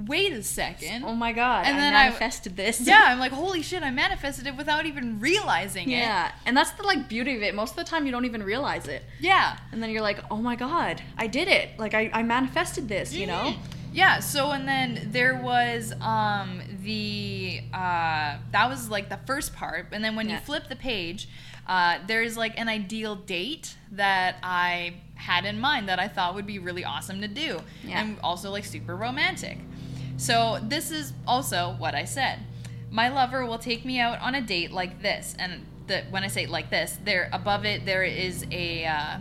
wait 0.06 0.32
a 0.34 0.44
second. 0.44 1.04
oh 1.06 1.16
my 1.16 1.32
god, 1.34 1.66
And 1.66 1.76
I 1.78 1.80
then 1.80 1.94
I- 1.96 2.04
manifested 2.06 2.56
this. 2.56 2.82
yeah, 2.82 3.06
I'm 3.08 3.20
like, 3.26 3.32
holy 3.32 3.62
shit, 3.62 3.82
I 3.84 3.92
manifested 3.92 4.46
it 4.48 4.56
without 4.56 4.86
even 4.86 5.20
realizing 5.20 5.90
it. 5.90 5.98
Yeah, 6.00 6.32
and 6.46 6.56
that's 6.56 6.72
the 6.72 6.84
like 6.84 7.08
beauty 7.10 7.36
of 7.36 7.42
it. 7.42 7.56
Most 7.56 7.72
of 7.72 7.78
the 7.78 7.84
time, 7.84 8.06
you 8.06 8.12
don't 8.12 8.26
even 8.26 8.44
realize 8.44 8.88
it, 8.88 9.04
Yeah. 9.20 9.58
and 9.72 9.82
then 9.82 9.90
you're 9.90 10.02
like, 10.02 10.20
"Oh 10.30 10.38
my 10.38 10.56
god, 10.56 11.02
I 11.18 11.28
did 11.28 11.48
it! 11.48 11.78
Like 11.80 11.94
I, 11.94 12.10
I 12.14 12.24
manifested 12.24 12.88
this," 12.88 13.14
you 13.14 13.28
know? 13.28 13.54
Mhm. 13.54 13.58
Yeah, 13.94 14.20
so 14.20 14.52
and 14.52 14.68
then 14.68 15.08
there 15.12 15.36
was 15.36 15.94
um 16.02 16.62
the 16.84 17.62
uh 17.74 18.38
that 18.52 18.70
was 18.70 18.90
like 18.90 19.10
the 19.10 19.20
first 19.26 19.56
part, 19.56 19.88
and 19.92 20.04
then 20.04 20.16
when 20.16 20.28
Yeah. 20.30 20.36
you 20.36 20.42
flip 20.42 20.68
the 20.70 20.76
page, 20.76 21.28
Uh, 21.68 21.98
there's 22.08 22.38
like 22.38 22.58
an 22.58 22.70
ideal 22.70 23.14
date 23.16 23.76
that 23.92 24.38
I 24.42 24.94
had 25.16 25.44
in 25.44 25.60
mind 25.60 25.90
that 25.90 26.00
I 26.00 26.08
thought 26.08 26.34
would 26.36 26.46
be 26.48 26.60
really 26.60 26.86
awesome 26.86 27.20
to 27.20 27.28
do, 27.28 27.60
Yeah. 27.84 28.00
and 28.00 28.18
also 28.24 28.52
like 28.52 28.64
super 28.64 28.96
romantic. 28.96 29.58
So 30.18 30.60
this 30.64 30.92
is 30.92 31.14
also 31.28 31.76
what 31.78 31.94
I 31.96 32.06
said. 32.06 32.40
My 32.90 33.10
lover 33.10 33.46
will 33.46 33.60
take 33.60 33.86
me 33.86 34.00
out 34.00 34.20
on 34.20 34.36
a 34.36 34.42
date 34.42 34.72
like 34.72 35.02
this, 35.02 35.36
and 35.38 35.66
the, 35.88 36.04
when 36.10 36.24
I 36.24 36.28
say 36.28 36.46
like 36.48 36.70
this, 36.70 36.98
there 37.04 37.30
above 37.32 37.66
it 37.66 37.86
there 37.86 38.04
is 38.04 38.46
a 38.52 38.86
uh, 38.86 39.18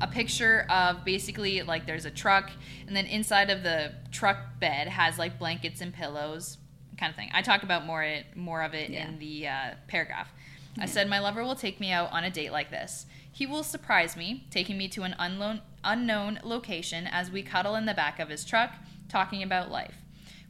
a 0.00 0.06
picture 0.08 0.66
of 0.68 1.04
basically 1.04 1.62
like 1.62 1.86
there's 1.86 2.04
a 2.04 2.10
truck, 2.10 2.50
and 2.86 2.94
then 2.94 3.06
inside 3.06 3.50
of 3.50 3.62
the 3.62 3.92
truck 4.10 4.60
bed 4.60 4.88
has 4.88 5.18
like 5.18 5.38
blankets 5.38 5.80
and 5.80 5.94
pillows, 5.94 6.58
kind 6.98 7.10
of 7.10 7.16
thing. 7.16 7.30
I 7.32 7.40
talk 7.42 7.62
about 7.62 7.86
more 7.86 8.02
it 8.02 8.36
more 8.36 8.62
of 8.62 8.74
it 8.74 8.90
Yeah. 8.90 9.08
in 9.08 9.18
the 9.18 9.48
uh, 9.48 9.70
paragraph. 9.88 10.32
I 10.76 10.86
said 10.86 11.08
my 11.08 11.20
lover 11.20 11.44
will 11.44 11.54
take 11.54 11.78
me 11.78 11.92
out 11.92 12.10
on 12.10 12.24
a 12.24 12.30
date 12.30 12.50
like 12.50 12.70
this. 12.72 13.06
He 13.30 13.46
will 13.46 13.62
surprise 13.62 14.16
me, 14.16 14.44
taking 14.50 14.76
me 14.76 14.88
to 14.88 15.04
an 15.04 15.14
unknown 15.18 15.62
unknown 15.84 16.40
location 16.42 17.06
as 17.06 17.30
we 17.30 17.42
cuddle 17.42 17.76
in 17.76 17.86
the 17.86 17.94
back 17.94 18.18
of 18.18 18.28
his 18.28 18.44
truck, 18.44 18.72
talking 19.08 19.42
about 19.42 19.70
life. 19.70 19.94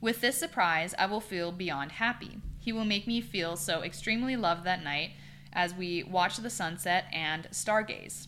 With 0.00 0.20
this 0.20 0.38
surprise, 0.38 0.94
I 0.98 1.06
will 1.06 1.20
feel 1.20 1.52
beyond 1.52 1.92
happy. 1.92 2.40
He 2.58 2.72
will 2.72 2.84
make 2.84 3.06
me 3.06 3.20
feel 3.20 3.56
so 3.56 3.82
extremely 3.82 4.36
loved 4.36 4.64
that 4.64 4.82
night 4.82 5.12
as 5.52 5.74
we 5.74 6.02
watch 6.02 6.36
the 6.38 6.50
sunset 6.50 7.06
and 7.12 7.48
stargaze. 7.50 8.26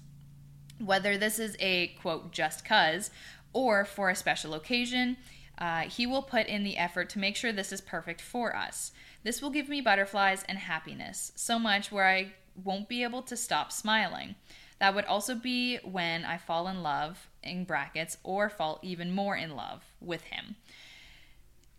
Whether 0.78 1.16
this 1.16 1.38
is 1.38 1.56
a 1.58 1.88
quote 2.00 2.32
just 2.32 2.64
cuz 2.64 3.10
or 3.52 3.84
for 3.84 4.10
a 4.10 4.14
special 4.14 4.54
occasion, 4.54 5.16
uh, 5.58 5.82
he 5.82 6.06
will 6.06 6.22
put 6.22 6.46
in 6.46 6.64
the 6.64 6.76
effort 6.76 7.08
to 7.10 7.18
make 7.18 7.36
sure 7.36 7.52
this 7.52 7.72
is 7.72 7.80
perfect 7.80 8.20
for 8.20 8.54
us. 8.54 8.92
This 9.22 9.40
will 9.40 9.50
give 9.50 9.68
me 9.68 9.80
butterflies 9.80 10.44
and 10.48 10.58
happiness, 10.58 11.32
so 11.34 11.58
much 11.58 11.90
where 11.90 12.06
I 12.06 12.34
won't 12.62 12.88
be 12.88 13.02
able 13.02 13.22
to 13.22 13.36
stop 13.36 13.72
smiling. 13.72 14.34
That 14.78 14.94
would 14.94 15.06
also 15.06 15.34
be 15.34 15.78
when 15.78 16.24
I 16.24 16.36
fall 16.36 16.68
in 16.68 16.82
love, 16.82 17.28
in 17.42 17.64
brackets, 17.64 18.18
or 18.22 18.50
fall 18.50 18.78
even 18.82 19.10
more 19.10 19.34
in 19.34 19.56
love 19.56 19.84
with 20.00 20.24
him. 20.24 20.56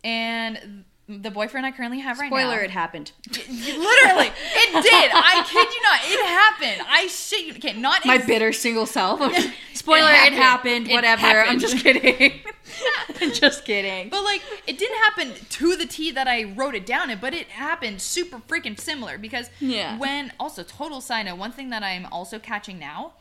And 0.08 0.86
the 1.10 1.32
boyfriend 1.32 1.66
I 1.66 1.72
currently 1.72 2.00
have 2.00 2.18
right 2.20 2.32
now. 2.32 2.38
Spoiler, 2.38 2.60
it 2.60 2.70
happened. 2.70 3.12
Literally, 3.30 4.28
it 4.28 4.84
did. 4.84 5.12
I 5.14 5.44
kid 5.46 5.68
you 5.74 5.82
not. 5.84 6.00
It 6.04 6.26
happened. 6.28 6.88
I 6.90 7.08
shit 7.08 7.46
you. 7.46 7.54
Okay, 7.56 7.74
not 7.74 8.06
My 8.06 8.16
ex- 8.16 8.26
bitter 8.26 8.54
single 8.54 8.86
self. 8.86 9.20
Spoiler, 9.74 10.10
it 10.10 10.34
happened. 10.34 10.36
happened. 10.36 10.88
It 10.90 10.94
Whatever. 10.94 11.42
I'm 11.42 11.60
just 11.60 11.78
kidding. 11.78 12.40
I'm 13.22 13.34
just 13.34 13.66
kidding. 13.66 14.10
But 14.10 14.24
like, 14.24 14.42
it 14.66 14.78
didn't 14.78 14.98
happen 15.00 15.34
to 15.50 15.76
the 15.76 15.86
T 15.86 16.12
that 16.12 16.28
I 16.28 16.54
wrote 16.56 16.76
it 16.76 16.86
down 16.86 17.10
in, 17.10 17.20
but 17.20 17.34
it 17.34 17.48
happened 17.48 18.02
super 18.02 18.40
freaking 18.40 18.80
similar 18.80 19.18
because 19.18 19.50
Yeah. 19.60 19.98
when 19.98 20.32
also 20.40 20.64
total 20.64 21.02
side 21.02 21.26
note, 21.26 21.38
one 21.38 21.52
thing 21.52 21.70
that 21.70 21.84
I'm 21.84 22.06
also 22.08 22.40
catching 22.40 22.80
now 22.80 23.14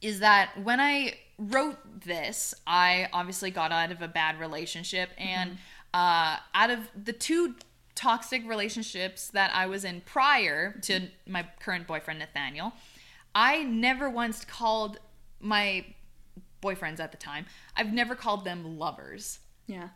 is 0.00 0.20
that 0.20 0.50
when 0.62 0.80
I 0.80 1.14
wrote 1.38 1.78
this, 2.04 2.54
I 2.66 3.08
obviously 3.12 3.50
got 3.50 3.72
out 3.72 3.90
of 3.92 4.02
a 4.02 4.08
bad 4.08 4.38
relationship, 4.38 5.10
and 5.18 5.52
mm-hmm. 5.52 5.60
Uh, 5.92 6.36
out 6.54 6.70
of 6.70 6.88
the 7.04 7.12
two 7.12 7.54
toxic 7.94 8.46
relationships 8.48 9.28
that 9.28 9.50
I 9.54 9.66
was 9.66 9.84
in 9.84 10.00
prior 10.02 10.78
to 10.82 11.08
my 11.26 11.46
current 11.60 11.86
boyfriend 11.86 12.18
Nathaniel, 12.18 12.72
I 13.34 13.62
never 13.64 14.08
once 14.08 14.44
called 14.44 14.98
my 15.40 15.84
boyfriends 16.62 17.00
at 17.00 17.10
the 17.10 17.18
time. 17.18 17.46
I've 17.76 17.92
never 17.92 18.14
called 18.14 18.44
them 18.44 18.78
lovers. 18.78 19.40
Yeah. 19.66 19.88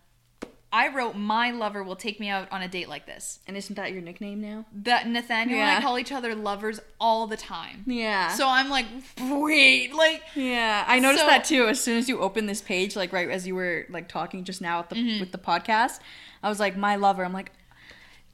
I 0.74 0.88
wrote 0.88 1.14
my 1.14 1.52
lover 1.52 1.84
will 1.84 1.94
take 1.94 2.18
me 2.18 2.28
out 2.28 2.50
on 2.50 2.60
a 2.60 2.66
date 2.68 2.88
like 2.88 3.06
this. 3.06 3.38
And 3.46 3.56
isn't 3.56 3.76
that 3.76 3.92
your 3.92 4.02
nickname 4.02 4.40
now? 4.40 4.64
That 4.82 5.06
Nathaniel 5.06 5.60
and 5.60 5.70
I 5.70 5.80
call 5.80 6.00
each 6.00 6.10
other 6.10 6.34
lovers 6.34 6.80
all 7.00 7.28
the 7.28 7.37
time. 7.37 7.84
Yeah. 7.87 8.28
So 8.30 8.48
I'm 8.48 8.68
like, 8.68 8.87
wait, 9.20 9.94
like 9.94 10.22
Yeah, 10.34 10.84
I 10.87 10.98
noticed 10.98 11.22
So- 11.22 11.28
that 11.28 11.44
too. 11.44 11.68
As 11.68 11.80
soon 11.80 11.96
as 11.98 12.08
you 12.08 12.18
open 12.18 12.46
this 12.46 12.60
page, 12.60 12.96
like 12.96 13.12
right 13.12 13.30
as 13.30 13.46
you 13.46 13.54
were 13.54 13.87
like 13.88 14.08
talking 14.08 14.42
just 14.42 14.60
now 14.60 14.82
the 14.82 14.96
Mm-hmm. 14.96 15.20
with 15.20 15.30
the 15.32 15.38
podcast, 15.38 16.00
I 16.42 16.48
was 16.48 16.58
like, 16.58 16.76
my 16.76 16.96
lover. 16.96 17.24
I'm 17.24 17.32
like, 17.32 17.52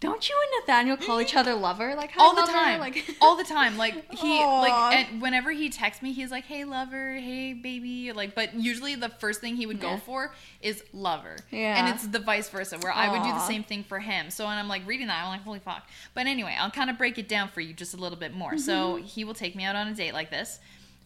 don't 0.00 0.28
you 0.28 0.34
and 0.42 0.62
Nathaniel 0.66 0.96
call 0.96 1.20
each 1.20 1.36
other 1.36 1.54
lover? 1.54 1.94
Like 1.94 2.12
all 2.16 2.34
the 2.34 2.40
lover? 2.40 2.52
time, 2.52 2.80
Like 2.80 3.04
all 3.20 3.36
the 3.36 3.44
time. 3.44 3.76
Like 3.76 4.10
he, 4.14 4.40
Aw. 4.40 4.60
like, 4.60 4.96
and 4.96 5.20
whenever 5.22 5.50
he 5.50 5.68
texts 5.68 6.02
me, 6.02 6.12
he's 6.12 6.30
like, 6.30 6.44
"Hey, 6.46 6.64
lover, 6.64 7.14
hey, 7.16 7.52
baby." 7.52 8.10
Like, 8.12 8.34
but 8.34 8.54
usually 8.54 8.94
the 8.94 9.10
first 9.10 9.40
thing 9.42 9.56
he 9.56 9.66
would 9.66 9.76
Yeah. 9.82 9.94
go 9.94 9.96
for 9.98 10.32
is 10.62 10.82
lover. 10.94 11.36
Yeah. 11.50 11.76
and 11.84 11.94
it's 11.94 12.06
the 12.06 12.18
vice 12.18 12.48
versa, 12.48 12.78
where 12.78 12.92
I 12.92 13.10
would 13.10 13.22
do 13.22 13.28
the 13.28 13.46
same 13.46 13.62
thing 13.62 13.84
for 13.84 13.98
him. 13.98 14.30
So 14.30 14.46
when 14.46 14.56
I'm 14.56 14.68
like 14.68 14.86
reading 14.86 15.08
that, 15.08 15.22
I'm 15.22 15.28
like, 15.30 15.42
"Holy 15.42 15.58
fuck!" 15.60 15.86
But 16.14 16.26
anyway, 16.26 16.56
I'll 16.58 16.70
kind 16.70 16.88
of 16.90 16.96
break 16.96 17.18
it 17.18 17.28
down 17.28 17.48
for 17.48 17.60
you 17.60 17.74
just 17.74 17.92
a 17.92 17.98
little 17.98 18.18
bit 18.18 18.34
more. 18.34 18.56
So 18.58 18.94
Mm-hmm. 18.96 19.04
he 19.04 19.24
will 19.24 19.34
take 19.34 19.54
me 19.54 19.64
out 19.64 19.76
on 19.76 19.86
a 19.88 19.94
date 19.94 20.14
like 20.14 20.30
this. 20.30 20.60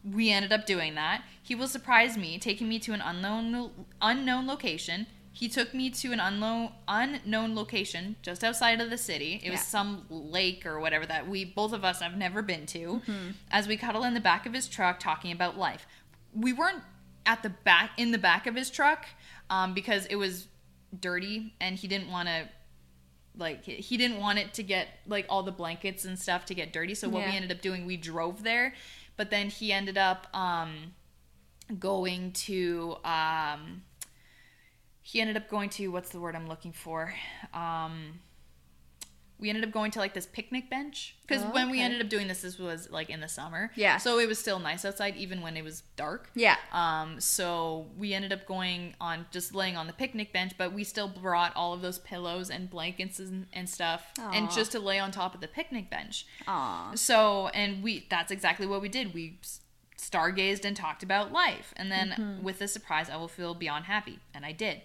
We 0.09 0.31
ended 0.31 0.53
up 0.53 0.67
doing 0.67 0.95
that. 0.97 1.23
He 1.43 1.55
will 1.55 1.67
surprise 1.67 2.17
me, 2.19 2.39
taking 2.39 2.69
me 2.69 2.79
to 2.81 2.93
an 2.93 3.01
unknown 3.01 3.71
unknown 4.01 4.47
location. 4.47 5.07
He 5.37 5.49
took 5.49 5.75
me 5.75 5.90
to 5.90 6.12
an 6.12 6.20
unknown 6.20 6.70
unknown 6.87 7.57
location 7.57 8.14
just 8.23 8.44
outside 8.44 8.81
of 8.81 8.88
the 8.88 8.97
city. 8.97 9.40
It 9.42 9.51
was 9.51 9.61
some 9.61 10.07
lake 10.09 10.64
or 10.64 10.79
whatever 10.79 11.05
that 11.07 11.29
we 11.29 11.44
both 11.44 11.73
of 11.73 11.85
us 11.85 12.01
have 12.01 12.16
never 12.16 12.40
been 12.40 12.66
to. 12.66 12.79
Mm-hmm. 12.79 13.31
As 13.51 13.66
we 13.66 13.77
cuddle 13.77 14.05
in 14.05 14.14
the 14.14 14.20
back 14.20 14.47
of 14.47 14.55
his 14.55 14.68
truck 14.68 15.01
talking 15.01 15.33
about 15.33 15.59
life. 15.59 15.87
We 16.33 16.53
weren't 16.53 16.83
at 17.27 17.42
the 17.42 17.51
back 17.51 17.90
in 17.97 18.12
the 18.12 18.18
back 18.18 18.47
of 18.47 18.55
his 18.55 18.70
truck 18.70 19.07
um, 19.51 19.75
because 19.75 20.07
it 20.07 20.16
was 20.16 20.47
dirty 21.01 21.55
and 21.61 21.77
he 21.77 21.88
didn't 21.88 22.11
want 22.11 22.29
to 22.29 22.49
like 23.37 23.64
he 23.64 23.97
didn't 23.97 24.18
want 24.20 24.38
it 24.38 24.55
to 24.55 24.62
get 24.62 24.87
like 25.09 25.27
all 25.29 25.42
the 25.42 25.51
blankets 25.51 26.05
and 26.05 26.16
stuff 26.16 26.44
to 26.47 26.55
get 26.55 26.73
dirty 26.73 26.94
so 26.94 27.09
what 27.09 27.23
Yeah. 27.23 27.31
we 27.31 27.37
ended 27.37 27.51
up 27.51 27.61
doing 27.61 27.85
we 27.87 27.97
drove 27.97 28.44
there 28.44 28.75
but 29.16 29.31
then 29.31 29.51
he 29.51 29.73
ended 29.73 29.99
up 29.99 30.29
um 30.33 30.92
going 31.81 32.31
to 32.33 32.97
um 33.05 33.83
he 35.07 35.21
ended 35.21 35.37
up 35.37 35.49
going 35.49 35.69
to 35.69 35.88
what's 35.93 36.09
the 36.11 36.19
word 36.19 36.35
i'm 36.35 36.47
looking 36.49 36.73
for 36.73 37.14
um 37.53 38.19
we 39.37 39.49
ended 39.51 39.64
up 39.64 39.73
going 39.73 39.90
to 39.90 39.99
like 39.99 40.14
this 40.14 40.27
picnic 40.27 40.71
bench 40.71 41.17
because 41.27 41.43
Oh, 41.43 41.51
when 41.53 41.69
we 41.69 41.81
ended 41.81 42.01
up 42.01 42.09
doing 42.09 42.29
this 42.29 42.40
this 42.43 42.57
was 42.59 42.88
like 42.90 43.11
in 43.11 43.21
the 43.21 43.29
summer 43.29 43.73
Yeah. 43.75 43.97
so 43.99 44.19
it 44.21 44.29
was 44.29 44.38
still 44.38 44.61
nice 44.61 44.85
outside 44.85 45.17
even 45.17 45.43
when 45.43 45.57
it 45.57 45.62
was 45.64 45.83
dark 45.97 46.31
yeah. 46.35 46.57
um, 46.73 47.21
so 47.21 47.88
we 47.99 48.14
ended 48.14 48.33
up 48.33 48.47
going 48.47 48.95
on 49.01 49.27
just 49.33 49.53
laying 49.55 49.77
on 49.77 49.87
the 49.88 49.93
picnic 49.93 50.33
bench, 50.33 50.53
but 50.57 50.73
we 50.73 50.85
still 50.85 51.09
brought 51.09 51.55
all 51.57 51.73
of 51.75 51.83
those 51.83 51.99
pillows 51.99 52.49
and 52.49 52.71
blankets 52.71 53.19
and, 53.19 53.47
and 53.53 53.69
stuff, 53.69 54.07
and 54.33 54.51
just 54.53 54.73
to 54.73 54.79
lay 54.79 54.99
on 55.01 55.11
top 55.11 55.35
of 55.35 55.40
the 55.40 55.49
picnic 55.49 55.90
bench. 55.90 56.27
Aw. 56.47 56.93
So, 56.95 57.49
and 57.49 57.83
we 57.83 58.07
that's 58.09 58.31
exactly 58.31 58.67
what 58.67 58.81
we 58.81 58.88
did. 58.88 59.12
We 59.14 59.38
stargazed 60.11 60.64
and 60.64 60.77
talked 60.77 61.03
about 61.03 61.33
life, 61.33 61.73
and 61.77 61.90
then 61.90 62.11
Mm-hmm. 62.11 62.43
with 62.45 62.59
the 62.59 62.69
surprise, 62.69 63.09
I 63.11 63.17
will 63.17 63.29
feel 63.29 63.55
beyond 63.55 63.85
happy, 63.87 64.19
and 64.35 64.45
I 64.45 64.53
did. 64.53 64.83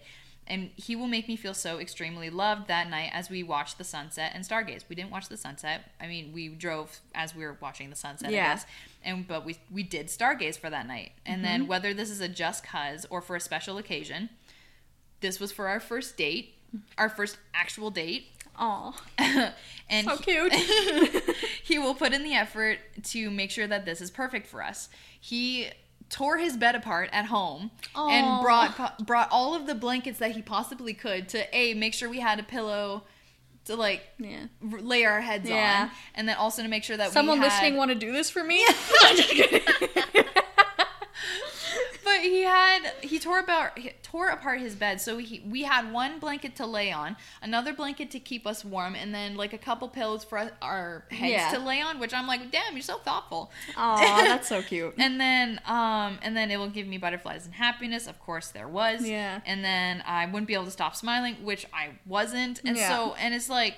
And 0.47 0.71
he 0.75 0.95
will 0.95 1.07
make 1.07 1.27
me 1.27 1.35
feel 1.35 1.53
so 1.53 1.77
extremely 1.77 2.31
loved 2.31 2.67
that 2.69 2.89
night 2.89 3.11
as 3.13 3.29
we 3.29 3.43
watched 3.43 3.77
the 3.77 3.83
sunset 3.83 4.31
and 4.33 4.43
stargaze. 4.43 4.83
We 4.89 4.95
didn't 4.95 5.11
watch 5.11 5.29
the 5.29 5.37
sunset. 5.37 5.91
I 6.01 6.07
mean, 6.07 6.31
we 6.33 6.47
drove 6.49 7.01
as 7.13 7.35
we 7.35 7.43
were 7.45 7.55
watching 7.61 7.91
the 7.91 7.95
sunset. 7.95 8.31
Yeah. 8.31 8.45
I 8.45 8.47
guess 8.55 8.65
and 9.03 9.27
but 9.27 9.45
we 9.45 9.57
we 9.71 9.83
did 9.83 10.07
stargaze 10.07 10.57
for 10.57 10.69
that 10.71 10.85
night 10.87 11.11
and 11.25 11.45
then 11.45 11.61
Mm-hmm. 11.61 11.69
whether 11.69 11.93
this 11.93 12.09
is 12.09 12.19
a 12.19 12.27
just 12.27 12.63
cuz 12.63 13.05
or 13.11 13.21
for 13.21 13.35
a 13.35 13.39
special 13.39 13.77
occasion 13.77 14.29
this 15.21 15.39
was 15.39 15.51
for 15.51 15.67
our 15.67 15.79
first 15.79 16.17
date 16.17 16.55
our 16.97 17.09
first 17.09 17.37
actual 17.53 17.91
date 17.91 18.27
Aw. 18.59 18.93
and 19.89 20.05
So 20.07 20.17
cute. 20.17 20.53
he 21.63 21.79
will 21.79 21.95
put 21.95 22.13
in 22.13 22.23
the 22.23 22.33
effort 22.35 22.77
to 23.05 23.31
make 23.31 23.49
sure 23.51 23.65
that 23.67 23.85
this 23.85 24.01
is 24.01 24.11
perfect 24.11 24.45
for 24.47 24.61
us 24.63 24.89
he 25.19 25.69
tore 26.09 26.37
his 26.37 26.57
bed 26.57 26.75
apart 26.75 27.09
at 27.11 27.25
home 27.25 27.71
Aw. 27.95 28.09
and 28.09 28.41
brought 28.43 29.05
brought 29.05 29.29
all 29.31 29.53
of 29.55 29.65
the 29.67 29.75
blankets 29.75 30.19
that 30.19 30.31
he 30.31 30.41
possibly 30.41 30.93
could 30.93 31.29
to 31.29 31.55
a 31.55 31.73
make 31.73 31.93
sure 31.93 32.09
we 32.09 32.19
had 32.19 32.39
a 32.39 32.43
pillow 32.43 33.03
to 33.65 33.75
like 33.75 34.01
Yeah. 34.17 34.45
r- 34.73 34.81
lay 34.81 35.05
our 35.05 35.21
heads 35.21 35.47
Yeah. 35.47 35.83
on 35.83 35.91
and 36.15 36.27
then 36.27 36.35
also 36.37 36.63
to 36.63 36.67
make 36.67 36.83
sure 36.83 36.97
that 36.97 37.11
Someone 37.11 37.39
we 37.39 37.45
had, 37.45 37.53
listening 37.53 37.77
want 37.77 37.89
to 37.91 37.95
do 37.95 38.11
this 38.11 38.29
for 38.29 38.43
me? 38.43 38.65
He 42.21 42.43
had 42.43 42.91
he 43.01 43.19
tore 43.19 43.39
about 43.39 43.77
he 43.79 43.91
tore 44.03 44.29
apart 44.29 44.59
his 44.59 44.75
bed. 44.75 45.01
So 45.01 45.17
he 45.17 45.43
we 45.47 45.63
had 45.63 45.91
one 45.91 46.19
blanket 46.19 46.55
to 46.57 46.65
lay 46.65 46.91
on, 46.91 47.15
another 47.41 47.73
blanket 47.73 48.11
to 48.11 48.19
keep 48.19 48.45
us 48.47 48.63
warm, 48.65 48.95
and 48.95 49.13
then 49.13 49.35
like 49.35 49.53
a 49.53 49.57
couple 49.57 49.87
pillows 49.89 50.23
for 50.23 50.51
our 50.61 51.05
heads 51.11 51.31
Yeah. 51.31 51.51
to 51.51 51.59
lay 51.59 51.81
on. 51.81 51.99
Which 51.99 52.13
I'm 52.13 52.27
like, 52.27 52.51
damn, 52.51 52.73
you're 52.73 52.81
so 52.81 52.97
thoughtful. 52.97 53.51
Aw, 53.77 53.97
that's 54.23 54.47
so 54.49 54.61
cute. 54.61 54.93
And 54.97 55.19
then 55.19 55.59
um 55.65 56.19
and 56.21 56.35
then 56.35 56.51
it 56.51 56.57
will 56.57 56.69
give 56.69 56.87
me 56.87 56.97
butterflies 56.97 57.45
and 57.45 57.53
happiness. 57.55 58.07
Of 58.07 58.19
course 58.19 58.49
there 58.49 58.67
was. 58.67 59.07
Yeah. 59.07 59.41
And 59.45 59.63
then 59.63 60.03
I 60.05 60.25
wouldn't 60.25 60.47
be 60.47 60.53
able 60.53 60.65
to 60.65 60.71
stop 60.71 60.95
smiling, 60.95 61.35
which 61.43 61.65
I 61.73 61.89
wasn't. 62.05 62.61
And 62.65 62.77
Yeah. 62.77 62.87
so 62.89 63.13
and 63.15 63.33
it's 63.33 63.49
like 63.49 63.75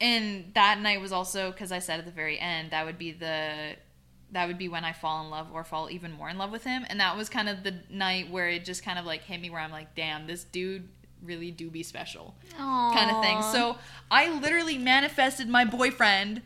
and 0.00 0.52
that 0.54 0.80
night 0.80 1.00
was 1.00 1.12
also 1.12 1.52
because 1.52 1.70
I 1.70 1.78
said 1.78 2.00
at 2.00 2.06
the 2.06 2.10
very 2.12 2.38
end 2.38 2.70
that 2.72 2.84
would 2.84 2.98
be 2.98 3.12
the 3.12 3.76
that 4.32 4.48
would 4.48 4.58
be 4.58 4.68
when 4.68 4.84
I 4.84 4.92
fall 4.92 5.22
in 5.24 5.30
love 5.30 5.48
or 5.52 5.62
fall 5.62 5.90
even 5.90 6.10
more 6.12 6.28
in 6.28 6.38
love 6.38 6.50
with 6.50 6.64
him. 6.64 6.84
And 6.88 6.98
that 7.00 7.16
was 7.16 7.28
kind 7.28 7.48
of 7.48 7.62
the 7.62 7.74
night 7.90 8.30
where 8.30 8.48
it 8.48 8.64
just 8.64 8.82
kind 8.82 8.98
of 8.98 9.04
like 9.04 9.22
hit 9.22 9.40
me 9.40 9.50
where 9.50 9.60
I'm 9.60 9.70
like, 9.70 9.94
damn, 9.94 10.26
this 10.26 10.44
dude 10.44 10.88
really 11.22 11.50
do 11.50 11.70
be 11.70 11.82
special 11.82 12.34
kind 12.58 13.10
of 13.10 13.22
thing. 13.22 13.42
So 13.42 13.76
I 14.10 14.28
literally 14.40 14.78
manifested 14.78 15.48
my 15.48 15.64
boyfriend 15.64 16.42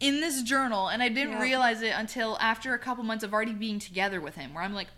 in 0.00 0.20
this 0.20 0.42
journal, 0.42 0.88
and 0.88 1.02
I 1.02 1.08
didn't 1.08 1.32
Yeah. 1.32 1.42
realize 1.42 1.82
it 1.82 1.92
until 1.96 2.36
after 2.40 2.74
a 2.74 2.78
couple 2.78 3.04
months 3.04 3.22
of 3.22 3.32
already 3.32 3.52
being 3.52 3.78
together 3.78 4.20
with 4.20 4.34
him, 4.34 4.54
where 4.54 4.62
I'm 4.64 4.72
like, 4.74 4.88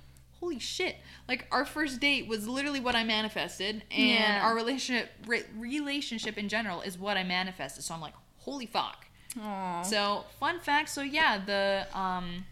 holy 0.40 0.58
shit! 0.60 0.96
Like 1.28 1.46
our 1.52 1.64
first 1.64 2.00
date 2.00 2.26
was 2.28 2.46
literally 2.48 2.78
what 2.80 2.94
I 2.96 3.02
manifested, 3.04 3.82
and 3.90 4.08
Yeah. 4.10 4.40
our 4.42 4.54
relationship 4.54 5.10
re- 5.26 5.42
relationship 5.56 6.38
in 6.38 6.48
general 6.48 6.82
is 6.82 6.96
what 6.98 7.16
I 7.16 7.24
manifested. 7.24 7.82
So 7.84 7.94
I'm 7.94 8.00
like, 8.00 8.14
holy 8.38 8.66
fuck. 8.66 9.06
Aw. 9.40 9.82
So 9.82 10.24
fun 10.38 10.60
fact. 10.60 10.88
So 10.90 11.02
yeah, 11.02 11.38
the 11.44 11.86
um, 11.98 12.44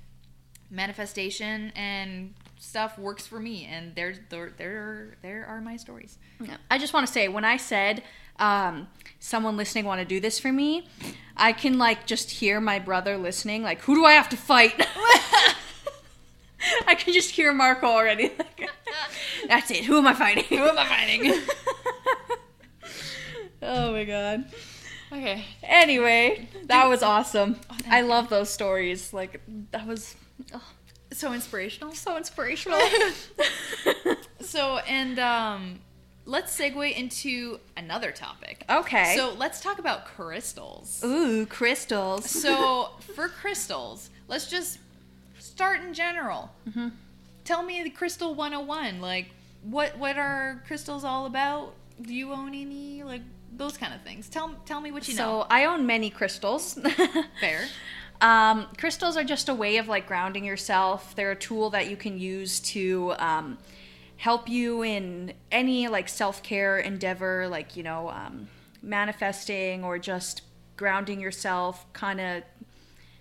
manifestation 0.70 1.72
and 1.76 2.34
stuff 2.58 2.98
works 2.98 3.26
for 3.26 3.38
me, 3.40 3.66
and 3.66 3.94
there 3.94 4.14
there 4.28 4.52
there 4.56 5.16
there 5.22 5.46
are 5.46 5.60
my 5.60 5.76
stories. 5.76 6.18
Yeah. 6.40 6.56
I 6.70 6.78
just 6.78 6.94
want 6.94 7.06
to 7.06 7.12
say 7.12 7.28
when 7.28 7.44
I 7.44 7.56
said 7.56 8.02
um, 8.38 8.88
someone 9.18 9.56
listening 9.56 9.84
want 9.84 10.00
to 10.00 10.04
do 10.04 10.20
this 10.20 10.38
for 10.38 10.52
me, 10.52 10.88
I 11.36 11.52
can 11.52 11.78
like 11.78 12.06
just 12.06 12.30
hear 12.30 12.60
my 12.60 12.78
brother 12.78 13.16
listening. 13.18 13.62
Like, 13.62 13.82
who 13.82 13.94
do 13.94 14.04
I 14.04 14.12
have 14.12 14.28
to 14.30 14.36
fight? 14.36 14.74
I 16.86 16.94
can 16.94 17.12
just 17.12 17.30
hear 17.30 17.52
Marco 17.52 17.86
already. 17.86 18.32
Like, 18.38 18.70
That's 19.48 19.70
it. 19.70 19.84
Who 19.84 19.98
am 19.98 20.06
I 20.06 20.14
fighting? 20.14 20.44
Who 20.44 20.56
am 20.56 20.78
I 20.78 20.86
fighting? 20.86 21.32
oh 23.62 23.92
my 23.92 24.04
god. 24.04 24.44
Okay. 25.12 25.44
Anyway, 25.62 26.48
that 26.66 26.88
was 26.88 27.02
awesome. 27.02 27.54
thank 27.54 27.88
I 27.92 28.00
love 28.02 28.28
those 28.28 28.50
stories. 28.50 29.12
Like 29.12 29.40
that 29.72 29.86
was 29.86 30.14
oh, 30.54 30.62
So 31.12 31.32
inspirational. 31.32 31.92
so 31.92 32.16
inspirational. 32.16 32.80
So 34.40 34.78
and 34.78 35.18
um, 35.18 35.80
let's 36.24 36.58
segue 36.58 36.96
into 36.96 37.60
another 37.76 38.10
topic. 38.10 38.64
okay. 38.68 39.14
So 39.14 39.32
let's 39.36 39.60
talk 39.60 39.78
about 39.78 40.06
crystals. 40.06 41.02
ooh, 41.04 41.46
crystals. 41.46 42.28
So 42.28 42.90
for 43.14 43.28
crystals, 43.28 44.10
let's 44.28 44.48
just 44.48 44.78
start 45.38 45.80
in 45.82 45.92
general. 45.94 46.50
Mm-hmm. 46.68 46.88
Tell 47.44 47.62
me 47.62 47.82
the 47.82 47.90
crystal 47.90 48.34
101. 48.34 49.00
Like 49.00 49.26
what 49.62 49.96
what 49.98 50.16
are 50.16 50.62
crystals 50.66 51.04
all 51.04 51.26
about? 51.26 51.74
Do 52.00 52.14
you 52.14 52.32
own 52.32 52.48
any? 52.54 53.02
Like 53.02 53.22
those 53.52 53.76
kind 53.76 53.94
of 53.94 54.02
things. 54.02 54.28
Tell 54.28 54.54
tell 54.64 54.80
me 54.80 54.92
what 54.92 55.08
you 55.08 55.14
know. 55.14 55.42
so. 55.42 55.46
I 55.50 55.66
own 55.66 55.86
many 55.86 56.10
crystals. 56.10 56.74
Fair. 57.40 57.66
Um, 58.20 58.66
crystals 58.76 59.16
are 59.16 59.24
just 59.24 59.48
a 59.48 59.54
way 59.54 59.78
of 59.78 59.88
like 59.88 60.06
grounding 60.06 60.44
yourself. 60.44 61.14
They're 61.14 61.32
a 61.32 61.36
tool 61.36 61.70
that 61.70 61.88
you 61.88 61.96
can 61.96 62.18
use 62.18 62.60
to 62.60 63.14
um, 63.18 63.58
help 64.18 64.48
you 64.48 64.82
in 64.82 65.32
any 65.50 65.88
like 65.88 66.08
self 66.08 66.42
care 66.42 66.78
endeavor, 66.78 67.48
like 67.48 67.76
you 67.76 67.82
know, 67.82 68.10
um, 68.10 68.48
manifesting 68.82 69.84
or 69.84 69.98
just 69.98 70.42
grounding 70.76 71.20
yourself, 71.20 71.90
kind 71.92 72.20
of 72.20 72.42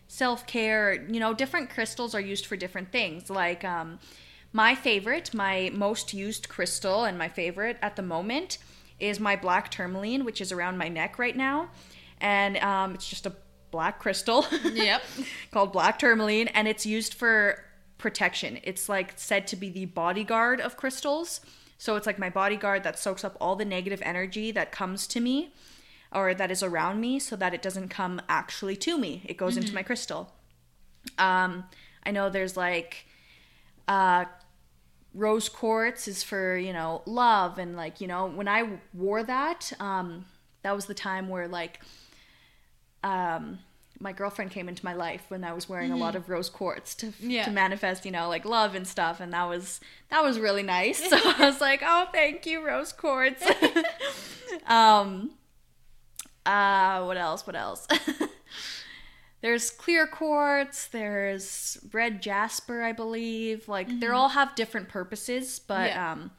self 0.07 0.45
care. 0.45 1.05
You 1.09 1.19
know, 1.19 1.33
different 1.33 1.69
crystals 1.69 2.13
are 2.13 2.21
used 2.21 2.45
for 2.45 2.57
different 2.57 2.91
things. 2.91 3.29
Like 3.29 3.63
um, 3.63 3.99
my 4.51 4.75
favorite, 4.75 5.33
my 5.33 5.71
most 5.73 6.13
used 6.13 6.49
crystal, 6.49 7.05
and 7.05 7.17
my 7.17 7.29
favorite 7.29 7.77
at 7.81 7.95
the 7.95 8.01
moment 8.01 8.57
is 8.99 9.19
my 9.19 9.35
black 9.35 9.69
tourmaline, 9.69 10.25
which 10.25 10.41
is 10.41 10.51
around 10.51 10.77
my 10.77 10.89
neck 10.89 11.19
right 11.19 11.35
now, 11.35 11.69
and 12.19 12.57
um, 12.57 12.93
it's 12.93 13.07
just 13.09 13.25
a 13.25 13.33
black 13.71 13.99
crystal. 13.99 14.45
Yep. 14.63 15.01
called 15.51 15.71
black 15.73 15.99
tourmaline 15.99 16.47
and 16.49 16.67
it's 16.67 16.85
used 16.85 17.13
for 17.13 17.63
protection. 17.97 18.59
It's 18.63 18.87
like 18.89 19.13
said 19.15 19.47
to 19.47 19.55
be 19.55 19.69
the 19.69 19.85
bodyguard 19.85 20.61
of 20.61 20.77
crystals. 20.77 21.41
So 21.77 21.95
it's 21.95 22.07
like 22.07 22.19
my 22.19 22.29
bodyguard 22.29 22.83
that 22.83 22.99
soaks 22.99 23.23
up 23.23 23.37
all 23.39 23.55
the 23.55 23.65
negative 23.65 24.01
energy 24.03 24.51
that 24.51 24.71
comes 24.71 25.07
to 25.07 25.19
me 25.19 25.53
or 26.11 26.33
that 26.33 26.51
is 26.51 26.63
around 26.63 26.99
me 26.99 27.19
so 27.19 27.35
that 27.35 27.53
it 27.53 27.61
doesn't 27.61 27.89
come 27.89 28.21
actually 28.27 28.75
to 28.77 28.97
me. 28.97 29.21
It 29.25 29.37
goes 29.37 29.57
into 29.57 29.73
my 29.73 29.83
crystal. 29.83 30.33
Um 31.17 31.65
I 32.03 32.11
know 32.11 32.29
there's 32.29 32.57
like 32.57 33.05
uh 33.87 34.25
rose 35.13 35.49
quartz 35.49 36.07
is 36.07 36.23
for, 36.23 36.57
you 36.57 36.73
know, 36.73 37.01
love 37.05 37.57
and 37.57 37.75
like, 37.75 37.99
you 38.01 38.07
know, 38.07 38.27
when 38.27 38.47
I 38.47 38.79
wore 38.93 39.23
that, 39.23 39.71
um 39.79 40.25
that 40.61 40.75
was 40.75 40.85
the 40.85 40.93
time 40.93 41.29
where 41.29 41.47
like 41.47 41.79
um, 43.03 43.59
my 44.01 44.11
girlfriend 44.11 44.51
came 44.51 44.67
into 44.69 44.83
my 44.83 44.93
life 44.93 45.23
when 45.29 45.43
I 45.43 45.53
was 45.53 45.69
wearing 45.69 45.91
a 45.91 45.97
lot 45.97 46.15
of 46.15 46.29
rose 46.29 46.49
quartz 46.49 46.95
to 46.95 47.13
Yeah. 47.19 47.45
to 47.45 47.51
manifest, 47.51 48.05
you 48.05 48.11
know, 48.11 48.27
like 48.29 48.43
love 48.45 48.75
and 48.75 48.85
stuff, 48.87 49.19
and 49.21 49.31
that 49.33 49.43
was 49.47 49.79
that 50.09 50.21
was 50.23 50.37
really 50.39 50.63
nice. 50.63 50.99
So 51.09 51.17
I 51.17 51.45
was 51.49 51.61
like, 51.61 51.81
oh, 51.85 52.07
thank 52.11 52.45
you, 52.45 52.65
rose 52.65 52.91
quartz. 52.93 53.41
um, 54.67 55.31
uh, 56.45 57.03
what 57.03 57.17
else? 57.17 57.45
What 57.47 57.55
else? 57.55 57.87
there's 59.41 59.71
clear 59.71 60.05
quartz. 60.07 60.87
There's 60.87 61.77
red 61.93 62.21
jasper, 62.21 62.81
I 62.83 62.91
believe. 62.91 63.67
Like 63.67 63.99
they 63.99 64.07
all 64.07 64.29
have 64.29 64.55
different 64.55 64.89
purposes, 64.89 65.59
but 65.59 65.89
Yeah. 65.91 66.11
um, 66.13 66.31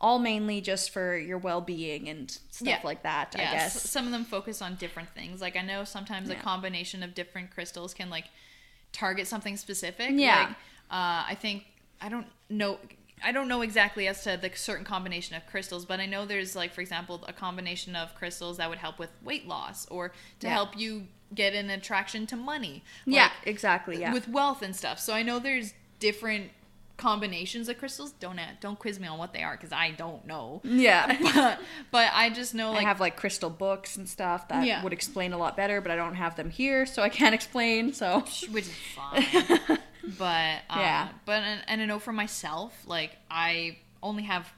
all 0.00 0.18
mainly 0.18 0.60
just 0.60 0.90
for 0.90 1.16
your 1.16 1.36
well 1.38 1.60
being 1.60 2.08
and 2.08 2.30
stuff 2.50 2.66
Yeah. 2.68 2.80
like 2.82 3.02
that. 3.02 3.34
I 3.36 3.40
guess. 3.40 3.88
some 3.90 4.06
of 4.06 4.12
them 4.12 4.24
focus 4.24 4.62
on 4.62 4.76
different 4.76 5.10
things. 5.14 5.40
Like 5.40 5.56
I 5.56 5.62
know 5.62 5.84
sometimes 5.84 6.30
a 6.30 6.34
combination 6.34 7.02
of 7.02 7.14
different 7.14 7.50
crystals 7.50 7.92
can 7.94 8.08
like 8.10 8.24
target 8.92 9.26
something 9.28 9.56
specific. 9.56 10.10
Yeah. 10.14 10.38
Like, 10.40 10.48
uh, 10.90 11.24
I 11.28 11.36
think 11.40 11.64
I 12.00 12.08
don't 12.08 12.26
know. 12.48 12.78
I 13.22 13.32
don't 13.32 13.48
know 13.48 13.62
exactly 13.62 14.08
as 14.08 14.22
to 14.24 14.36
the 14.40 14.50
certain 14.54 14.84
combination 14.84 15.36
of 15.36 15.46
crystals, 15.46 15.84
but 15.84 16.00
I 16.00 16.06
know 16.06 16.24
there's 16.26 16.54
like, 16.56 16.72
for 16.72 16.80
example, 16.80 17.24
a 17.28 17.32
combination 17.32 17.94
of 17.96 18.14
crystals 18.14 18.56
that 18.58 18.68
would 18.68 18.78
help 18.78 18.98
with 18.98 19.10
weight 19.22 19.46
loss 19.48 19.86
or 19.90 20.08
to 20.40 20.46
Yeah. 20.46 20.52
help 20.54 20.76
you 20.78 21.06
get 21.34 21.54
an 21.54 21.70
attraction 21.70 22.26
to 22.28 22.36
money. 22.36 22.82
yeah, 23.06 23.30
exactly. 23.44 24.00
Yeah. 24.00 24.12
with 24.12 24.28
wealth 24.28 24.62
and 24.62 24.74
stuff. 24.74 24.98
So 24.98 25.12
I 25.14 25.22
know 25.22 25.38
there's 25.38 25.74
different 26.00 26.50
combinations 26.96 27.68
of 27.70 27.78
crystals. 27.78 28.12
Don't 28.12 28.38
don't 28.60 28.78
quiz 28.78 29.00
me 29.00 29.08
on 29.08 29.16
what 29.18 29.32
they 29.32 29.42
are 29.42 29.56
because 29.56 29.72
I 29.72 29.90
don't 29.92 30.26
know. 30.26 30.60
yeah. 30.64 31.16
But, 31.34 31.60
but 31.90 32.10
I 32.12 32.28
just 32.30 32.54
know 32.54 32.72
like 32.72 32.80
I 32.84 32.88
have 32.88 33.00
like 33.00 33.16
crystal 33.16 33.48
books 33.48 33.96
and 33.96 34.06
stuff 34.08 34.48
that 34.48 34.66
Yeah. 34.66 34.82
would 34.82 34.92
explain 34.92 35.32
a 35.32 35.38
lot 35.38 35.56
better, 35.56 35.80
but 35.80 35.90
I 35.90 35.96
don't 35.96 36.16
have 36.16 36.36
them 36.36 36.50
here, 36.50 36.84
so 36.84 37.02
I 37.02 37.08
can't 37.08 37.34
explain. 37.40 37.92
So 37.94 38.20
which 38.50 38.66
is 38.66 38.72
fine. 38.94 39.78
but 40.18 40.60
uh, 40.70 40.76
Yeah. 40.78 41.08
but 41.24 41.42
and, 41.42 41.62
and 41.66 41.80
I 41.82 41.84
know 41.86 41.98
for 41.98 42.12
myself, 42.12 42.72
like 42.86 43.16
I 43.30 43.78
only 44.02 44.24
have 44.24 44.50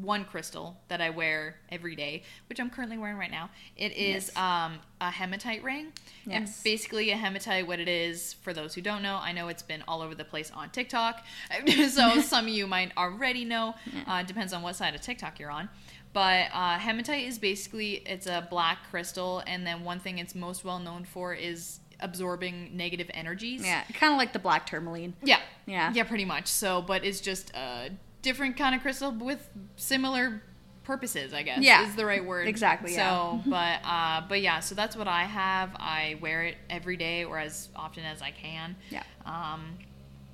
one 0.00 0.24
crystal 0.24 0.76
that 0.88 1.00
I 1.00 1.10
wear 1.10 1.56
every 1.70 1.94
day, 1.96 2.22
which 2.48 2.58
I'm 2.60 2.68
currently 2.70 2.98
wearing 2.98 3.16
right 3.16 3.30
now. 3.30 3.50
It 3.76 3.92
is 3.92 4.30
Yes. 4.34 4.36
um, 4.36 4.80
a 5.00 5.10
hematite 5.10 5.62
ring, 5.62 5.92
and 6.28 6.48
basically 6.64 7.10
a 7.12 7.16
hematite. 7.16 7.66
What 7.66 7.78
it 7.80 7.88
is, 7.88 8.34
for 8.34 8.52
those 8.52 8.74
who 8.74 8.80
don't 8.82 9.02
know, 9.02 9.16
I 9.16 9.32
know 9.32 9.48
it's 9.48 9.62
been 9.62 9.82
all 9.88 10.02
over 10.02 10.14
the 10.14 10.24
place 10.24 10.50
on 10.50 10.70
TikTok, 10.70 11.24
so 11.88 12.20
some 12.20 12.46
of 12.46 12.50
you 12.50 12.66
might 12.66 12.92
already 12.96 13.44
know. 13.44 13.74
Uh, 14.06 14.22
depends 14.24 14.52
on 14.52 14.60
what 14.62 14.76
side 14.76 14.94
of 14.94 15.00
TikTok 15.00 15.38
you're 15.38 15.50
on. 15.52 15.68
But 16.12 16.46
uh, 16.52 16.78
hematite 16.78 17.26
is 17.28 17.38
basically 17.38 17.94
it's 18.06 18.26
a 18.26 18.46
black 18.50 18.78
crystal, 18.90 19.42
and 19.46 19.66
then 19.66 19.84
one 19.84 20.00
thing 20.00 20.18
it's 20.18 20.34
most 20.34 20.64
well 20.64 20.78
known 20.80 21.04
for 21.04 21.32
is 21.32 21.78
absorbing 22.00 22.76
negative 22.76 23.10
energies. 23.14 23.64
yeah, 23.64 23.82
kind 23.94 24.12
of 24.12 24.18
like 24.18 24.32
the 24.32 24.38
black 24.38 24.66
tourmaline. 24.66 25.14
Yeah. 25.22 25.40
Yeah. 25.66 25.92
Yeah, 25.92 26.04
pretty 26.04 26.24
much. 26.24 26.46
So, 26.48 26.82
but 26.82 27.04
it's 27.04 27.20
just 27.20 27.50
a 27.54 27.90
different 28.22 28.56
kind 28.56 28.74
of 28.74 28.82
crystal 28.82 29.10
with 29.12 29.48
similar 29.76 30.42
purposes, 30.84 31.32
I 31.34 31.42
guess. 31.42 31.60
Yeah. 31.62 31.88
Is 31.88 31.96
the 31.96 32.06
right 32.06 32.24
word. 32.24 32.46
Exactly, 32.48 32.92
So, 32.92 32.96
yeah. 32.96 33.40
but 33.46 33.88
uh 33.88 34.22
but 34.28 34.40
yeah, 34.40 34.60
so 34.60 34.74
that's 34.74 34.96
what 34.96 35.08
I 35.08 35.24
have. 35.24 35.70
I 35.76 36.16
wear 36.20 36.44
it 36.44 36.56
every 36.70 36.96
day 36.96 37.24
or 37.24 37.38
as 37.38 37.68
often 37.74 38.04
as 38.04 38.22
I 38.22 38.30
can. 38.30 38.76
Yeah. 38.90 39.02
Um 39.24 39.78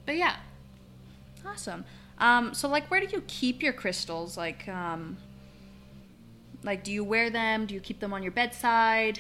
but 0.05 0.17
yeah. 0.17 0.37
Awesome. 1.47 1.85
Um, 2.19 2.55
so 2.55 2.69
like, 2.69 2.89
where 2.91 3.01
do 3.01 3.07
you 3.11 3.23
keep 3.27 3.63
your 3.63 3.73
crystals? 3.73 4.37
Like, 4.37 4.69
um, 4.69 5.17
like, 6.63 6.85
do 6.85 6.93
you 6.93 7.03
wear 7.03 7.31
them? 7.31 7.67
Do 7.67 7.75
you 7.75 7.81
keep 7.81 7.99
them 7.99 8.13
on 8.13 8.23
your 8.23 8.31
bedside? 8.33 9.19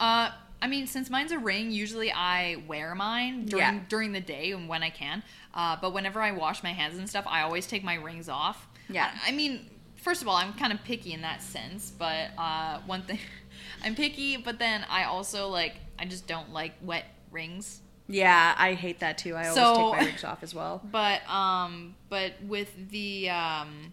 Uh 0.00 0.30
I 0.64 0.66
mean, 0.66 0.86
since 0.86 1.10
mine's 1.10 1.30
a 1.30 1.38
ring, 1.38 1.70
usually 1.70 2.10
I 2.10 2.62
wear 2.66 2.94
mine 2.94 3.44
during 3.44 3.74
Yeah. 3.74 3.80
during 3.88 4.12
the 4.12 4.20
day 4.20 4.52
and 4.52 4.66
when 4.66 4.82
I 4.82 4.88
can. 4.90 5.22
Uh, 5.52 5.76
but 5.80 5.92
whenever 5.92 6.22
I 6.22 6.30
wash 6.32 6.62
my 6.62 6.72
hands 6.72 6.96
and 6.98 7.06
stuff, 7.08 7.26
I 7.28 7.42
always 7.42 7.66
take 7.66 7.84
my 7.84 7.96
rings 7.96 8.28
off. 8.30 8.66
Yeah. 8.88 9.10
I, 9.24 9.28
I 9.28 9.32
mean, 9.32 9.68
first 9.96 10.22
of 10.22 10.28
all, 10.28 10.36
I'm 10.36 10.54
kind 10.54 10.72
of 10.72 10.82
picky 10.82 11.12
in 11.12 11.20
that 11.20 11.42
sense. 11.42 11.90
But 11.90 12.30
uh, 12.38 12.78
one 12.86 13.02
thing, 13.02 13.18
I'm 13.84 13.94
picky, 13.94 14.38
but 14.38 14.58
then 14.58 14.86
I 14.88 15.04
also 15.04 15.48
like 15.48 15.74
I 15.98 16.06
just 16.06 16.26
don't 16.26 16.50
like 16.52 16.72
wet 16.82 17.04
rings. 17.30 17.82
Yeah, 18.08 18.54
I 18.58 18.74
hate 18.74 19.00
that 19.00 19.18
too. 19.18 19.34
I 19.34 19.48
always 19.48 19.54
So- 19.54 19.74
take 19.92 20.00
my 20.00 20.06
rings 20.06 20.24
off 20.24 20.42
as 20.42 20.54
well. 20.54 20.80
But 20.90 21.28
um, 21.28 21.94
but 22.08 22.32
with 22.42 22.70
the 22.90 23.28
um, 23.28 23.92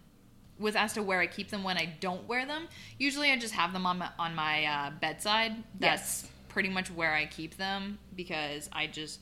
with 0.58 0.74
as 0.76 0.92
to 0.94 1.02
where 1.02 1.20
I 1.20 1.26
keep 1.26 1.48
them 1.50 1.64
when 1.64 1.76
I 1.76 1.86
don't 2.00 2.26
wear 2.28 2.46
them, 2.46 2.68
usually 2.98 3.30
I 3.30 3.36
just 3.36 3.54
have 3.54 3.72
them 3.74 3.84
on 3.86 3.98
my 3.98 4.08
on 4.18 4.34
my 4.34 4.64
uh, 4.64 4.90
bedside. 5.00 5.52
That's 5.78 6.22
Yes. 6.24 6.31
Pretty 6.52 6.68
much 6.68 6.90
where 6.90 7.12
I 7.14 7.24
keep 7.26 7.56
them 7.56 7.98
because 8.14 8.68
I 8.72 8.86
just 8.86 9.20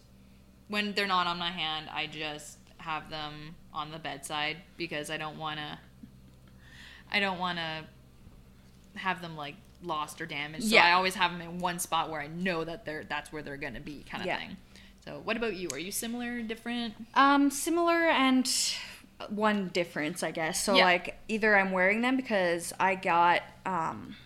when 0.69 0.93
they're 0.93 1.07
not 1.07 1.27
on 1.27 1.39
my 1.39 1.51
hand, 1.51 1.89
I 1.93 2.07
just 2.07 2.59
have 2.79 3.09
them 3.11 3.55
on 3.73 3.91
the 3.91 3.99
bedside 3.99 4.57
because 4.77 5.11
I 5.11 5.17
don't 5.17 5.39
want 5.39 5.59
to. 5.59 5.79
I 7.13 7.19
don't 7.21 7.39
want 7.39 7.59
to 7.59 7.85
have 8.99 9.21
them 9.23 9.37
like 9.37 9.55
lost 9.83 10.21
or 10.21 10.27
damaged. 10.27 10.65
So 10.65 10.75
Yeah. 10.77 10.85
I 10.87 10.93
always 10.93 11.15
have 11.15 11.33
them 11.33 11.41
in 11.41 11.59
one 11.59 11.79
spot 11.79 12.11
where 12.11 12.21
I 12.21 12.27
know 12.29 12.65
that 12.65 12.85
they're 12.85 13.05
that's 13.05 13.33
where 13.33 13.43
they're 13.43 13.57
gonna 13.57 13.81
be, 13.81 14.05
kind 14.09 14.23
of 14.23 14.27
Yeah. 14.27 14.39
thing. 14.39 14.57
So 15.05 15.21
what 15.25 15.37
about 15.37 15.57
you? 15.57 15.69
Are 15.73 15.79
you 15.79 15.91
similar, 15.93 16.43
different? 16.43 16.95
Um, 17.15 17.51
similar 17.51 18.09
and 18.09 18.49
one 19.29 19.69
difference, 19.69 20.23
I 20.23 20.31
guess. 20.31 20.63
So 20.63 20.77
Yeah. 20.77 20.85
like 20.85 21.19
either 21.29 21.57
I'm 21.57 21.73
wearing 21.73 22.01
them 22.03 22.17
because 22.17 22.73
I 22.79 22.95
got 22.97 23.43
um 23.67 24.17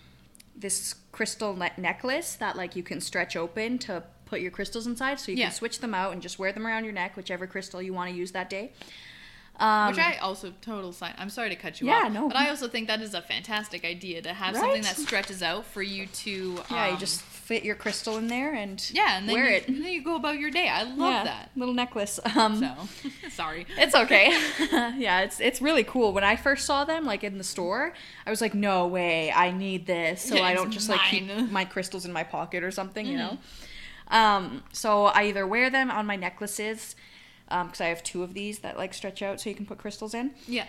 this 0.56 0.94
crystal 1.14 1.54
ne- 1.54 1.70
necklace 1.76 2.34
that 2.34 2.56
like 2.56 2.74
you 2.74 2.82
can 2.82 3.00
stretch 3.00 3.36
open 3.36 3.78
to 3.78 4.02
put 4.26 4.40
your 4.40 4.50
crystals 4.50 4.84
inside, 4.86 5.20
so 5.20 5.30
you 5.30 5.38
Yeah. 5.38 5.44
can 5.46 5.54
switch 5.54 5.78
them 5.78 5.94
out 5.94 6.12
and 6.12 6.20
just 6.20 6.38
wear 6.40 6.50
them 6.52 6.66
around 6.66 6.82
your 6.84 6.92
neck, 6.92 7.16
whichever 7.16 7.46
crystal 7.46 7.80
you 7.80 7.94
want 7.94 8.10
to 8.10 8.16
use 8.16 8.32
that 8.32 8.50
day. 8.50 8.72
Um, 9.60 9.90
Which 9.90 9.98
I 10.00 10.16
also 10.16 10.52
total 10.60 10.90
sign. 10.92 11.14
I'm 11.16 11.30
sorry 11.30 11.50
to 11.50 11.54
cut 11.54 11.80
you 11.80 11.86
Yeah, 11.86 12.06
off, 12.06 12.12
no. 12.12 12.26
but 12.26 12.36
I 12.36 12.48
also 12.48 12.66
think 12.66 12.88
that 12.88 13.00
is 13.00 13.14
a 13.14 13.22
fantastic 13.22 13.84
idea 13.84 14.20
to 14.22 14.32
have 14.34 14.56
something 14.56 14.82
that 14.82 14.96
stretches 14.96 15.44
out 15.44 15.64
for 15.64 15.80
you 15.80 16.06
to. 16.06 16.60
yeah, 16.72 16.86
you 16.88 16.94
um, 16.94 16.98
just 16.98 17.22
fit 17.44 17.62
your 17.64 17.74
crystal 17.74 18.16
in 18.16 18.28
there 18.28 18.54
and 18.54 18.90
yeah, 18.92 19.18
and 19.18 19.28
then 19.28 19.34
wear 19.34 19.50
you, 19.50 19.56
it. 19.56 19.68
and 19.68 19.76
then 19.84 19.92
you 19.92 20.02
go 20.02 20.16
about 20.16 20.38
your 20.38 20.50
day. 20.50 20.68
I 20.68 20.82
love 20.84 20.98
Yeah, 20.98 21.24
that. 21.24 21.50
little 21.56 21.74
necklace. 21.74 22.18
Um, 22.34 22.58
So 22.58 23.08
sorry. 23.30 23.66
It's 23.76 23.94
okay. 23.94 24.28
yeah, 24.98 25.20
it's 25.20 25.40
it's 25.40 25.60
really 25.60 25.84
cool. 25.84 26.12
When 26.12 26.24
I 26.24 26.36
first 26.36 26.64
saw 26.66 26.84
them, 26.84 27.04
like 27.04 27.22
in 27.22 27.38
the 27.38 27.44
store, 27.44 27.92
I 28.26 28.30
was 28.30 28.40
like, 28.40 28.54
"No 28.54 28.86
way, 28.86 29.30
I 29.30 29.50
need 29.50 29.86
this!" 29.86 30.22
So 30.22 30.36
Yeah, 30.36 30.42
I 30.44 30.54
don't 30.54 30.70
just 30.70 30.88
like 30.88 31.00
keep 31.10 31.26
mine. 31.26 31.52
my 31.52 31.64
crystals 31.64 32.04
in 32.06 32.12
my 32.12 32.24
pocket 32.24 32.62
or 32.64 32.70
something, 32.70 33.06
you 33.06 33.18
know. 33.18 33.38
Mm-hmm. 34.10 34.14
Um, 34.14 34.62
so 34.72 35.06
I 35.06 35.24
either 35.24 35.46
wear 35.46 35.70
them 35.70 35.90
on 35.90 36.06
my 36.06 36.16
necklaces, 36.16 36.94
because 37.48 37.80
I 37.80 37.86
have 37.86 38.02
two 38.02 38.22
of 38.22 38.34
these 38.34 38.58
that 38.60 38.76
like 38.76 38.94
stretch 38.94 39.22
out, 39.22 39.40
so 39.40 39.48
you 39.50 39.56
can 39.56 39.66
put 39.66 39.78
crystals 39.78 40.14
in. 40.14 40.32
Yeah. 40.46 40.66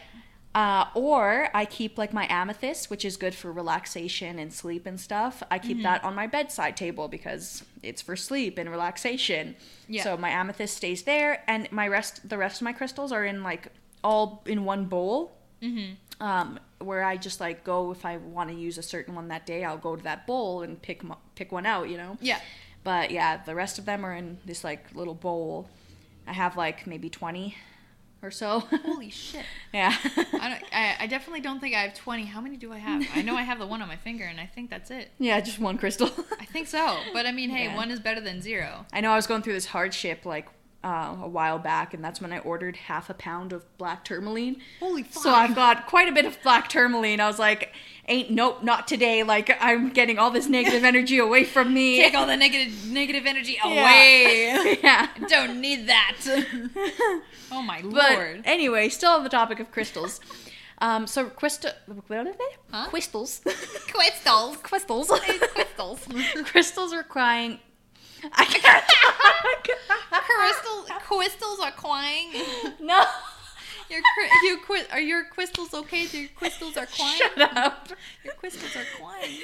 Uh, 0.56 0.86
or 0.96 1.50
I 1.54 1.66
keep 1.66 1.98
like 1.98 2.14
my 2.14 2.26
amethyst, 2.30 2.90
which 2.90 3.04
is 3.04 3.18
good 3.18 3.36
for 3.36 3.52
relaxation 3.52 4.40
and 4.40 4.54
sleep 4.54 4.86
and 4.86 4.98
stuff. 5.00 5.44
I 5.52 5.60
Mm-hmm. 5.60 5.68
keep 5.68 5.84
that 5.84 6.02
on 6.06 6.16
my 6.16 6.28
bedside 6.28 6.78
table 6.78 7.10
because 7.10 7.64
it's 7.84 8.02
for 8.02 8.16
sleep 8.16 8.58
and 8.58 8.70
relaxation. 8.70 9.58
Yeah. 9.90 10.04
So 10.04 10.16
my 10.16 10.30
amethyst 10.30 10.78
stays 10.78 11.04
there, 11.04 11.44
and 11.48 11.70
my 11.74 11.88
rest, 11.90 12.30
the 12.30 12.38
rest 12.38 12.62
of 12.62 12.66
my 12.66 12.72
crystals 12.72 13.12
are 13.12 13.26
in 13.26 13.44
like 13.44 13.68
all 14.02 14.44
in 14.46 14.64
one 14.64 14.86
bowl. 14.86 15.34
Mm-hmm. 15.62 15.94
Um, 16.22 16.60
where 16.80 17.04
I 17.04 17.18
just 17.18 17.42
like 17.42 17.66
go 17.66 17.92
if 17.92 18.06
I 18.06 18.16
want 18.18 18.50
to 18.50 18.56
use 18.56 18.78
a 18.78 18.84
certain 18.84 19.14
one 19.16 19.28
that 19.28 19.46
day, 19.46 19.66
I'll 19.66 19.78
go 19.78 19.98
to 19.98 20.04
that 20.04 20.26
bowl 20.26 20.62
and 20.62 20.82
pick 20.82 21.02
pick 21.36 21.52
one 21.52 21.66
out. 21.66 21.90
You 21.90 21.98
know. 21.98 22.18
Yeah. 22.22 22.40
But 22.86 23.12
yeah, 23.12 23.44
the 23.44 23.56
rest 23.56 23.78
of 23.80 23.84
them 23.86 24.06
are 24.06 24.14
in 24.14 24.38
this 24.46 24.64
like 24.64 24.96
little 24.96 25.16
bowl. 25.16 25.68
I 26.26 26.32
have 26.34 26.56
like 26.56 26.88
maybe 26.88 27.10
twenty 27.10 27.58
or 28.26 28.32
so. 28.32 28.60
Holy 28.60 29.10
shit. 29.10 29.46
yeah. 29.74 29.94
I, 30.04 30.50
don't, 30.50 30.64
I, 30.74 30.96
I 31.02 31.08
definitely 31.08 31.42
don't 31.42 31.60
think 31.60 31.76
I 31.76 31.82
have 31.82 31.94
20. 31.94 32.26
How 32.26 32.42
many 32.42 32.58
do 32.58 32.74
I 32.74 32.78
have? 32.80 33.06
I 33.16 33.22
know 33.22 33.36
I 33.36 33.44
have 33.44 33.60
the 33.60 33.68
one 33.68 33.82
on 33.82 33.88
my 33.88 33.96
finger, 33.98 34.24
and 34.26 34.40
I 34.40 34.46
think 34.48 34.70
that's 34.70 34.92
it. 34.92 35.12
Yeah, 35.20 35.40
just 35.42 35.60
one 35.60 35.78
crystal. 35.78 36.10
I 36.40 36.46
think 36.46 36.68
so. 36.68 36.98
But 37.14 37.26
I 37.26 37.32
mean, 37.32 37.50
hey, 37.50 37.66
Yeah. 37.66 37.76
one 37.76 37.92
is 37.92 38.00
better 38.00 38.22
than 38.22 38.42
zero. 38.42 38.86
I 38.94 39.02
know 39.02 39.12
I 39.12 39.16
was 39.16 39.28
going 39.28 39.42
through 39.42 39.54
this 39.54 39.68
hardship 39.68 40.26
like 40.26 40.48
uh, 40.86 41.16
a 41.24 41.28
while 41.28 41.58
back, 41.58 41.96
and 41.96 42.04
that's 42.06 42.22
when 42.22 42.32
I 42.32 42.38
ordered 42.40 42.76
half 42.76 43.10
a 43.10 43.16
pound 43.16 43.52
of 43.54 43.66
black 43.80 44.06
tourmaline. 44.06 44.62
Holy 44.80 45.02
fuck. 45.02 45.24
So 45.24 45.32
I've 45.32 45.56
got 45.56 45.88
quite 45.88 46.08
a 46.08 46.12
bit 46.12 46.26
of 46.26 46.38
black 46.44 46.70
tourmaline. 46.70 47.20
I 47.20 47.26
was 47.26 47.40
like, 47.40 47.74
ain't 48.08 48.30
nope, 48.30 48.62
not 48.62 48.88
today. 48.88 49.24
Like 49.24 49.50
I'm 49.60 49.90
getting 49.90 50.20
all 50.20 50.30
this 50.30 50.48
negative 50.48 50.84
energy 50.94 51.18
away 51.18 51.44
from 51.44 51.74
me. 51.74 51.98
Take 51.98 52.14
all 52.14 52.28
the 52.28 52.38
negative 52.38 52.86
negative 52.86 53.26
energy 53.26 53.58
away. 53.64 54.78
yeah. 54.84 55.08
Don't 55.28 55.60
need 55.60 55.88
that. 55.88 56.18
oh 57.52 57.64
my 57.64 57.82
But 57.82 58.14
lord. 58.18 58.42
anyway, 58.46 58.90
still 58.90 59.14
on 59.14 59.24
the 59.24 59.30
topic 59.30 59.60
of 59.60 59.72
crystals. 59.72 60.20
Um, 60.80 61.08
so 61.08 61.26
crystal, 61.30 61.72
what 61.88 62.12
are 62.20 62.24
they? 62.26 62.56
Huh? 62.70 62.90
Crystals. 62.90 63.42
Crystals. 63.88 64.58
crystals. 64.58 65.08
Crystals. 65.10 66.08
crystals 66.44 66.94
requiring. 66.94 67.60
I 68.34 68.46
can't 68.50 68.84
talk. 68.88 70.22
Crystals. 70.26 70.90
Crystals 71.02 71.60
are 71.60 71.72
crying. 71.72 72.32
no. 72.82 73.04
Your 73.90 74.02
your 74.44 74.58
are 74.92 75.00
your 75.00 75.26
crystals 75.26 75.74
okay? 75.74 76.06
Your 76.12 76.28
crystals 76.36 76.76
are 76.78 76.88
crying. 76.88 77.18
Shut 77.18 77.58
up. 77.58 77.90
Your 78.24 78.34
crystals 78.34 78.76
are 78.76 78.84
crying. 79.00 79.42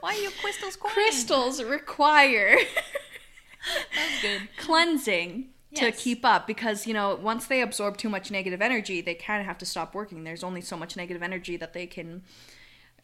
Why 0.00 0.14
are 0.14 0.20
your 0.20 0.32
crystals 0.40 0.74
crying? 0.76 0.94
Crystals 0.94 1.62
require 1.62 2.56
That's 3.94 4.22
good. 4.22 4.48
cleansing 4.58 5.48
to 5.76 5.86
Yes. 5.86 6.02
keep 6.02 6.24
up 6.24 6.46
because 6.46 6.86
you 6.86 6.94
know 6.94 7.14
once 7.20 7.46
they 7.46 7.60
absorb 7.62 7.96
too 7.96 8.08
much 8.08 8.30
negative 8.30 8.60
energy 8.62 9.00
they 9.00 9.14
kind 9.14 9.40
of 9.40 9.46
have 9.46 9.58
to 9.58 9.66
stop 9.66 9.92
working 9.94 10.22
there's 10.22 10.44
only 10.44 10.60
so 10.60 10.76
much 10.76 10.96
negative 10.96 11.20
energy 11.22 11.56
that 11.56 11.72
they 11.72 11.86
can 11.86 12.22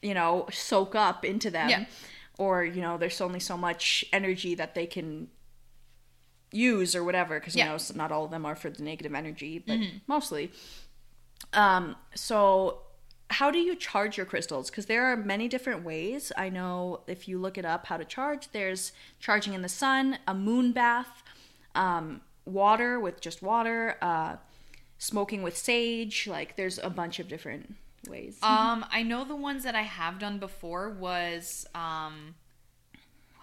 you 0.03 0.14
know 0.14 0.47
soak 0.53 0.95
up 0.95 1.24
into 1.24 1.51
them 1.51 1.68
Yeah. 1.68 1.85
Or 2.41 2.64
you 2.64 2.80
know 2.84 2.95
there's 3.03 3.20
only 3.20 3.41
so 3.51 3.57
much 3.68 4.05
energy 4.12 4.53
that 4.61 4.74
they 4.74 4.86
can 4.86 5.28
use 6.53 6.97
or 6.97 7.03
whatever 7.05 7.38
because 7.38 7.55
you 7.55 7.61
Yeah. 7.61 7.66
Mm-hmm. 7.66 7.72
know 7.72 7.74
s- 7.76 7.95
not 7.95 8.11
all 8.12 8.24
of 8.24 8.30
them 8.30 8.45
are 8.45 8.57
for 8.57 8.70
the 8.70 8.82
negative 8.82 9.14
energy 9.14 9.53
but 9.68 9.78
mostly 10.09 10.51
um 11.53 11.84
so 12.14 12.80
how 13.38 13.49
do 13.51 13.59
you 13.59 13.76
charge 13.76 14.16
your 14.16 14.26
crystals 14.26 14.68
because 14.70 14.86
there 14.86 15.05
are 15.11 15.16
many 15.16 15.47
different 15.55 15.84
ways 15.84 16.32
i 16.36 16.49
know 16.49 17.01
if 17.07 17.28
you 17.28 17.38
look 17.38 17.57
it 17.57 17.64
up 17.64 17.86
how 17.86 17.97
to 17.97 18.05
charge 18.05 18.43
there's 18.53 18.93
charging 19.20 19.53
in 19.55 19.62
the 19.62 19.68
sun 19.68 20.18
a 20.26 20.34
moon 20.34 20.72
bath 20.72 21.22
um, 21.76 22.20
water 22.45 22.99
with 22.99 23.20
just 23.20 23.43
water 23.43 23.97
uh, 24.03 24.34
smoking 24.99 25.41
with 25.47 25.57
sage 25.57 26.26
like 26.26 26.57
there's 26.57 26.78
a 26.78 26.91
bunch 26.91 27.20
of 27.20 27.28
different 27.28 27.76
ways 28.09 28.39
Um, 28.43 28.85
I 28.91 29.03
know 29.03 29.25
the 29.25 29.37
ones 29.37 29.65
that 29.65 29.75
I 29.75 29.83
have 29.83 30.19
done 30.19 30.39
before 30.39 30.91
was 30.91 31.67
um, 31.75 32.35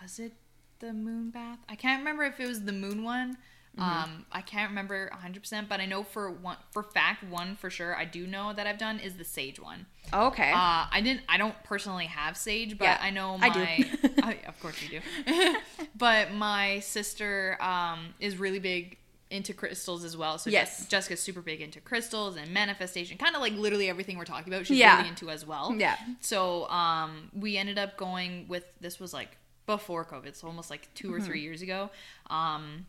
was 0.02 0.20
it 0.20 0.34
the 0.80 0.94
moon 0.94 1.30
bath? 1.32 1.60
I 1.70 1.76
can't 1.76 2.00
remember 2.02 2.24
if 2.24 2.40
it 2.40 2.48
was 2.48 2.64
the 2.64 2.72
moon 2.74 3.04
one. 3.04 3.38
Um, 3.80 4.26
I 4.32 4.42
can't 4.42 4.72
remember 4.72 5.08
100%, 5.24 5.70
but 5.70 5.80
I 5.80 5.86
know 5.86 6.02
for 6.02 6.32
one 6.32 6.58
for 6.72 6.82
fact 6.82 7.24
one 7.24 7.56
for 7.56 7.70
sure 7.70 7.96
I 7.96 8.06
do 8.06 8.26
know 8.26 8.52
that 8.52 8.66
I've 8.66 8.80
done 8.80 9.00
is 9.00 9.18
the 9.18 9.24
sage 9.24 9.60
one. 9.60 9.86
okay 10.12 10.52
Uh, 10.52 10.88
I 10.92 11.00
didn't. 11.04 11.22
I 11.30 11.38
don't 11.38 11.54
personally 11.64 12.08
have 12.08 12.36
sage, 12.38 12.80
but 12.80 12.86
Yeah, 12.86 12.98
I 13.00 13.12
know 13.12 13.38
I 13.40 13.50
my. 13.50 13.78
do. 14.02 14.10
I- 14.24 14.40
of 14.48 14.60
course 14.62 14.82
you 14.82 15.00
do. 15.00 15.56
but 15.96 16.32
my 16.34 16.80
sister 16.80 17.56
um, 17.62 18.16
is 18.20 18.38
really 18.38 18.58
big 18.58 18.98
into 19.30 19.54
crystals 19.54 20.04
as 20.04 20.16
well. 20.16 20.38
So 20.38 20.50
Yes. 20.50 20.80
Jes- 20.80 20.88
Jessica's 20.88 21.20
super 21.20 21.42
big 21.42 21.60
into 21.62 21.82
crystals 21.82 22.36
and 22.38 22.52
manifestation, 22.54 23.18
kind 23.18 23.36
of 23.36 23.42
like 23.42 23.54
literally 23.54 23.90
everything 23.90 24.18
we're 24.18 24.24
talking 24.26 24.54
about. 24.54 24.66
She's 24.66 24.78
Yeah. 24.78 24.98
really 24.98 25.10
into 25.10 25.30
as 25.30 25.46
well. 25.46 25.76
Yeah. 25.78 25.98
So 26.22 26.68
um, 26.70 27.30
we 27.34 27.58
ended 27.58 27.78
up 27.78 27.98
going 27.98 28.48
with 28.48 28.64
this 28.80 29.00
was 29.00 29.14
like 29.14 29.38
before 29.66 30.06
COVID, 30.06 30.36
so 30.36 30.48
almost 30.48 30.70
like 30.70 30.88
2 30.94 31.08
Mm-hmm. 31.08 31.16
or 31.18 31.20
three 31.22 31.42
years 31.42 31.62
ago. 31.62 31.90
Um, 32.30 32.86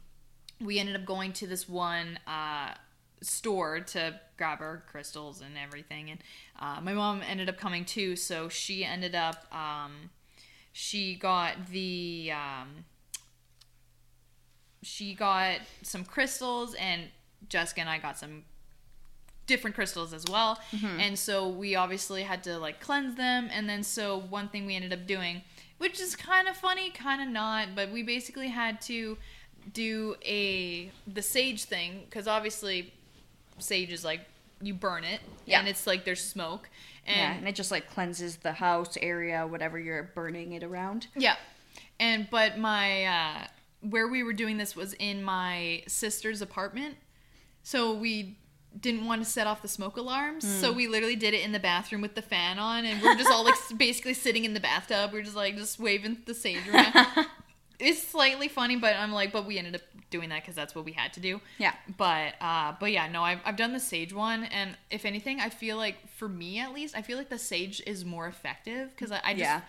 we 0.61 0.79
ended 0.79 0.95
up 0.95 1.05
going 1.05 1.33
to 1.35 1.47
this 1.49 1.69
one 1.69 2.19
uh, 2.27 2.75
store 3.21 3.81
to 3.81 4.21
grab 4.37 4.61
our 4.61 4.85
crystals 4.89 5.41
and 5.41 5.59
everything 5.59 6.09
and 6.11 6.21
uh, 6.61 6.81
my 6.81 6.93
mom 6.95 7.21
ended 7.29 7.49
up 7.49 7.59
coming 7.59 7.85
too 7.85 8.15
so 8.15 8.49
she 8.49 8.85
ended 8.85 9.13
up 9.17 9.45
um, 9.53 10.11
she 10.73 11.17
got 11.17 11.67
the 11.73 12.31
um, 12.33 12.85
she 14.83 15.15
got 15.15 15.59
some 15.83 16.05
crystals 16.05 16.75
and 16.75 17.03
jessica 17.49 17.81
and 17.81 17.91
i 17.91 17.99
got 17.99 18.19
some 18.19 18.45
different 19.49 19.75
crystals 19.75 20.13
as 20.13 20.25
well. 20.31 20.61
And 21.01 21.19
so 21.19 21.49
we 21.49 21.75
obviously 21.75 22.23
had 22.23 22.45
to 22.45 22.59
like 22.59 22.81
cleanse 22.81 23.17
them. 23.17 23.49
And 23.51 23.69
then 23.69 23.83
so 23.83 24.19
one 24.19 24.49
thing 24.49 24.67
we 24.67 24.77
ended 24.77 24.93
up 24.93 25.07
doing 25.07 25.43
which 25.79 26.01
is 26.01 26.15
kind 26.15 26.49
of 26.49 26.57
funny 26.57 26.91
kind 26.91 27.23
of 27.23 27.29
not 27.29 27.69
but 27.77 27.91
we 27.91 28.03
basically 28.03 28.49
had 28.49 28.81
to 28.81 29.17
do 29.73 30.17
a 30.25 30.91
the 31.07 31.23
sage 31.23 31.65
thing 31.65 32.03
because 32.05 32.27
obviously 32.27 32.93
sage 33.59 33.93
is 33.93 34.05
like 34.05 34.21
you 34.61 34.75
burn 34.75 35.05
it. 35.05 35.21
Yeah. 35.47 35.61
and 35.61 35.69
it's 35.69 35.87
like 35.87 36.05
there's 36.05 36.23
smoke. 36.23 36.69
And 37.07 37.17
yeah 37.17 37.35
and 37.35 37.49
it 37.49 37.55
just 37.55 37.71
like 37.71 37.91
cleanses 37.91 38.37
the 38.37 38.53
house 38.53 38.97
area 39.01 39.47
whatever 39.47 39.79
you're 39.79 40.11
burning 40.15 40.53
it 40.53 40.63
around. 40.63 41.07
Yeah. 41.17 41.37
And 41.99 42.29
but 42.31 42.59
my 42.59 43.05
uh 43.07 43.47
where 43.81 44.09
we 44.09 44.23
were 44.23 44.33
doing 44.33 44.57
this 44.57 44.75
was 44.75 44.95
in 44.95 45.23
my 45.23 45.83
sister's 45.87 46.43
apartment. 46.43 46.97
So 47.63 47.95
we 47.95 48.39
didn't 48.79 49.07
want 49.07 49.23
to 49.25 49.29
set 49.29 49.47
off 49.47 49.63
the 49.63 49.69
smoke 49.69 49.97
alarms. 49.97 50.47
So 50.47 50.73
we 50.73 50.87
literally 50.89 51.17
did 51.17 51.35
it 51.35 51.45
in 51.45 51.53
the 51.53 51.59
bathroom 51.59 52.01
with 52.03 52.15
the 52.15 52.23
fan 52.23 52.59
on 52.59 52.85
and 52.85 53.03
we're 53.03 53.17
just 53.17 53.31
all 53.31 53.45
like 53.45 53.55
basically 53.77 54.15
sitting 54.15 54.45
in 54.45 54.55
the 54.55 54.61
bathtub. 54.61 55.13
We're 55.13 55.23
just 55.23 55.37
like 55.37 55.57
just 55.57 55.79
waving 55.79 56.19
the 56.27 56.35
sage 56.35 56.67
around. 56.69 56.95
it's 57.79 58.07
slightly 58.07 58.49
funny, 58.49 58.77
but 58.77 58.95
I'm 58.97 59.13
like 59.13 59.33
but 59.33 59.47
we 59.47 59.59
ended 59.59 59.77
up 59.77 59.83
doing 60.11 60.29
that 60.31 60.45
cuz 60.45 60.55
that's 60.55 60.75
what 60.75 60.85
we 60.85 60.93
had 60.93 61.13
to 61.15 61.21
do. 61.21 61.41
Yeah. 61.59 61.75
But 61.97 62.35
uh 62.41 62.75
but 62.79 62.93
yeah, 62.93 63.09
no, 63.09 63.23
I've 63.23 63.41
I've 63.45 63.57
done 63.57 63.73
the 63.73 63.81
sage 63.81 64.13
one 64.13 64.45
and 64.45 64.77
if 64.91 65.05
anything, 65.05 65.41
I 65.41 65.49
feel 65.49 65.77
like 65.77 66.09
for 66.09 66.29
me 66.29 66.59
at 66.59 66.73
least, 66.73 66.97
I 66.97 67.03
feel 67.03 67.17
like 67.17 67.31
the 67.31 67.39
sage 67.39 67.83
is 67.87 68.05
more 68.05 68.27
effective 68.29 68.95
cuz 68.97 69.11
I, 69.11 69.21
I 69.25 69.33
just 69.33 69.41
Yeah. 69.41 69.61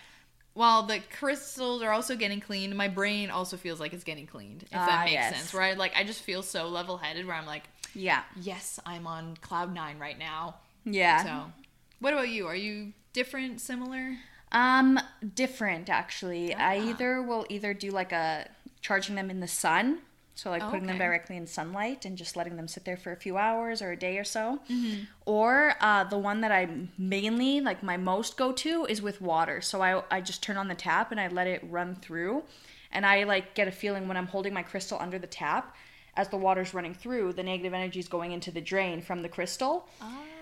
While 0.60 0.84
the 0.84 1.00
crystals 1.18 1.82
are 1.82 1.92
also 1.92 2.18
getting 2.18 2.42
cleaned, 2.42 2.76
my 2.76 2.90
brain 2.90 3.30
also 3.30 3.56
feels 3.56 3.80
like 3.80 3.94
it's 3.94 4.04
getting 4.04 4.28
cleaned. 4.28 4.64
If 4.64 4.70
Ah, 4.74 4.86
that 4.88 5.06
makes 5.06 5.14
yes. 5.14 5.34
sense, 5.34 5.54
right? 5.54 5.78
Like 5.78 5.94
I 5.96 6.04
just 6.04 6.22
feel 6.22 6.44
so 6.44 6.68
level 6.68 6.98
headed 6.98 7.26
where 7.26 7.36
I'm 7.38 7.46
like, 7.46 7.64
yeah 7.96 8.24
yes, 8.36 8.78
I'm 8.86 9.08
on 9.08 9.38
cloud 9.38 9.74
nine 9.74 9.98
right 10.00 10.20
now. 10.20 10.56
yeah 10.84 11.24
So, 11.24 11.52
what 12.00 12.12
about 12.14 12.28
you? 12.28 12.46
Are 12.46 12.56
you 12.58 12.92
different, 13.14 13.62
similar? 13.62 14.18
Um, 14.52 15.00
different 15.34 15.90
actually. 15.90 16.54
I 16.54 16.76
Ah. 16.78 16.90
either 16.90 17.22
will 17.22 17.46
either 17.50 17.74
do 17.74 17.90
like 17.92 18.12
a 18.12 18.50
charging 18.82 19.16
them 19.16 19.30
in 19.30 19.40
the 19.40 19.48
sun, 19.48 20.00
so 20.40 20.50
like 20.50 20.64
putting 20.70 20.88
them 20.88 20.98
directly 20.98 21.36
in 21.36 21.46
sunlight 21.46 22.06
and 22.06 22.18
just 22.18 22.38
letting 22.38 22.56
them 22.56 22.68
sit 22.70 22.86
there 22.86 22.96
for 22.96 23.12
a 23.12 23.16
few 23.18 23.36
hours 23.36 23.82
or 23.82 23.92
a 23.92 23.98
day 23.98 24.18
or 24.18 24.24
so. 24.24 24.60
Mm-hmm. 24.70 25.04
Or 25.26 25.74
uh, 25.82 26.06
the 26.06 26.18
one 26.18 26.40
that 26.42 26.52
I 26.52 26.70
mainly 26.98 27.60
like 27.60 27.84
my 27.84 27.98
most 27.98 28.38
go 28.38 28.54
to 28.54 28.86
is 28.86 29.02
with 29.02 29.20
water. 29.20 29.60
So 29.60 29.82
I 29.82 30.02
I 30.10 30.22
just 30.22 30.42
turn 30.42 30.56
on 30.56 30.70
the 30.70 30.76
tap 30.76 31.12
and 31.12 31.20
I 31.20 31.28
let 31.28 31.48
it 31.48 31.62
run 31.70 31.96
through, 31.96 32.44
and 32.90 33.06
I 33.06 33.24
like 33.26 33.54
get 33.54 33.68
a 33.68 33.72
feeling 33.72 34.08
when 34.08 34.16
I'm 34.16 34.28
holding 34.28 34.54
my 34.54 34.64
crystal 34.64 34.98
under 35.00 35.20
the 35.20 35.28
tap. 35.28 35.76
As 36.16 36.30
the 36.30 36.38
water's 36.38 36.74
running 36.74 36.94
through, 36.94 37.34
the 37.34 37.44
negative 37.44 37.74
energy 37.74 38.00
is 38.00 38.08
going 38.08 38.32
into 38.32 38.50
the 38.50 38.62
drain 38.62 39.02
from 39.02 39.22
the 39.22 39.30
crystal, 39.30 39.90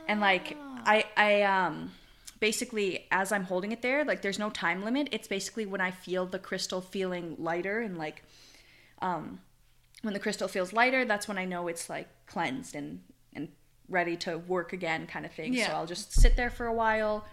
and 0.08 0.22
like 0.22 0.56
Ah. 0.60 0.82
I 0.86 1.06
I 1.18 1.42
um 1.42 1.92
basically 2.40 3.08
as 3.10 3.32
I'm 3.32 3.46
holding 3.46 3.72
it 3.72 3.82
there, 3.82 4.06
like 4.06 4.22
there's 4.22 4.38
no 4.38 4.52
time 4.52 4.86
limit. 4.86 5.10
It's 5.12 5.28
basically 5.28 5.66
when 5.66 5.82
I 5.82 5.90
feel 5.90 6.28
the 6.28 6.40
crystal 6.40 6.82
feeling 6.82 7.36
lighter 7.40 7.80
and 7.80 7.98
like 7.98 8.22
um 9.02 9.40
when 10.02 10.14
the 10.14 10.20
crystal 10.20 10.48
feels 10.48 10.74
lighter, 10.74 11.06
that's 11.06 11.28
when 11.28 11.38
I 11.38 11.46
know 11.46 11.68
it's 11.68 11.90
like 11.90 12.08
cleansed 12.28 12.76
and 12.76 13.02
and 13.34 13.50
ready 13.90 14.18
to 14.18 14.38
work 14.38 14.74
again 14.74 15.08
kind 15.08 15.26
of 15.26 15.32
thing. 15.32 15.54
So 15.68 15.74
I'll 15.74 15.86
just 15.86 16.14
sit 16.14 16.36
there 16.36 16.50
for 16.50 16.66
a 16.66 16.74
while 16.74 17.26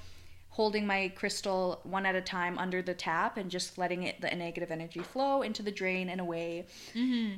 holding 0.54 0.86
my 0.86 1.08
crystal 1.16 1.80
one 1.82 2.06
at 2.06 2.14
a 2.14 2.20
time 2.20 2.56
under 2.58 2.80
the 2.80 2.94
tap 2.94 3.36
and 3.36 3.50
just 3.50 3.76
letting 3.76 4.04
it 4.04 4.20
the 4.20 4.28
negative 4.28 4.70
energy 4.70 5.00
flow 5.00 5.42
into 5.42 5.64
the 5.64 5.72
drain 5.72 6.08
and 6.08 6.20
away 6.20 6.64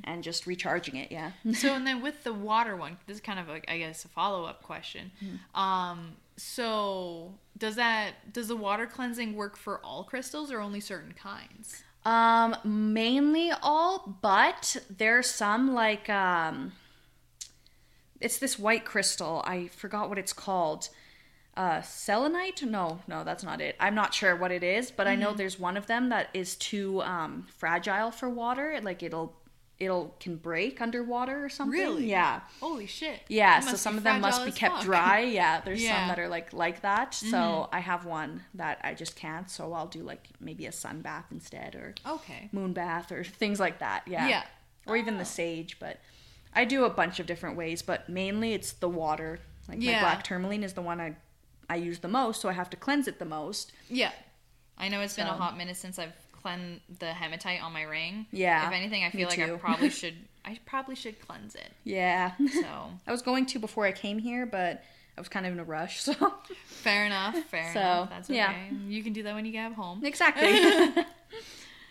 and 0.04 0.22
just 0.22 0.46
recharging 0.46 0.96
it, 0.96 1.10
yeah. 1.10 1.32
so 1.54 1.72
and 1.72 1.86
then 1.86 2.02
with 2.02 2.22
the 2.24 2.32
water 2.32 2.76
one, 2.76 2.98
this 3.06 3.16
is 3.16 3.20
kind 3.22 3.38
of 3.38 3.48
like 3.48 3.64
I 3.68 3.78
guess 3.78 4.04
a 4.04 4.08
follow 4.08 4.44
up 4.44 4.62
question. 4.62 5.10
Um, 5.54 6.16
so 6.36 7.32
does 7.56 7.76
that 7.76 8.32
does 8.34 8.48
the 8.48 8.56
water 8.56 8.86
cleansing 8.86 9.34
work 9.34 9.56
for 9.56 9.78
all 9.82 10.04
crystals 10.04 10.52
or 10.52 10.60
only 10.60 10.80
certain 10.80 11.12
kinds? 11.12 11.84
Um, 12.06 12.56
mainly 12.62 13.50
all, 13.64 14.16
but 14.22 14.76
there's 14.88 15.28
some 15.28 15.74
like 15.74 16.08
um 16.08 16.72
it's 18.20 18.38
this 18.38 18.58
white 18.58 18.84
crystal. 18.84 19.42
I 19.44 19.66
forgot 19.66 20.08
what 20.08 20.16
it's 20.16 20.32
called. 20.32 20.88
Uh 21.56 21.80
selenite? 21.82 22.62
No, 22.62 23.00
no, 23.08 23.24
that's 23.24 23.42
not 23.42 23.60
it. 23.60 23.74
I'm 23.80 23.96
not 23.96 24.14
sure 24.14 24.36
what 24.36 24.52
it 24.52 24.62
is, 24.62 24.92
but 24.92 25.08
I 25.08 25.16
know 25.16 25.34
there's 25.34 25.58
one 25.58 25.76
of 25.76 25.88
them 25.88 26.10
that 26.10 26.28
is 26.32 26.54
too 26.54 27.02
um 27.02 27.48
fragile 27.56 28.12
for 28.12 28.30
water. 28.30 28.78
Like 28.80 29.02
it'll 29.02 29.34
it'll 29.78 30.14
can 30.20 30.36
break 30.36 30.80
underwater 30.80 31.44
or 31.44 31.48
something. 31.48 31.78
Really? 31.78 32.06
Yeah. 32.08 32.40
Holy 32.60 32.86
shit! 32.86 33.20
Yeah, 33.28 33.60
so 33.60 33.76
some 33.76 33.96
of 33.98 34.02
them 34.04 34.20
must 34.22 34.44
be 34.44 34.50
kept 34.52 34.76
fuck. 34.76 34.84
dry. 34.84 35.20
Yeah, 35.36 35.60
there's 35.60 35.82
Yeah. 35.82 35.90
Mm-hmm. 35.90 35.98
some 36.00 36.08
that 36.08 36.18
are 36.18 36.28
like 36.28 36.52
like 36.52 36.80
that. 36.82 37.12
So 37.14 37.68
I 37.72 37.80
have 37.80 38.04
one 38.06 38.42
that 38.54 38.80
I 38.82 38.94
just 38.94 39.16
can't. 39.16 39.50
So 39.50 39.72
I'll 39.72 39.86
do 39.86 40.02
like 40.02 40.28
maybe 40.40 40.66
a 40.66 40.72
sun 40.72 41.02
bath 41.02 41.26
instead 41.30 41.74
or 41.74 41.94
Okay. 42.06 42.48
moon 42.52 42.72
bath 42.72 43.12
or 43.12 43.22
things 43.22 43.60
like 43.60 43.78
that. 43.80 44.04
Yeah. 44.06 44.28
Yeah. 44.28 44.42
Or 44.86 44.96
even 44.96 45.14
Oh. 45.16 45.18
the 45.18 45.24
sage, 45.24 45.78
but 45.78 45.98
I 46.54 46.64
do 46.64 46.84
a 46.84 46.90
bunch 46.90 47.20
of 47.20 47.26
different 47.26 47.56
ways, 47.56 47.82
but 47.82 48.08
mainly 48.08 48.54
it's 48.54 48.72
the 48.72 48.88
water. 48.88 49.40
Like 49.68 49.82
Yeah. 49.82 49.94
my 49.94 50.00
black 50.00 50.22
tourmaline 50.24 50.62
is 50.62 50.72
the 50.72 50.82
one 50.82 51.00
I 51.00 51.16
I 51.68 51.76
use 51.76 51.98
the 51.98 52.08
most, 52.08 52.40
so 52.40 52.48
I 52.48 52.52
have 52.52 52.70
to 52.70 52.76
cleanse 52.76 53.08
it 53.08 53.18
the 53.18 53.24
most. 53.24 53.72
Yeah. 53.88 54.12
I 54.78 54.88
know 54.88 55.00
it's 55.00 55.16
been 55.16 55.26
a 55.26 55.32
hot 55.34 55.56
minute 55.58 55.76
since 55.76 55.98
I've 55.98 56.12
cleansed 56.46 57.00
the 57.00 57.12
hematite 57.12 57.60
on 57.62 57.72
my 57.72 57.82
ring. 57.82 58.26
Yeah, 58.30 58.66
If 58.68 58.72
anything, 58.72 59.02
I 59.04 59.10
feel 59.10 59.28
like 59.28 59.38
I 59.38 59.48
probably 59.56 59.90
should. 60.00 60.14
I 60.44 60.58
probably 60.64 60.94
should 60.94 61.20
cleanse 61.20 61.56
it. 61.56 61.72
Yeah. 61.82 62.32
So 62.52 62.64
I 63.06 63.10
was 63.10 63.20
going 63.22 63.46
to 63.46 63.58
before 63.58 63.84
I 63.84 63.90
came 63.92 64.18
here, 64.18 64.46
but 64.46 64.82
I 65.16 65.20
was 65.20 65.28
kind 65.28 65.44
of 65.46 65.52
in 65.52 65.58
a 65.58 65.64
rush, 65.64 66.00
so 66.08 66.14
fair 66.66 67.04
enough. 67.06 67.36
Fair 67.50 67.72
So, 67.72 67.80
enough. 67.80 68.10
That's 68.10 68.30
okay. 68.30 68.36
yeah. 68.36 68.54
You 68.86 69.02
can 69.02 69.12
do 69.12 69.22
that 69.24 69.34
when 69.34 69.44
you 69.44 69.50
get 69.52 69.72
home. 69.72 70.04
exactly. 70.04 71.04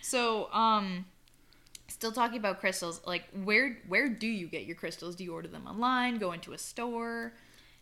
So, 0.01 0.51
um, 0.53 1.05
still 1.87 2.11
talking 2.11 2.37
about 2.37 2.59
crystals. 2.59 3.01
Like, 3.05 3.23
where 3.43 3.77
where 3.87 4.07
do 4.07 4.27
you 4.27 4.47
get 4.47 4.65
your 4.65 4.75
crystals? 4.75 5.15
Do 5.15 5.23
you 5.23 5.33
order 5.33 5.47
them 5.47 5.65
online? 5.67 6.17
Go 6.19 6.31
into 6.31 6.53
a 6.53 6.57
store? 6.57 7.33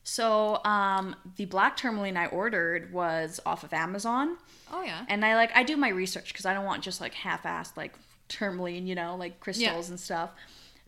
So, 0.03 0.63
um 0.65 1.15
the 1.37 1.45
black 1.45 1.77
tourmaline 1.77 2.17
I 2.17 2.27
ordered 2.27 2.91
was 2.93 3.39
off 3.45 3.63
of 3.63 3.73
Amazon. 3.73 4.37
Oh 4.71 4.81
yeah. 4.83 5.05
and 5.07 5.23
I 5.23 5.35
like 5.35 5.51
I 5.55 5.63
do 5.63 5.77
my 5.77 5.89
research 5.89 6.31
because 6.33 6.45
I 6.45 6.53
don't 6.53 6.65
want 6.65 6.83
just 6.83 6.99
like 7.01 7.13
half-assed 7.13 7.77
like 7.77 7.93
tourmaline, 8.27 8.87
you 8.87 8.95
know, 8.95 9.15
like 9.15 9.39
crystals 9.39 9.89
and 9.89 9.99
stuff. 9.99 10.31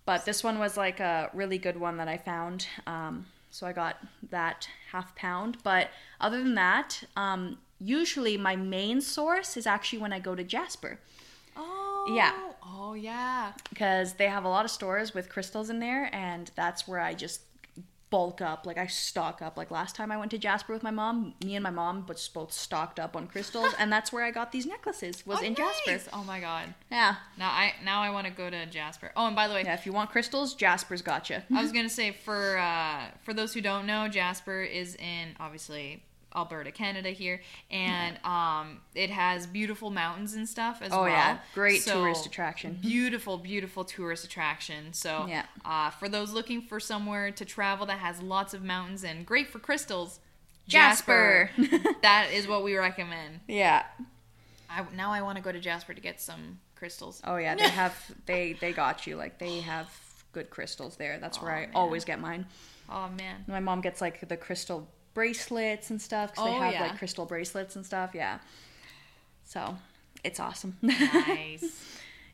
But 0.06 0.26
this 0.26 0.44
one 0.44 0.60
was 0.60 0.78
like 0.78 1.00
a 1.00 1.30
really 1.34 1.58
good 1.58 1.80
one 1.80 1.98
that 1.98 2.08
I 2.08 2.18
found. 2.18 2.68
Um, 2.86 3.26
so 3.52 3.66
I 3.66 3.74
got 3.74 3.98
that 4.30 4.68
half 4.92 5.16
pound. 5.16 5.58
But 5.64 5.90
other 6.20 6.44
than 6.44 6.56
that, 6.56 7.04
um, 7.16 7.58
usually 7.80 8.38
my 8.38 8.56
main 8.56 9.02
source 9.02 9.58
is 9.58 9.66
actually 9.66 10.00
when 10.00 10.14
I 10.14 10.20
go 10.20 10.36
to 10.36 10.44
Jasper 10.44 11.00
Oh 11.58 12.06
Yeah. 12.16 12.34
Oh 12.64 12.94
yeah. 12.94 13.54
because 13.70 14.14
they 14.14 14.28
have 14.28 14.44
a 14.44 14.50
lot 14.50 14.66
of 14.66 14.72
stores 14.72 15.14
with 15.14 15.30
crystals 15.30 15.70
in 15.70 15.80
there, 15.80 16.10
and 16.14 16.52
that's 16.56 16.88
where 16.88 17.00
I 17.00 17.14
just 17.14 17.42
bulk 18.16 18.40
up. 18.40 18.66
Like 18.66 18.78
I 18.78 18.88
stock 18.88 19.42
up. 19.42 19.58
Like 19.58 19.72
last 19.72 19.94
time 19.96 20.10
I 20.10 20.16
went 20.18 20.32
to 20.32 20.38
Jasper 20.38 20.72
with 20.72 20.84
my 20.84 20.92
mom, 20.92 21.34
me 21.44 21.56
and 21.56 21.64
my 21.64 21.70
mom 21.70 22.06
but 22.08 22.18
both 22.34 22.54
stocked 22.54 22.98
up 22.98 23.14
on 23.18 23.28
crystals, 23.28 23.74
and 23.78 23.92
that's 23.92 24.14
where 24.14 24.24
I 24.24 24.32
got 24.32 24.54
these 24.54 24.66
necklaces. 24.66 25.26
Was 25.28 25.40
Oh, 25.42 25.44
in 25.44 25.54
Jasper. 25.54 26.00
Oh 26.14 26.24
my 26.24 26.40
god. 26.40 26.74
Yeah. 26.90 27.16
Now 27.38 27.50
I 27.50 27.74
now 27.84 28.02
I 28.02 28.10
want 28.12 28.26
to 28.28 28.32
go 28.32 28.50
to 28.50 28.66
Jasper. 28.68 29.12
Oh, 29.18 29.28
and 29.28 29.36
by 29.36 29.50
the 29.50 29.54
way, 29.54 29.64
Yeah, 29.64 29.74
if 29.74 29.86
you 29.86 29.92
want 29.92 30.12
crystals, 30.12 30.54
Jasper's 30.54 31.02
got 31.02 31.30
you. 31.30 31.40
I 31.54 31.62
was 31.62 31.74
gonna 31.74 31.90
say 31.90 32.12
for 32.12 32.58
uh, 32.58 33.08
for 33.24 33.34
those 33.34 33.54
who 33.54 33.60
don't 33.62 33.86
know, 33.86 34.08
Jasper 34.08 34.62
is 34.64 34.96
in 34.96 35.36
obviously 35.40 36.02
Alberta, 36.36 36.72
Canada 36.72 37.10
here, 37.10 37.42
and 37.72 38.18
um, 38.26 38.82
it 38.94 39.10
has 39.10 39.48
beautiful 39.48 39.90
mountains 39.90 40.34
and 40.34 40.48
stuff 40.48 40.82
as 40.82 40.92
Oh 40.92 41.02
well. 41.02 41.08
yeah, 41.10 41.38
great 41.54 41.82
So, 41.82 41.94
tourist 42.02 42.26
attraction. 42.26 42.78
Beautiful, 42.82 43.38
beautiful 43.38 43.86
tourist 43.86 44.26
attraction. 44.26 44.94
So 44.94 45.26
Yeah. 45.28 45.46
uh, 45.64 45.90
for 45.92 46.10
those 46.10 46.34
looking 46.34 46.62
for 46.62 46.80
somewhere 46.80 47.32
to 47.32 47.46
travel 47.46 47.86
that 47.86 48.00
has 48.00 48.22
lots 48.22 48.54
of 48.54 48.64
mountains 48.64 49.04
and 49.04 49.26
great 49.26 49.48
for 49.48 49.60
crystals, 49.60 50.20
Jasper. 50.68 51.52
that 52.02 52.30
is 52.34 52.48
what 52.48 52.64
we 52.64 52.76
recommend. 52.76 53.40
Yeah. 53.48 53.84
I, 54.70 54.84
now 54.96 55.12
I 55.12 55.22
want 55.22 55.38
to 55.38 55.44
go 55.44 55.52
to 55.52 55.60
Jasper 55.60 55.94
to 55.94 56.02
get 56.02 56.20
some 56.20 56.60
crystals. 56.76 57.22
Oh 57.24 57.38
yeah, 57.38 57.56
they 57.56 57.70
have 57.70 57.96
they 58.26 58.54
they 58.54 58.74
got 58.74 59.06
you. 59.08 59.16
Like 59.16 59.38
they 59.38 59.60
have 59.62 59.88
good 60.34 60.50
crystals 60.50 60.96
there. 60.98 61.18
That's 61.20 61.42
where 61.42 61.52
I 61.52 61.62
man. 61.68 61.72
always 61.76 62.04
get 62.04 62.20
mine. 62.20 62.46
Oh 62.90 63.08
man. 63.18 63.46
My 63.48 63.60
mom 63.60 63.82
gets 63.82 64.02
like 64.02 64.28
the 64.28 64.36
crystal 64.38 64.88
bracelets 65.16 65.90
and 65.90 66.00
stuff 66.00 66.32
because 66.32 66.46
they 66.46 66.52
Oh, 66.56 66.60
have 66.62 66.74
yeah. 66.74 66.82
like 66.84 66.98
crystal 67.00 67.26
bracelets 67.26 67.76
and 67.76 67.84
stuff. 67.84 68.12
Yeah. 68.14 68.38
So 69.44 69.76
it's 70.24 70.40
awesome. 70.40 70.78
Nice. 70.84 71.84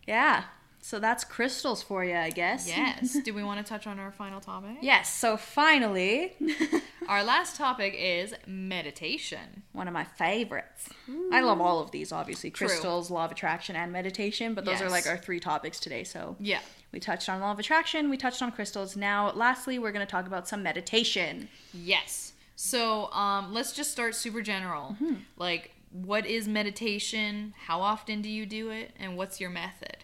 yeah. 0.05 0.43
So 0.83 0.97
that's 0.97 1.23
crystals 1.23 1.83
for 1.83 2.03
you, 2.03 2.15
I 2.15 2.31
guess. 2.31 2.67
yes. 2.67 3.15
Do 3.23 3.35
we 3.35 3.43
want 3.43 3.63
to 3.63 3.69
touch 3.69 3.85
on 3.85 3.99
our 3.99 4.11
final 4.11 4.41
topic? 4.41 4.77
Yes. 4.81 5.13
So 5.13 5.37
finally, 5.37 6.33
Our 7.07 7.23
last 7.23 7.55
topic 7.55 7.93
is 7.97 8.33
meditation. 8.47 9.63
one 9.73 9.87
of 9.87 9.93
my 9.93 10.03
favorites. 10.05 10.89
I 11.31 11.41
love 11.41 11.59
all 11.61 11.81
of 11.81 11.91
these, 11.91 12.11
obviously 12.11 12.49
True. 12.51 12.67
crystals, 12.67 13.11
law 13.11 13.25
of 13.25 13.31
attraction, 13.31 13.75
and 13.75 13.91
meditation. 13.91 14.53
But 14.55 14.65
those 14.65 14.81
are 14.81 14.89
like 14.89 15.05
our 15.07 15.17
three 15.17 15.39
topics 15.39 15.79
today. 15.79 16.03
So 16.03 16.35
Yeah. 16.39 16.59
We 16.93 16.99
touched 16.99 17.29
on 17.29 17.39
law 17.41 17.51
of 17.51 17.59
attraction, 17.59 18.09
we 18.09 18.17
touched 18.17 18.41
on 18.41 18.51
crystals. 18.51 18.95
Now, 18.97 19.31
lastly, 19.33 19.79
we're 19.79 19.91
going 19.93 20.05
to 20.05 20.11
talk 20.11 20.27
about 20.27 20.47
some 20.47 20.61
meditation. 20.63 21.47
Yes. 21.73 22.30
So, 22.63 23.11
um, 23.11 23.55
let's 23.55 23.71
just 23.71 23.91
start 23.91 24.13
super 24.13 24.43
general. 24.43 24.95
Like, 25.35 25.71
what 25.91 26.27
is 26.27 26.47
meditation? 26.47 27.55
How 27.65 27.81
often 27.81 28.21
do 28.21 28.29
you 28.29 28.45
do 28.45 28.69
it? 28.69 28.91
And 28.99 29.17
what's 29.17 29.41
your 29.41 29.49
method? 29.49 29.97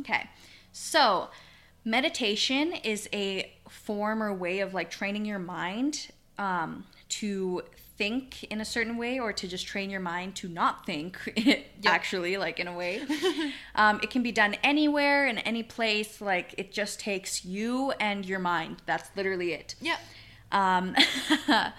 Okay. 0.00 0.28
So, 0.72 1.30
meditation 1.86 2.74
is 2.84 3.08
a 3.14 3.50
form 3.66 4.22
or 4.22 4.30
way 4.34 4.60
of 4.60 4.74
like 4.74 4.90
training 4.90 5.24
your 5.24 5.38
mind 5.38 6.10
um, 6.36 6.84
to 7.08 7.62
think 7.96 8.44
in 8.44 8.60
a 8.60 8.64
certain 8.66 8.98
way 8.98 9.18
or 9.18 9.32
to 9.32 9.48
just 9.48 9.66
train 9.66 9.88
your 9.88 10.00
mind 10.00 10.36
to 10.36 10.48
not 10.48 10.84
think 10.84 11.18
actually 11.86 12.36
like 12.36 12.60
in 12.60 12.66
a 12.66 12.76
way 12.76 13.02
um, 13.74 14.00
it 14.02 14.10
can 14.10 14.22
be 14.22 14.32
done 14.32 14.54
anywhere 14.62 15.26
in 15.26 15.38
any 15.38 15.62
place 15.62 16.20
like 16.20 16.54
it 16.58 16.72
just 16.72 16.98
takes 16.98 17.44
you 17.44 17.90
and 18.00 18.26
your 18.26 18.38
mind 18.38 18.82
that's 18.86 19.10
literally 19.16 19.52
it 19.52 19.74
Yeah. 19.80 19.96
Um, 20.50 20.94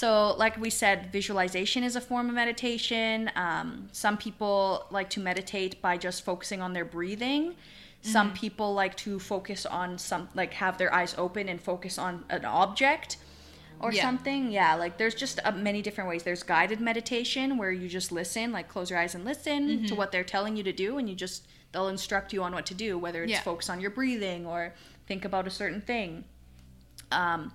so, 0.00 0.34
like 0.36 0.60
we 0.60 0.70
said, 0.70 1.12
visualization 1.12 1.84
is 1.84 1.94
a 1.94 2.00
form 2.00 2.28
of 2.28 2.34
meditation. 2.34 3.30
Um, 3.36 3.88
some 3.92 4.16
people 4.16 4.86
like 4.90 5.08
to 5.10 5.20
meditate 5.20 5.80
by 5.80 5.96
just 5.98 6.24
focusing 6.24 6.60
on 6.60 6.72
their 6.72 6.84
breathing. 6.84 7.54
Some 8.02 8.32
people 8.32 8.74
like 8.74 8.96
to 9.06 9.20
focus 9.20 9.64
on 9.64 9.96
some, 9.98 10.28
like 10.34 10.52
have 10.54 10.78
their 10.78 10.92
eyes 10.92 11.14
open 11.16 11.48
and 11.48 11.60
focus 11.60 11.96
on 11.96 12.24
an 12.28 12.44
object 12.44 13.18
or 13.78 13.92
Yeah. 13.92 14.02
something. 14.02 14.50
Yeah, 14.50 14.74
like 14.74 14.98
there's 14.98 15.14
just 15.14 15.38
uh, 15.44 15.52
many 15.52 15.80
different 15.80 16.10
ways. 16.10 16.24
There's 16.24 16.42
guided 16.42 16.80
meditation 16.80 17.56
where 17.56 17.70
you 17.70 17.88
just 17.88 18.10
listen, 18.10 18.50
like 18.50 18.66
close 18.68 18.90
your 18.90 18.98
eyes 18.98 19.14
and 19.14 19.24
listen 19.24 19.86
to 19.86 19.94
what 19.94 20.10
they're 20.10 20.24
telling 20.24 20.56
you 20.56 20.64
to 20.64 20.72
do, 20.72 20.98
and 20.98 21.08
you 21.08 21.14
just 21.14 21.46
they'll 21.70 21.86
instruct 21.88 22.32
you 22.32 22.42
on 22.42 22.52
what 22.52 22.66
to 22.66 22.74
do, 22.74 22.98
whether 22.98 23.22
it's 23.22 23.30
Yeah. 23.30 23.42
focus 23.42 23.70
on 23.70 23.80
your 23.80 23.90
breathing 23.90 24.44
or 24.44 24.74
think 25.06 25.24
about 25.24 25.46
a 25.46 25.50
certain 25.50 25.80
thing. 25.80 26.24
Um, 27.12 27.52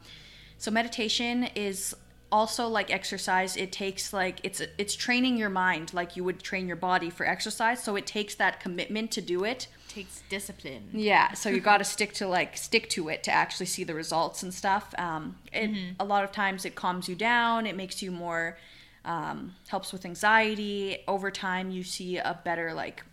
so 0.58 0.72
meditation 0.72 1.44
is 1.54 1.96
also 2.32 2.68
like 2.68 2.92
exercise 2.94 3.58
it 3.58 3.72
takes 3.72 4.14
like 4.14 4.40
it's 4.44 4.62
it's 4.78 4.96
training 4.96 5.38
your 5.38 5.50
mind 5.50 5.94
like 5.94 6.16
you 6.16 6.24
would 6.24 6.42
train 6.44 6.68
your 6.68 6.76
body 6.76 7.10
for 7.10 7.26
exercise 7.26 7.84
so 7.84 7.96
it 7.96 8.06
takes 8.06 8.36
that 8.36 8.60
commitment 8.60 9.12
to 9.12 9.22
do 9.22 9.44
it. 9.44 9.68
Takes 9.88 10.22
discipline. 10.30 10.90
yeah 10.94 11.34
so 11.34 11.50
you 11.50 11.60
got 11.60 11.80
to 11.80 11.84
stick 11.96 12.14
to 12.14 12.28
like 12.28 12.56
stick 12.58 12.90
to 12.92 13.10
it 13.10 13.24
to 13.24 13.32
actually 13.32 13.66
see 13.66 13.84
the 13.84 13.96
results 13.96 14.44
and 14.44 14.54
stuff. 14.54 14.94
Um 14.98 15.38
it, 15.52 15.96
a 16.00 16.06
lot 16.06 16.24
of 16.24 16.32
times 16.32 16.66
it 16.66 16.76
calms 16.76 17.10
you 17.10 17.16
down 17.16 17.66
it 17.66 17.76
makes 17.76 18.02
you 18.02 18.12
more 18.12 18.58
um, 19.06 19.56
helps 19.70 19.92
with 19.94 20.06
anxiety. 20.06 20.98
Over 21.08 21.32
time 21.32 21.72
you 21.72 21.84
see 21.84 22.18
a 22.18 22.40
better 22.44 22.74
like 22.74 23.04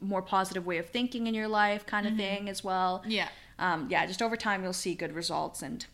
more 0.00 0.22
positive 0.22 0.66
way 0.66 0.78
of 0.78 0.86
thinking 0.90 1.26
in 1.26 1.34
your 1.34 1.48
life 1.48 1.86
kind 1.86 2.06
of 2.06 2.16
thing 2.16 2.48
as 2.48 2.62
well. 2.62 3.02
Yeah. 3.06 3.28
um, 3.58 3.88
yeah 3.90 4.06
just 4.06 4.20
over 4.22 4.36
time 4.36 4.62
you'll 4.62 4.72
see 4.72 4.94
good 4.94 5.12
results 5.14 5.62
and 5.62 5.86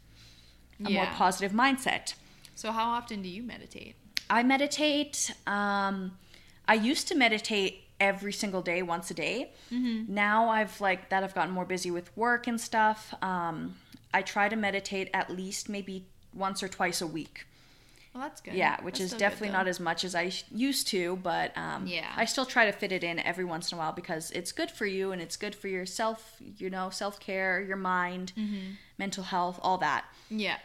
a 0.85 0.91
more 0.91 1.07
positive 1.07 1.53
mindset 1.53 2.15
So 2.59 2.73
how 2.73 2.91
often 2.91 3.23
do 3.23 3.29
you 3.29 3.45
meditate? 3.45 3.95
I 4.29 4.43
meditate. 4.43 5.33
Um, 5.47 6.19
I 6.67 6.75
used 6.75 7.07
to 7.07 7.15
meditate 7.15 7.85
every 8.01 8.33
single 8.33 8.63
day, 8.63 8.83
once 8.83 9.13
a 9.13 9.15
day. 9.15 9.53
Now 9.71 10.49
I've 10.49 10.81
like 10.81 11.09
that. 11.11 11.23
I've 11.23 11.37
gotten 11.37 11.55
more 11.55 11.65
busy 11.65 11.93
with 11.93 12.15
work 12.17 12.49
and 12.49 12.61
stuff. 12.61 13.15
Um, 13.23 13.77
I 14.13 14.23
try 14.23 14.49
to 14.49 14.57
meditate 14.57 15.09
at 15.15 15.31
least 15.31 15.69
maybe 15.69 16.07
once 16.35 16.61
or 16.61 16.67
twice 16.69 17.01
a 17.01 17.07
week. 17.07 17.47
Well, 18.13 18.25
that's 18.25 18.41
good. 18.41 18.55
Yeah, 18.55 18.83
which 18.83 18.99
That's 18.99 19.13
is 19.13 19.19
definitely 19.19 19.51
not 19.51 19.69
as 19.69 19.79
much 19.79 20.03
as 20.03 20.17
I 20.17 20.33
used 20.51 20.89
to, 20.89 21.15
but 21.23 21.57
um, 21.57 21.87
Yeah. 21.87 22.11
I 22.17 22.25
still 22.25 22.47
try 22.47 22.67
to 22.67 22.73
fit 22.73 22.91
it 22.91 23.05
in 23.05 23.21
every 23.21 23.45
once 23.45 23.71
in 23.71 23.77
a 23.77 23.79
while 23.79 23.93
because 23.93 24.33
it's 24.33 24.51
good 24.51 24.73
for 24.73 24.87
you 24.87 25.13
and 25.13 25.23
it's 25.23 25.37
good 25.37 25.55
for 25.55 25.69
yourself. 25.69 26.35
You 26.57 26.71
know, 26.71 26.91
self 26.91 27.21
care, 27.21 27.61
your 27.61 27.77
mind, 27.77 28.33
Mm-hmm. 28.37 28.73
mental 28.99 29.23
health, 29.23 29.61
all 29.63 29.79
that. 29.79 30.07
Yeah. 30.29 30.57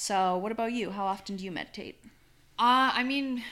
So, 0.00 0.38
what 0.38 0.50
about 0.50 0.72
you? 0.72 0.92
How 0.92 1.04
often 1.04 1.36
do 1.36 1.44
you 1.44 1.50
meditate? 1.50 2.02
Uh, 2.58 2.88
I 2.94 3.04
mean, 3.04 3.44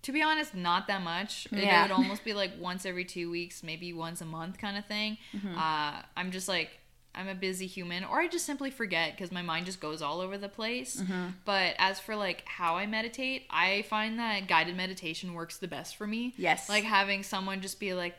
to 0.00 0.10
be 0.10 0.22
honest, 0.22 0.54
not 0.54 0.86
that 0.86 1.02
much. 1.02 1.46
It 1.52 1.82
would 1.82 1.90
almost 1.90 2.24
be 2.24 2.32
like 2.32 2.52
once 2.58 2.86
every 2.86 3.04
two 3.04 3.30
weeks, 3.30 3.62
maybe 3.62 3.92
once 3.92 4.22
a 4.22 4.24
month 4.24 4.56
kind 4.56 4.78
of 4.78 4.86
thing. 4.86 5.18
Mm-hmm. 5.36 5.58
Uh, 5.58 6.00
I'm 6.16 6.30
just 6.30 6.48
like, 6.48 6.70
I'm 7.14 7.28
a 7.28 7.34
busy 7.34 7.66
human, 7.66 8.02
or 8.02 8.18
I 8.18 8.28
just 8.28 8.46
simply 8.46 8.70
forget 8.70 9.14
because 9.14 9.30
my 9.30 9.42
mind 9.42 9.66
just 9.66 9.78
goes 9.78 10.00
all 10.00 10.22
over 10.22 10.38
the 10.38 10.48
place. 10.48 10.96
Mm-hmm. 10.96 11.26
But 11.44 11.74
as 11.76 12.00
for 12.00 12.16
like 12.16 12.44
how 12.46 12.76
I 12.76 12.86
meditate, 12.86 13.44
I 13.50 13.82
find 13.90 14.18
that 14.18 14.48
guided 14.48 14.74
meditation 14.74 15.34
works 15.34 15.58
the 15.58 15.68
best 15.68 15.96
for 15.96 16.06
me. 16.06 16.32
Yes. 16.38 16.70
Like 16.70 16.84
having 16.84 17.22
someone 17.22 17.60
just 17.60 17.78
be 17.78 17.92
like, 17.92 18.16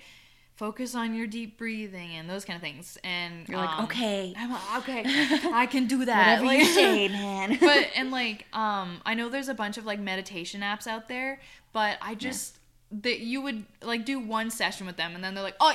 focus 0.63 0.95
on 0.95 1.13
your 1.13 1.27
deep 1.27 1.57
breathing 1.57 2.11
and 2.15 2.29
those 2.29 2.45
kind 2.45 2.55
of 2.55 2.61
things. 2.61 2.97
And 3.03 3.49
You're 3.49 3.57
like, 3.57 3.79
um, 3.79 3.83
okay, 3.83 4.33
I'm 4.37 4.49
like, 4.49 4.77
okay, 4.77 5.03
I 5.51 5.65
can 5.65 5.87
do 5.87 6.05
that. 6.05 6.41
whatever 6.41 6.57
you 6.57 6.63
say, 6.63 7.07
man. 7.09 7.57
but 7.59 7.89
and 7.97 8.11
like 8.21 8.45
um 8.53 9.01
i 9.05 9.13
know 9.13 9.27
there's 9.27 9.49
a 9.49 9.53
bunch 9.53 9.77
of 9.77 9.85
like 9.85 9.99
meditation 9.99 10.61
apps 10.61 10.87
out 10.87 11.07
there 11.07 11.39
but 11.73 11.97
i 12.01 12.15
just 12.15 12.59
that 12.91 13.19
you 13.19 13.41
would 13.41 13.65
like 13.81 14.05
do 14.05 14.19
one 14.19 14.49
session 14.49 14.85
with 14.85 14.95
them 14.95 15.15
and 15.15 15.23
then 15.23 15.33
they're 15.33 15.43
like 15.43 15.55
oh 15.59 15.73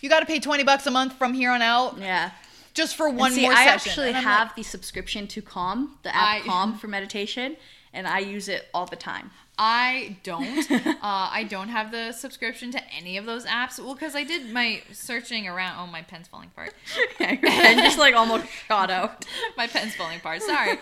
you 0.00 0.08
got 0.08 0.20
to 0.20 0.26
pay 0.26 0.38
20 0.38 0.64
bucks 0.64 0.86
a 0.86 0.90
month 0.90 1.12
from 1.14 1.34
here 1.34 1.50
on 1.50 1.60
out 1.60 1.98
yeah. 1.98 2.30
just 2.72 2.96
for 2.96 3.10
one 3.10 3.32
see, 3.32 3.42
more 3.42 3.52
I 3.52 3.64
session 3.64 3.90
actually 3.90 4.12
have 4.12 4.48
like, 4.48 4.56
the 4.56 4.62
subscription 4.62 5.26
to 5.28 5.42
Calm, 5.42 5.98
the 6.02 6.14
app 6.14 6.36
I- 6.36 6.40
Calm 6.40 6.78
for 6.78 6.88
meditation, 6.88 7.56
and 7.92 8.06
I 8.06 8.20
use 8.20 8.48
it 8.48 8.68
all 8.72 8.86
the 8.86 8.96
time. 8.96 9.30
I 9.62 10.16
don't 10.22 10.70
uh 10.70 10.96
i 11.02 11.46
don't 11.48 11.68
have 11.68 11.90
the 11.92 12.10
subscription 12.12 12.70
to 12.70 12.80
any 12.92 13.18
of 13.18 13.26
those 13.26 13.44
apps 13.44 13.78
well 13.78 13.94
because 13.94 14.16
i 14.16 14.24
did 14.24 14.50
my 14.50 14.80
searching 14.90 15.46
around 15.46 15.78
oh 15.78 15.86
my 15.86 16.00
pen's 16.00 16.26
falling 16.26 16.48
apart 16.48 16.72
and 17.20 17.78
just 17.80 17.98
like 17.98 18.14
almost 18.14 18.46
shot 18.66 18.90
out. 18.90 19.24
my 19.56 19.66
pen's 19.66 19.94
falling 19.94 20.18
apart. 20.18 20.42
Sorry. 20.42 20.78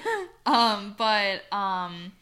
um, 0.47 0.95
but 0.97 1.53
um, 1.53 2.13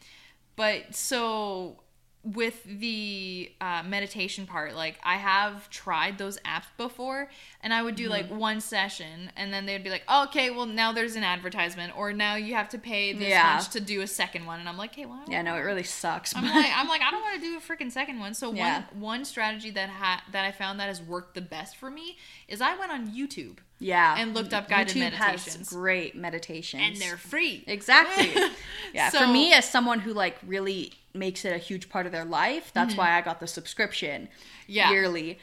but 0.55 0.95
so 0.95 1.77
with 2.23 2.61
the 2.65 3.49
uh, 3.61 3.83
meditation 3.83 4.45
part, 4.45 4.75
like 4.75 4.99
I 5.03 5.15
have 5.15 5.69
tried 5.69 6.17
those 6.17 6.37
apps 6.39 6.65
before, 6.75 7.29
and 7.63 7.73
I 7.73 7.81
would 7.81 7.95
do 7.95 8.09
like 8.09 8.25
Mm-hmm. 8.25 8.37
one 8.37 8.59
session, 8.61 9.31
and 9.37 9.53
then 9.53 9.65
they'd 9.65 9.83
be 9.83 9.89
like, 9.89 10.03
oh, 10.09 10.25
"Okay, 10.25 10.49
well 10.49 10.65
now 10.65 10.91
there's 10.91 11.15
an 11.15 11.23
advertisement, 11.23 11.97
or 11.97 12.11
now 12.11 12.35
you 12.35 12.53
have 12.55 12.67
to 12.69 12.77
pay 12.77 13.13
this 13.13 13.29
Yeah. 13.29 13.55
much 13.55 13.69
to 13.69 13.79
do 13.79 14.01
a 14.01 14.07
second 14.07 14.45
one," 14.45 14.59
and 14.59 14.67
I'm 14.67 14.77
like, 14.77 14.93
"Hey, 14.95 15.05
well, 15.05 15.23
Yeah, 15.29 15.41
no, 15.41 15.55
it 15.55 15.59
really 15.61 15.83
sucks. 15.83 16.35
I'm 16.35 16.43
but- 16.43 16.53
like, 16.53 16.71
I'm 16.75 16.89
like, 16.89 17.01
I 17.01 17.11
don't 17.11 17.21
want 17.21 17.35
to 17.35 17.41
do 17.41 17.57
a 17.57 17.61
freaking 17.61 17.91
second 17.91 18.19
one. 18.19 18.33
So 18.33 18.51
Yeah. 18.53 18.83
one 18.91 19.01
one 19.17 19.25
strategy 19.25 19.69
that 19.71 19.89
ha- 19.89 20.23
that 20.33 20.43
I 20.43 20.51
found 20.51 20.79
that 20.81 20.87
has 20.87 21.01
worked 21.01 21.33
the 21.33 21.41
best 21.41 21.77
for 21.77 21.89
me 21.89 22.17
is 22.49 22.59
I 22.61 22.75
went 22.75 22.91
on 22.91 23.07
YouTube 23.11 23.59
yeah, 23.79 24.15
and 24.17 24.33
looked 24.33 24.53
up 24.53 24.67
guided 24.67 24.95
YouTube 24.95 25.11
has 25.11 25.19
meditations. 25.45 25.69
great 25.69 26.15
meditations, 26.15 26.83
and 26.83 26.95
they're 26.97 27.17
free. 27.17 27.63
exactly. 27.67 28.33
yeah, 28.93 29.09
for 29.09 29.27
me 29.27 29.53
as 29.53 29.69
someone 29.69 29.99
who 29.99 30.13
like 30.13 30.37
really 30.45 30.93
makes 31.13 31.45
it 31.45 31.53
a 31.53 31.57
huge 31.57 31.89
part 31.89 32.05
of 32.05 32.11
their 32.11 32.25
life, 32.25 32.71
that's 32.73 32.91
Mm-hmm. 32.91 32.97
why 32.99 33.17
I 33.17 33.21
got 33.21 33.39
the 33.39 33.47
subscription 33.47 34.29
Yeah. 34.67 34.91
yearly. 34.91 35.39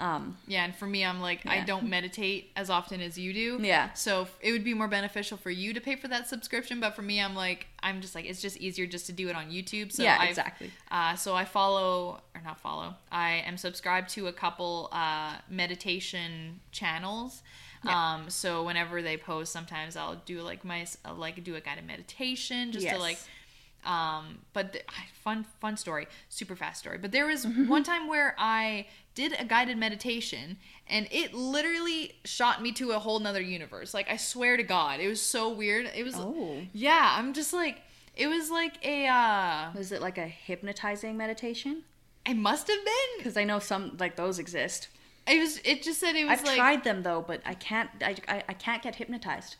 Um, 0.00 0.38
Yeah, 0.46 0.64
and 0.64 0.76
for 0.76 0.86
me, 0.86 1.04
I'm 1.04 1.20
like, 1.20 1.44
I 1.44 1.64
don't 1.64 1.88
meditate 1.88 2.52
as 2.54 2.70
often 2.70 3.00
as 3.00 3.18
you 3.18 3.32
do. 3.32 3.58
Yeah. 3.60 3.92
So 3.94 4.28
it 4.40 4.52
would 4.52 4.62
be 4.62 4.72
more 4.72 4.86
beneficial 4.86 5.36
for 5.36 5.50
you 5.50 5.74
to 5.74 5.80
pay 5.80 5.96
for 5.96 6.06
that 6.06 6.28
subscription, 6.28 6.78
but 6.78 6.94
for 6.94 7.02
me, 7.02 7.20
I'm 7.20 7.34
like, 7.34 7.66
I'm 7.82 8.00
just 8.00 8.14
like, 8.14 8.24
it's 8.24 8.40
just 8.40 8.56
easier 8.58 8.86
just 8.86 9.06
to 9.06 9.12
do 9.12 9.28
it 9.28 9.34
on 9.34 9.50
YouTube. 9.50 9.90
So 9.90 10.04
Yeah, 10.04 10.16
I've- 10.20 10.28
exactly. 10.30 10.70
Uh, 10.90 11.16
so 11.16 11.34
I 11.34 11.44
follow, 11.44 12.20
or 12.32 12.40
not 12.44 12.60
follow, 12.60 12.94
I 13.10 13.42
am 13.44 13.56
subscribed 13.56 14.10
to 14.10 14.28
a 14.28 14.32
couple 14.32 14.88
uh, 14.92 15.34
meditation 15.50 16.60
channels. 16.70 17.42
Um, 17.86 18.28
so 18.30 18.64
whenever 18.64 19.02
they 19.02 19.16
post, 19.16 19.52
sometimes 19.52 19.96
I'll 19.96 20.16
do 20.26 20.40
like 20.42 20.64
my, 20.64 20.86
I'll 21.04 21.14
like 21.14 21.42
do 21.44 21.54
a 21.54 21.60
guided 21.60 21.86
meditation 21.86 22.72
just 22.72 22.84
Yes. 22.84 22.94
to 22.96 23.00
like 23.00 23.18
um 23.86 24.40
but 24.52 24.72
the, 24.72 24.80
fun 25.22 25.46
fun 25.60 25.76
story 25.76 26.08
super 26.28 26.56
fast 26.56 26.80
story 26.80 26.98
but 26.98 27.12
there 27.12 27.26
was 27.26 27.46
Mm-hmm. 27.46 27.68
one 27.68 27.84
time 27.84 28.08
where 28.08 28.34
i 28.36 28.86
did 29.14 29.32
a 29.38 29.44
guided 29.44 29.78
meditation 29.78 30.56
and 30.88 31.06
it 31.12 31.32
literally 31.32 32.16
shot 32.24 32.60
me 32.60 32.72
to 32.72 32.90
a 32.90 32.98
whole 32.98 33.20
nother 33.20 33.40
universe 33.40 33.94
like 33.94 34.10
i 34.10 34.16
swear 34.16 34.56
to 34.56 34.64
god 34.64 34.98
it 34.98 35.06
was 35.06 35.22
so 35.22 35.48
weird 35.48 35.88
it 35.94 36.02
was 36.02 36.16
Oh. 36.16 36.60
yeah 36.72 37.14
i'm 37.18 37.32
just 37.32 37.52
like 37.52 37.80
it 38.16 38.26
was 38.26 38.50
like 38.50 38.84
a 38.84 39.06
uh 39.06 39.70
is 39.78 39.92
it 39.92 40.02
like 40.02 40.18
a 40.18 40.26
hypnotizing 40.26 41.16
meditation? 41.16 41.84
it 42.26 42.34
must 42.36 42.66
have 42.66 42.84
been 42.84 43.18
Because 43.18 43.36
I 43.36 43.44
know 43.44 43.60
some 43.60 43.96
like 44.00 44.16
those 44.16 44.40
exist. 44.40 44.88
It 45.28 45.38
was 45.40 45.60
it 45.64 45.82
just 45.82 46.00
said 46.00 46.16
it 46.16 46.24
was 46.24 46.40
I've 46.40 46.44
like 46.46 46.56
tried 46.56 46.84
them 46.84 47.02
though, 47.02 47.22
but 47.26 47.40
I 47.44 47.54
can't. 47.54 47.90
I, 48.02 48.16
I, 48.28 48.44
I 48.48 48.52
can't 48.54 48.82
get 48.82 48.94
hypnotized. 48.96 49.56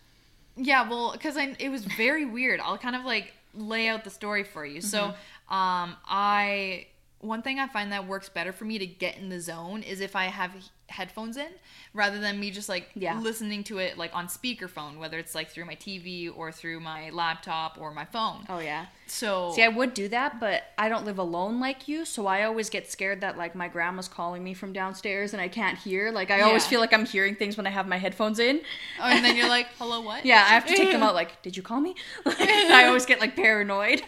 Yeah, 0.57 0.89
well, 0.89 1.13
because 1.13 1.37
I 1.37 1.55
it 1.59 1.69
was 1.69 1.85
very 1.85 2.25
weird. 2.25 2.61
I'll 2.61 2.79
kind 2.79 2.97
of 2.97 3.05
like 3.05 3.33
lay 3.55 3.89
out 3.89 4.05
the 4.05 4.11
story 4.11 4.45
for 4.45 4.65
you. 4.65 4.81
So, 4.81 4.99
Mm-hmm. 4.99 5.55
um, 5.55 5.97
I 6.07 6.87
one 7.21 7.43
thing 7.43 7.59
I 7.59 7.67
find 7.67 7.91
that 7.93 8.07
works 8.07 8.29
better 8.29 8.53
for 8.53 8.65
me 8.65 8.79
to 8.79 8.87
get 8.87 9.17
in 9.17 9.29
the 9.29 9.41
zone 9.41 9.83
is 9.83 10.01
if 10.01 10.15
I 10.15 10.25
have 10.27 10.53
headphones 10.87 11.37
in 11.37 11.49
rather 11.93 12.19
than 12.19 12.41
me 12.41 12.51
just 12.51 12.67
like 12.69 12.89
Yeah. 12.95 13.19
listening 13.21 13.63
to 13.65 13.77
it 13.79 13.99
like 13.99 14.15
on 14.15 14.27
speakerphone, 14.29 14.99
whether 14.99 15.19
it's 15.19 15.35
like 15.35 15.51
through 15.51 15.67
my 15.67 15.75
TV 15.75 16.31
or 16.35 16.51
through 16.51 16.81
my 16.81 17.11
laptop 17.11 17.77
or 17.79 17.93
my 17.93 18.05
phone. 18.07 18.47
Oh 18.49 18.61
yeah. 18.61 18.87
So 19.07 19.53
See, 19.53 19.63
I 19.63 19.69
would 19.69 19.93
do 19.95 20.09
that, 20.09 20.39
but 20.41 20.63
I 20.79 20.89
don't 20.89 21.05
live 21.05 21.19
alone 21.19 21.61
like 21.61 21.89
you, 21.89 22.05
so 22.05 22.27
I 22.27 22.45
always 22.45 22.71
get 22.71 22.91
scared 22.91 23.21
that 23.21 23.37
like 23.37 23.55
my 23.55 23.69
grandma's 23.69 24.09
calling 24.09 24.43
me 24.45 24.55
from 24.55 24.73
downstairs 24.73 25.33
and 25.35 25.43
I 25.43 25.49
can't 25.49 25.77
hear. 25.77 26.11
Like 26.13 26.31
I 26.31 26.41
always 26.43 26.67
feel 26.67 26.81
like 26.81 26.93
I'm 26.95 27.05
hearing 27.05 27.35
things 27.35 27.57
when 27.57 27.67
I 27.67 27.71
have 27.71 27.87
my 27.89 27.99
headphones 27.99 28.39
in. 28.39 28.61
oh, 29.01 29.05
and 29.05 29.25
then 29.25 29.37
you're 29.37 29.49
like, 29.49 29.67
hello, 29.79 30.01
what? 30.01 30.25
Yeah, 30.25 30.37
I 30.49 30.55
have 30.55 30.67
to 30.67 30.75
take 30.77 30.93
them 30.93 31.03
out. 31.09 31.15
Like, 31.15 31.43
did 31.43 31.57
you 31.57 31.63
call 31.63 31.81
me? 31.81 31.97
I 32.27 32.85
always 32.87 33.05
get 33.07 33.21
like 33.21 33.35
paranoid. 33.37 34.03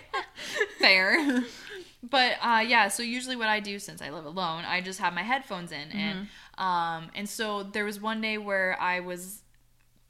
fair. 0.79 1.43
But 2.03 2.33
uh, 2.43 2.65
yeah, 2.67 2.89
so 2.89 3.03
usually 3.03 3.37
what 3.37 3.49
I 3.49 3.61
do 3.61 3.79
since 3.79 4.01
I 4.01 4.11
live 4.11 4.25
alone, 4.25 4.65
I 4.65 4.81
just 4.81 5.01
have 5.01 5.13
my 5.13 5.23
headphones 5.23 5.73
in, 5.73 5.91
and 5.93 6.29
um, 6.59 7.11
and 7.15 7.29
so 7.29 7.63
there 7.63 7.85
was 7.85 8.01
one 8.01 8.21
day 8.21 8.39
where 8.39 8.77
I 8.81 9.01
was 9.01 9.43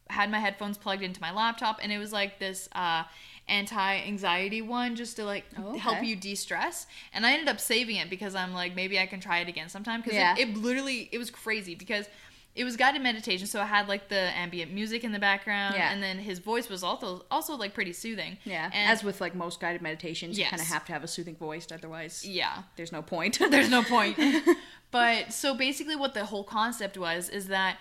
had 0.08 0.30
my 0.30 0.38
headphones 0.40 0.76
plugged 0.78 1.02
into 1.02 1.20
my 1.20 1.32
laptop, 1.32 1.78
and 1.82 1.92
it 1.92 1.98
was 1.98 2.12
like 2.12 2.38
this 2.38 2.68
uh, 2.72 3.04
anti-anxiety 3.48 4.62
one, 4.62 4.96
just 4.96 5.16
to 5.16 5.24
like 5.24 5.44
Oh, 5.58 5.76
help 5.78 6.02
you 6.02 6.16
de-stress. 6.16 6.86
And 7.12 7.26
I 7.26 7.32
ended 7.32 7.48
up 7.48 7.60
saving 7.60 7.96
it 7.96 8.10
because 8.10 8.34
I'm 8.34 8.52
like, 8.52 8.74
maybe 8.74 8.98
I 8.98 9.06
can 9.06 9.20
try 9.20 9.38
it 9.40 9.48
again 9.48 9.68
sometime 9.68 10.00
because 10.00 10.18
Yeah. 10.18 10.36
it, 10.36 10.48
it 10.48 10.56
literally 10.56 11.08
it 11.12 11.18
was 11.18 11.30
crazy 11.30 11.74
because. 11.74 12.06
It 12.54 12.64
was 12.64 12.76
guided 12.76 13.00
meditation, 13.02 13.46
so 13.46 13.60
I 13.60 13.64
had 13.66 13.86
like 13.88 14.08
the 14.08 14.36
ambient 14.36 14.72
music 14.72 15.04
in 15.04 15.12
the 15.12 15.18
background, 15.20 15.76
Yeah. 15.76 15.92
and 15.92 16.02
then 16.02 16.18
his 16.18 16.40
voice 16.40 16.68
was 16.68 16.82
also 16.82 17.24
also 17.30 17.56
like 17.56 17.74
pretty 17.74 17.92
soothing. 17.92 18.38
Yeah, 18.44 18.64
and 18.72 18.90
as 18.90 19.04
with 19.04 19.20
like 19.20 19.34
most 19.34 19.60
guided 19.60 19.82
meditations, 19.82 20.38
you 20.38 20.44
kind 20.46 20.60
of 20.60 20.68
have 20.68 20.84
to 20.86 20.92
have 20.92 21.04
a 21.04 21.08
soothing 21.08 21.36
voice, 21.36 21.66
otherwise, 21.72 22.26
yeah, 22.26 22.62
there's 22.76 22.90
no 22.92 23.02
point. 23.02 23.38
there's 23.50 23.70
no 23.70 23.82
point. 23.84 24.18
but 24.90 25.32
so 25.32 25.54
basically, 25.54 25.94
what 25.96 26.12
the 26.14 26.24
whole 26.26 26.44
concept 26.44 26.98
was 26.98 27.28
is 27.28 27.46
that 27.46 27.78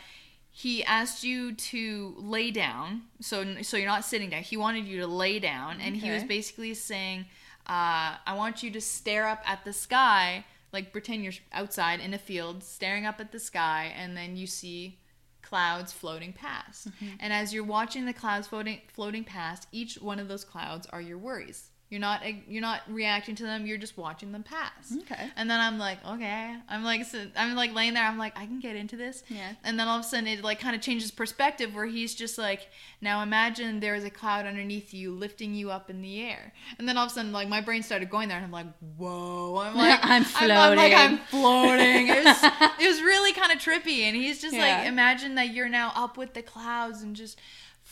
he 0.51 0.83
asked 0.83 1.23
you 1.23 1.53
to 1.53 2.13
lay 2.17 2.51
down. 2.51 3.03
So 3.21 3.61
so 3.63 3.75
you're 3.75 3.87
not 3.87 4.05
sitting 4.05 4.29
down. 4.29 4.43
He 4.43 4.55
wanted 4.57 4.85
you 4.85 4.99
to 4.99 5.07
lay 5.07 5.39
down, 5.39 5.81
and 5.81 5.97
he 5.97 6.11
was 6.11 6.23
basically 6.23 6.75
saying, 6.75 7.25
uh, 7.67 8.17
"I 8.25 8.33
want 8.35 8.61
you 8.61 8.69
to 8.71 8.81
stare 8.81 9.27
up 9.27 9.41
at 9.45 9.65
the 9.65 9.73
sky." 9.73 10.45
Like 10.71 10.91
pretend 10.91 11.23
you're 11.23 11.33
outside 11.51 11.99
in 11.99 12.13
a 12.13 12.19
field, 12.19 12.63
staring 12.63 13.05
up 13.05 13.19
at 13.19 13.31
the 13.31 13.39
sky, 13.39 13.93
and 13.95 14.15
then 14.15 14.35
you 14.35 14.47
see 14.47 14.99
clouds 15.41 15.91
floating 15.91 16.33
past. 16.33 16.89
Mm-hmm. 16.89 17.15
And 17.19 17.33
as 17.33 17.53
you're 17.53 17.63
watching 17.63 18.05
the 18.05 18.13
clouds 18.13 18.47
floating 18.47 18.81
floating 18.87 19.23
past, 19.23 19.67
each 19.71 19.95
one 19.95 20.19
of 20.19 20.27
those 20.27 20.45
clouds 20.45 20.87
are 20.87 21.01
your 21.01 21.17
worries. 21.17 21.68
You're 21.89 21.99
not 22.01 22.21
you're 22.47 22.61
not 22.61 22.81
reacting 22.87 23.33
to 23.35 23.43
them. 23.43 23.65
You're 23.65 23.79
just 23.79 23.97
watching 23.97 24.31
them 24.31 24.43
pass. 24.43 24.93
Okay. 25.01 25.29
And 25.35 25.49
then 25.49 25.59
I'm 25.59 25.79
like, 25.79 25.97
okay. 26.05 26.55
I'm 26.69 26.83
like, 26.83 27.03
so, 27.05 27.25
I'm 27.35 27.55
like 27.55 27.73
laying 27.73 27.95
there. 27.95 28.03
I'm 28.05 28.19
like, 28.19 28.37
I 28.37 28.45
can 28.45 28.59
get 28.59 28.75
into 28.75 28.95
this. 28.95 29.23
Yeah. 29.27 29.53
And 29.63 29.79
then 29.79 29.87
all 29.87 29.97
of 29.97 30.05
a 30.05 30.07
sudden, 30.07 30.27
it 30.27 30.43
like 30.43 30.59
kind 30.59 30.75
of 30.75 30.83
changes 30.83 31.09
perspective, 31.09 31.73
where 31.73 31.87
he's 31.87 32.13
just 32.13 32.37
like, 32.37 32.67
now 33.01 33.23
imagine 33.23 33.79
there 33.79 33.95
is 33.95 34.03
a 34.03 34.11
cloud 34.11 34.45
underneath 34.45 34.93
you, 34.93 35.11
lifting 35.13 35.55
you 35.55 35.71
up 35.71 35.89
in 35.89 36.03
the 36.03 36.21
air. 36.21 36.53
And 36.77 36.87
then 36.87 36.95
all 36.95 37.05
of 37.05 37.11
a 37.11 37.15
sudden, 37.15 37.31
like 37.31 37.47
my 37.49 37.59
brain 37.61 37.81
started 37.81 38.07
going 38.11 38.27
there, 38.29 38.37
and 38.37 38.45
I'm 38.45 38.51
like, 38.51 38.67
whoa. 38.97 39.57
I'm 39.57 39.75
like, 39.85 39.99
I'm 40.03 40.25
I'm, 40.37 40.75
like, 40.77 40.93
I'm 40.93 41.17
floating. 41.17 42.07
floating. 42.07 42.07
It 42.09 42.23
was, 42.23 42.43
it 42.79 42.87
was 42.87 43.01
really 43.11 43.33
kind 43.33 43.51
of 43.51 43.57
trippy. 43.57 44.01
And 44.01 44.15
he's 44.15 44.39
just 44.39 44.55
Yeah. 44.55 44.77
like, 44.79 44.87
imagine 44.87 45.33
that 45.35 45.55
you're 45.55 45.69
now 45.69 45.91
up 45.95 46.17
with 46.17 46.35
the 46.35 46.43
clouds 46.43 47.01
and 47.01 47.15
just 47.15 47.39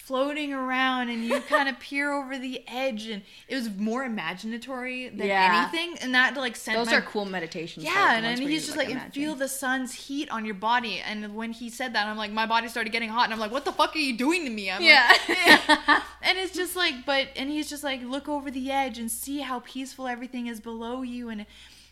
floating 0.08 0.54
around 0.54 1.10
and 1.10 1.26
you 1.26 1.40
kind 1.42 1.68
of 1.68 1.78
peer 1.80 2.14
over 2.14 2.38
the 2.38 2.64
edge 2.68 3.08
and 3.08 3.22
it 3.50 3.56
was 3.56 3.70
more 3.70 4.08
imaginatory 4.08 5.10
than 5.18 5.28
Yeah. 5.28 5.68
anything 5.70 5.98
and 6.00 6.16
that 6.16 6.36
like 6.38 6.56
sent 6.56 6.78
Those 6.78 6.88
my 6.88 6.96
are 6.96 7.02
cool 7.02 7.26
meditations. 7.26 7.84
yeah, 7.86 8.16
and 8.16 8.40
where 8.40 8.48
he's 8.50 8.66
just 8.66 8.78
like, 8.78 8.90
and 8.90 9.14
feel 9.14 9.36
the 9.36 9.48
sun's 9.50 9.94
heat 9.94 10.30
on 10.32 10.46
your 10.46 10.56
body. 10.56 11.00
And 11.06 11.36
when 11.36 11.52
he 11.52 11.70
said 11.70 11.94
that, 11.94 12.08
I'm 12.08 12.18
like, 12.18 12.32
my 12.32 12.46
body 12.46 12.68
started 12.70 12.92
getting 12.92 13.10
hot, 13.10 13.26
and 13.26 13.34
I'm 13.34 13.40
like, 13.40 13.52
what 13.52 13.66
the 13.66 13.72
fuck 13.74 13.96
are 13.96 14.00
you 14.00 14.18
doing 14.18 14.46
to 14.46 14.50
me? 14.50 14.72
I'm 14.72 14.82
Yeah. 14.82 15.12
Like, 15.28 15.30
and 16.22 16.38
it's 16.38 16.56
just 16.56 16.76
like, 16.76 17.06
but 17.06 17.28
and 17.36 17.50
he's 17.50 17.70
just 17.70 17.84
like, 17.84 18.02
look 18.04 18.30
over 18.30 18.50
the 18.50 18.72
edge 18.72 18.98
and 19.00 19.12
see 19.12 19.40
how 19.40 19.60
peaceful 19.60 20.08
everything 20.08 20.48
is 20.48 20.60
below 20.62 21.02
you, 21.02 21.30
and 21.30 21.46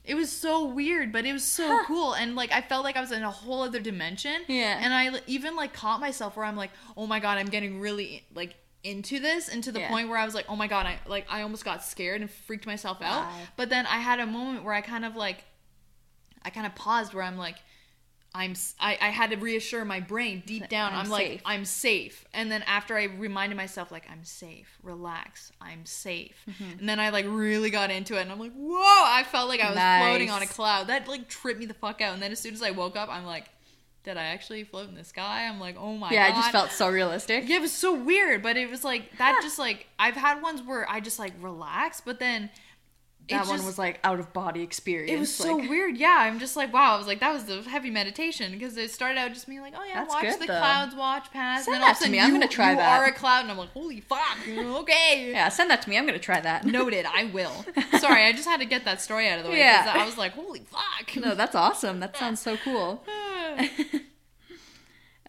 it 0.06 0.16
was 0.16 0.32
so 0.32 0.66
weird, 0.66 1.12
but 1.12 1.26
it 1.26 1.34
was 1.34 1.44
so 1.44 1.82
cool, 1.86 2.14
and 2.14 2.36
like 2.36 2.52
I 2.52 2.62
felt 2.62 2.84
like 2.84 2.96
I 2.98 3.02
was 3.02 3.12
in 3.12 3.24
a 3.24 3.32
whole 3.32 3.64
other 3.64 3.80
dimension. 3.80 4.42
Yeah. 4.48 4.80
and 4.82 4.94
I 4.94 5.20
even 5.28 5.56
like 5.56 5.74
caught 5.74 6.00
myself 6.00 6.38
where 6.38 6.46
I'm 6.46 6.56
like, 6.58 6.72
oh 6.96 7.08
my 7.08 7.20
god, 7.20 7.38
I'm 7.38 7.48
getting 7.48 7.80
really 7.80 8.24
like 8.34 8.56
into 8.84 9.20
this 9.20 9.50
and 9.50 9.64
to 9.64 9.72
the 9.72 9.80
Yeah. 9.80 9.90
point 9.90 10.10
where 10.10 10.18
I 10.18 10.26
was 10.26 10.36
like, 10.36 10.46
oh 10.48 10.56
my 10.56 10.68
god, 10.68 10.86
I 10.86 11.00
like 11.08 11.26
I 11.30 11.42
almost 11.42 11.66
got 11.66 11.84
scared 11.84 12.22
and 12.22 12.30
freaked 12.30 12.68
myself 12.68 13.02
out. 13.02 13.24
Wow. 13.26 13.32
But 13.58 13.70
then 13.70 13.86
I 13.88 13.98
had 13.98 14.20
a 14.20 14.26
moment 14.28 14.64
where 14.64 14.74
I 14.76 14.82
kind 14.82 15.04
of 15.06 15.16
like 15.16 15.44
I 16.44 16.52
kind 16.52 16.68
of 16.68 16.76
paused 16.76 17.14
where 17.16 17.24
I'm 17.24 17.38
like, 17.38 17.56
I'm, 18.36 18.54
I, 18.80 18.98
I 19.02 19.10
had 19.10 19.30
to 19.30 19.38
reassure 19.38 19.86
my 19.86 20.02
brain 20.02 20.44
deep 20.46 20.68
down. 20.68 20.92
I'm 20.92 21.06
I'm, 21.06 21.10
like, 21.10 21.28
safe. 21.28 21.42
I'm 21.46 21.64
safe. 21.64 22.26
And 22.34 22.52
then 22.52 22.64
after 22.64 22.98
I 22.98 23.06
reminded 23.06 23.56
myself, 23.56 23.92
like, 23.92 24.06
I'm 24.12 24.26
safe, 24.26 24.78
relax, 24.84 25.54
I'm 25.62 25.86
safe. 25.86 26.36
Mm-hmm. 26.50 26.80
And 26.80 26.90
then 26.90 27.00
I 27.00 27.12
like 27.12 27.26
really 27.28 27.70
got 27.70 27.92
into 27.92 28.18
it, 28.18 28.22
and 28.22 28.32
I'm 28.32 28.40
like, 28.40 28.54
whoa! 28.54 28.78
I 28.78 29.24
felt 29.24 29.48
like 29.48 29.62
I 29.62 29.70
was 29.70 30.06
floating 30.06 30.30
on 30.30 30.42
a 30.42 30.48
cloud. 30.48 30.88
That 30.88 31.08
like 31.08 31.30
tripped 31.30 31.60
me 31.60 31.66
the 31.66 31.74
fuck 31.74 32.02
out. 32.02 32.14
And 32.14 32.22
then 32.22 32.34
as 32.34 32.40
soon 32.40 32.54
as 32.54 32.62
I 32.62 32.72
woke 32.72 32.98
up, 32.98 33.08
I'm 33.10 33.26
like, 33.26 33.46
did 34.04 34.18
I 34.18 34.26
actually 34.26 34.66
float 34.66 34.90
in 34.90 34.96
the 34.96 35.04
sky? 35.04 35.48
I'm 35.48 35.60
like, 35.60 35.78
oh 35.80 35.96
my 35.96 36.10
god. 36.10 36.14
yeah, 36.14 36.30
god. 36.30 36.38
it 36.38 36.42
just 36.42 36.52
felt 36.52 36.72
so 36.72 36.90
realistic. 36.90 37.48
Yeah, 37.48 37.58
it 37.58 37.62
was 37.62 37.72
so 37.72 37.94
weird, 37.94 38.44
but 38.44 38.58
it 38.58 38.70
was 38.70 38.84
like 38.84 39.18
that. 39.18 39.40
Just 39.42 39.58
like 39.58 39.88
I've 39.98 40.16
had 40.16 40.42
ones 40.42 40.62
where 40.62 40.90
I 40.90 41.00
just 41.00 41.20
like 41.20 41.34
relax, 41.42 42.02
but 42.02 42.20
then 42.20 42.50
that 43.30 43.48
one 43.48 43.66
was 43.66 43.78
like 43.80 44.00
out 44.04 44.20
of 44.20 44.32
body 44.34 44.62
experience. 44.62 45.12
it 45.12 45.20
was 45.20 45.34
so 45.34 45.58
weird. 45.58 45.98
Yeah, 45.98 46.18
I'm 46.20 46.38
just 46.40 46.56
like, 46.56 46.72
wow. 46.74 46.94
I 46.96 46.98
was 46.98 47.08
like, 47.08 47.20
that 47.22 47.34
was 47.34 47.46
the 47.46 47.62
heavy 47.64 47.90
meditation 47.90 48.52
because 48.52 48.78
it 48.78 48.92
started 48.92 49.18
out 49.18 49.34
just 49.34 49.48
me 49.48 49.60
like, 49.60 49.74
oh 49.76 49.84
yeah, 49.84 50.06
watch 50.06 50.22
good, 50.22 50.34
the 50.36 50.48
though. 50.48 50.58
clouds 50.60 50.96
watch 50.96 51.32
past. 51.32 51.66
Send 51.66 51.76
and 51.76 51.84
then 51.84 51.90
that 51.94 52.02
to 52.06 52.10
me. 52.12 52.20
I'm 52.20 52.28
you- 52.30 52.36
gonna 52.40 52.48
try 52.48 52.72
you 52.72 52.78
that. 52.78 53.00
are 53.02 53.06
a 53.06 53.12
cloud, 53.12 53.42
and 53.42 53.52
I'm 53.52 53.58
like, 53.58 53.70
holy 53.72 54.02
fuck, 54.02 54.38
okay. 54.48 55.32
Yeah, 55.32 55.50
send 55.50 55.70
that 55.72 55.82
to 55.84 55.90
me. 55.90 55.98
I'm 55.98 56.06
gonna 56.06 56.20
try 56.20 56.40
that. 56.42 56.66
Noted. 56.66 57.06
I 57.06 57.26
will. 57.26 57.66
Sorry, 58.00 58.24
I 58.26 58.32
just 58.32 58.48
had 58.48 58.60
to 58.60 58.66
get 58.66 58.86
that 58.86 59.02
story 59.02 59.28
out 59.28 59.40
of 59.40 59.46
the 59.46 59.52
way. 59.52 59.60
Yeah. 59.60 59.92
I 59.96 60.06
was 60.06 60.18
like, 60.18 60.34
holy 60.34 60.60
fuck. 60.62 61.16
No, 61.16 61.36
that's 61.36 61.56
awesome. 61.56 62.00
That 62.02 62.16
sounds 62.18 62.42
so 62.42 62.58
cool. 62.58 63.04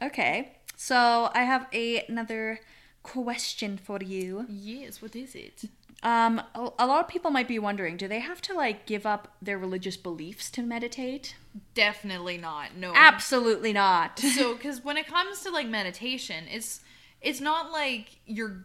Okay, 0.03 0.59
so 0.77 1.31
I 1.33 1.45
have 1.45 1.67
a, 1.73 2.05
another 2.07 2.61
question 3.03 3.79
for 3.79 3.99
you. 4.03 4.45
yes. 4.49 5.01
What 5.01 5.17
is 5.17 5.35
it? 5.35 5.65
Um, 6.03 6.41
a, 6.55 6.71
a 6.79 6.87
lot 6.87 7.01
of 7.01 7.09
people 7.09 7.31
might 7.31 7.49
be 7.49 7.59
wondering, 7.59 7.97
do 7.97 8.07
they 8.07 8.21
have 8.21 8.41
to 8.43 8.55
like 8.55 8.87
give 8.87 9.07
up 9.07 9.35
their 9.43 9.59
religious 9.59 9.97
beliefs 9.97 10.51
to 10.51 10.63
meditate? 10.63 11.35
Definitely 11.75 12.37
not. 12.39 12.77
No. 12.77 12.93
Absolutely 12.95 13.73
not. 13.73 14.19
so 14.19 14.55
because 14.57 14.85
when 14.85 14.97
it 14.97 15.07
comes 15.07 15.41
to 15.41 15.51
like 15.51 15.67
meditation 15.67 16.45
it's 16.51 16.81
it's 17.23 17.41
not 17.41 17.73
like 17.73 18.19
you're 18.27 18.65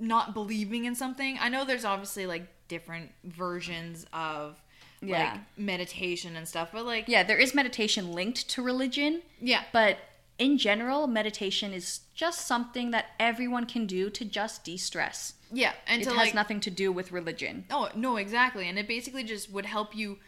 not 0.00 0.32
believing 0.34 0.86
in 0.86 0.94
something 0.94 1.36
i 1.40 1.48
know 1.48 1.64
there's 1.64 1.84
obviously 1.84 2.26
like 2.26 2.46
different 2.66 3.10
versions 3.24 4.06
of 4.12 4.60
Yeah. 5.02 5.32
like 5.34 5.40
meditation 5.58 6.34
and 6.34 6.48
stuff 6.48 6.70
but 6.72 6.84
like 6.86 7.08
yeah, 7.08 7.22
there 7.22 7.36
is 7.38 7.54
meditation 7.54 8.10
linked 8.12 8.48
to 8.50 8.62
religion, 8.62 9.22
yeah 9.40 9.62
but 9.72 9.98
in 10.36 10.58
general, 10.58 11.06
meditation 11.06 11.72
is 11.72 12.00
just 12.12 12.44
something 12.44 12.90
that 12.90 13.06
everyone 13.20 13.66
can 13.66 13.86
do 13.86 14.10
to 14.10 14.24
just 14.24 14.64
de-stress. 14.64 15.34
Yeah 15.54 15.72
and 15.86 16.02
It 16.02 16.08
has 16.08 16.16
like 16.16 16.34
nothing 16.34 16.60
to 16.60 16.70
do 16.70 16.92
with 16.92 17.12
religion. 17.12 17.64
oh 17.70 17.88
no 17.94 18.16
exactly 18.16 18.68
and 18.68 18.78
it 18.78 18.86
basically 18.88 19.24
just 19.24 19.50
would 19.50 19.66
help 19.66 19.94
you 19.94 20.18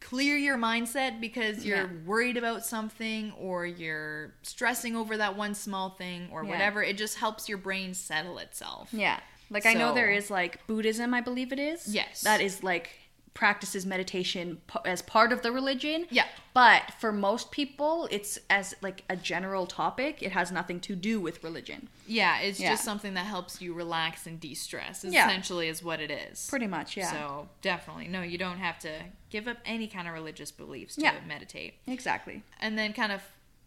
clear 0.00 0.36
your 0.36 0.56
mindset 0.56 1.20
because 1.20 1.64
you're 1.66 1.76
Yeah. 1.90 2.04
worried 2.06 2.36
about 2.36 2.64
something 2.64 3.32
or 3.32 3.66
you're 3.66 4.32
stressing 4.42 4.94
over 4.94 5.16
that 5.16 5.36
one 5.36 5.54
small 5.54 5.90
thing 5.90 6.28
or 6.32 6.44
Yeah. 6.44 6.50
whatever 6.50 6.82
it 6.82 6.96
just 6.96 7.18
helps 7.18 7.48
your 7.48 7.58
brain 7.58 7.94
settle 7.94 8.38
itself 8.38 8.88
Yeah. 8.92 9.18
Like 9.50 9.64
I 9.66 9.72
know 9.74 9.94
there 9.94 10.10
is 10.10 10.30
like 10.30 10.66
Buddhism, 10.66 11.14
I 11.14 11.22
believe 11.22 11.52
it 11.52 11.58
is. 11.58 11.88
Yes. 11.92 12.20
That 12.20 12.40
is 12.42 12.62
like 12.62 12.90
practices 13.38 13.86
meditation 13.86 14.60
as 14.84 15.00
part 15.00 15.32
of 15.32 15.42
the 15.42 15.52
religion. 15.52 16.04
Yeah. 16.10 16.24
But 16.54 16.92
for 16.98 17.12
most 17.12 17.52
people, 17.52 18.08
it's 18.10 18.36
as 18.50 18.74
like 18.82 19.04
a 19.08 19.14
general 19.14 19.64
topic. 19.64 20.24
It 20.24 20.32
has 20.32 20.50
nothing 20.50 20.80
to 20.80 20.96
do 20.96 21.20
with 21.20 21.44
religion. 21.44 21.88
Yeah, 22.08 22.40
it's 22.40 22.58
Yeah. 22.58 22.70
just 22.70 22.82
something 22.82 23.14
that 23.14 23.26
helps 23.26 23.62
you 23.62 23.74
relax 23.74 24.26
and 24.26 24.40
de-stress. 24.40 25.04
Yeah. 25.04 25.28
Essentially, 25.28 25.68
is 25.68 25.84
what 25.84 26.00
it 26.00 26.10
is. 26.10 26.48
Pretty 26.50 26.66
much, 26.66 26.96
yeah. 26.96 27.12
So 27.12 27.48
definitely, 27.62 28.08
no, 28.08 28.22
you 28.22 28.38
don't 28.38 28.58
have 28.58 28.80
to 28.80 29.04
give 29.30 29.46
up 29.46 29.58
any 29.64 29.86
kind 29.86 30.08
of 30.08 30.14
religious 30.14 30.50
beliefs 30.50 30.96
to 30.96 31.02
Yeah. 31.02 31.14
meditate. 31.24 31.74
Exactly. 31.86 32.42
And 32.58 32.76
then, 32.76 32.92
kind 32.92 33.12
of 33.12 33.22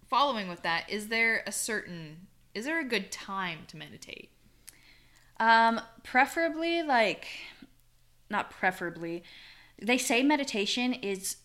following 0.09 0.49
with 0.49 0.63
that, 0.63 0.89
is 0.89 1.07
there 1.07 1.43
a 1.47 1.51
certain, 1.53 2.27
is 2.53 2.65
there 2.65 2.81
a 2.81 2.83
good 2.83 3.09
time 3.09 3.59
to 3.69 3.77
meditate? 3.77 4.31
Um, 5.39 5.79
preferably 6.03 6.83
like 6.83 7.25
not 8.29 8.49
preferably. 8.49 9.23
They 9.81 9.97
say 9.97 10.23
meditation 10.23 10.93
is 10.93 11.37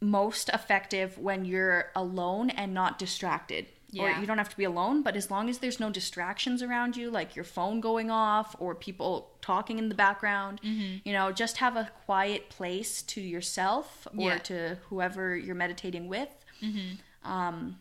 most 0.00 0.48
effective 0.50 1.18
when 1.18 1.44
you're 1.44 1.90
alone 1.96 2.50
and 2.50 2.74
not 2.74 2.98
distracted. 2.98 3.66
Yeah. 3.90 4.18
Or 4.18 4.20
you 4.20 4.26
don't 4.26 4.36
have 4.36 4.50
to 4.50 4.56
be 4.56 4.64
alone, 4.64 5.02
but 5.02 5.16
as 5.16 5.30
long 5.30 5.48
as 5.48 5.58
there's 5.58 5.80
no 5.80 5.88
distractions 5.88 6.62
around 6.62 6.94
you, 6.94 7.10
like 7.10 7.34
your 7.34 7.44
phone 7.44 7.80
going 7.80 8.10
off 8.10 8.54
or 8.58 8.74
people 8.74 9.30
talking 9.40 9.78
in 9.78 9.88
the 9.88 9.94
background, 9.94 10.60
Mm-hmm. 10.62 10.96
you 11.08 11.12
know, 11.14 11.32
just 11.32 11.56
have 11.56 11.74
a 11.74 11.90
quiet 12.04 12.50
place 12.50 13.00
to 13.02 13.22
yourself 13.22 14.06
or 14.14 14.32
Yeah. 14.32 14.38
to 14.40 14.76
whoever 14.90 15.34
you're 15.36 15.54
meditating 15.54 16.06
with. 16.06 16.28
Mm-hmm. 16.62 17.30
Um, 17.30 17.78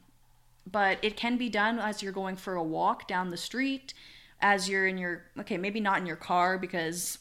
but 0.72 0.98
it 1.02 1.18
can 1.18 1.38
be 1.38 1.50
done 1.50 1.78
as 1.78 2.02
you're 2.02 2.14
going 2.14 2.38
for 2.38 2.56
a 2.56 2.64
walk 2.64 3.06
down 3.08 3.30
the 3.30 3.38
street, 3.38 3.94
as 4.40 4.70
you're 4.70 4.88
in 4.88 4.98
your 4.98 5.24
okay, 5.40 5.58
maybe 5.58 5.82
not 5.82 5.98
in 6.00 6.06
your 6.06 6.16
car 6.16 6.58
because 6.58 7.18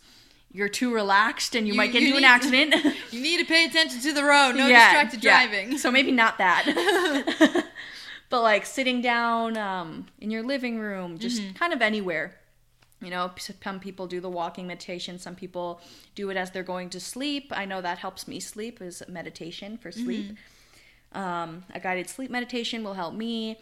you're 0.53 0.68
too 0.68 0.92
relaxed 0.94 1.55
and 1.55 1.66
you, 1.66 1.72
You- 1.74 1.76
might 1.76 1.92
get 1.92 2.03
you 2.03 2.09
into 2.09 2.18
an 2.18 2.24
accident. 2.24 2.74
You 3.12 3.20
need 3.22 3.38
to 3.38 3.44
pay 3.44 3.64
attention 3.64 4.01
to 4.01 4.12
the 4.12 4.24
road. 4.24 4.53
No 4.57 4.66
Yeah, 4.68 4.86
distracted 4.92 5.24
yeah. 5.24 5.47
driving. 5.47 5.78
So 5.78 5.90
maybe 5.90 6.12
not 6.12 6.38
that. 6.38 6.64
but 8.30 8.42
like 8.42 8.66
sitting 8.66 9.01
down 9.01 9.57
um, 9.57 10.07
in 10.20 10.30
your 10.30 10.42
living 10.42 10.78
room, 10.78 11.18
just 11.18 11.40
Mm-hmm. 11.40 11.53
kind 11.57 11.72
of 11.72 11.80
anywhere. 11.82 12.34
You 13.03 13.11
know, 13.11 13.30
some 13.62 13.78
people 13.78 14.07
do 14.07 14.20
the 14.20 14.30
walking 14.30 14.66
meditation. 14.66 15.18
Some 15.18 15.34
people 15.34 15.80
do 16.14 16.30
it 16.30 16.36
as 16.36 16.51
they're 16.51 16.62
going 16.62 16.88
to 16.90 17.01
sleep. 17.01 17.53
I 17.55 17.66
know 17.66 17.80
that 17.82 17.99
helps 17.99 18.26
me 18.26 18.40
sleep 18.40 18.80
is 18.80 19.03
meditation 19.07 19.76
for 19.76 19.92
sleep. 19.92 20.32
Mm-hmm. 21.14 21.18
Um, 21.18 21.64
a 21.74 21.80
guided 21.80 22.09
sleep 22.09 22.30
meditation 22.30 22.82
will 22.82 22.94
help 22.94 23.14
me. 23.14 23.59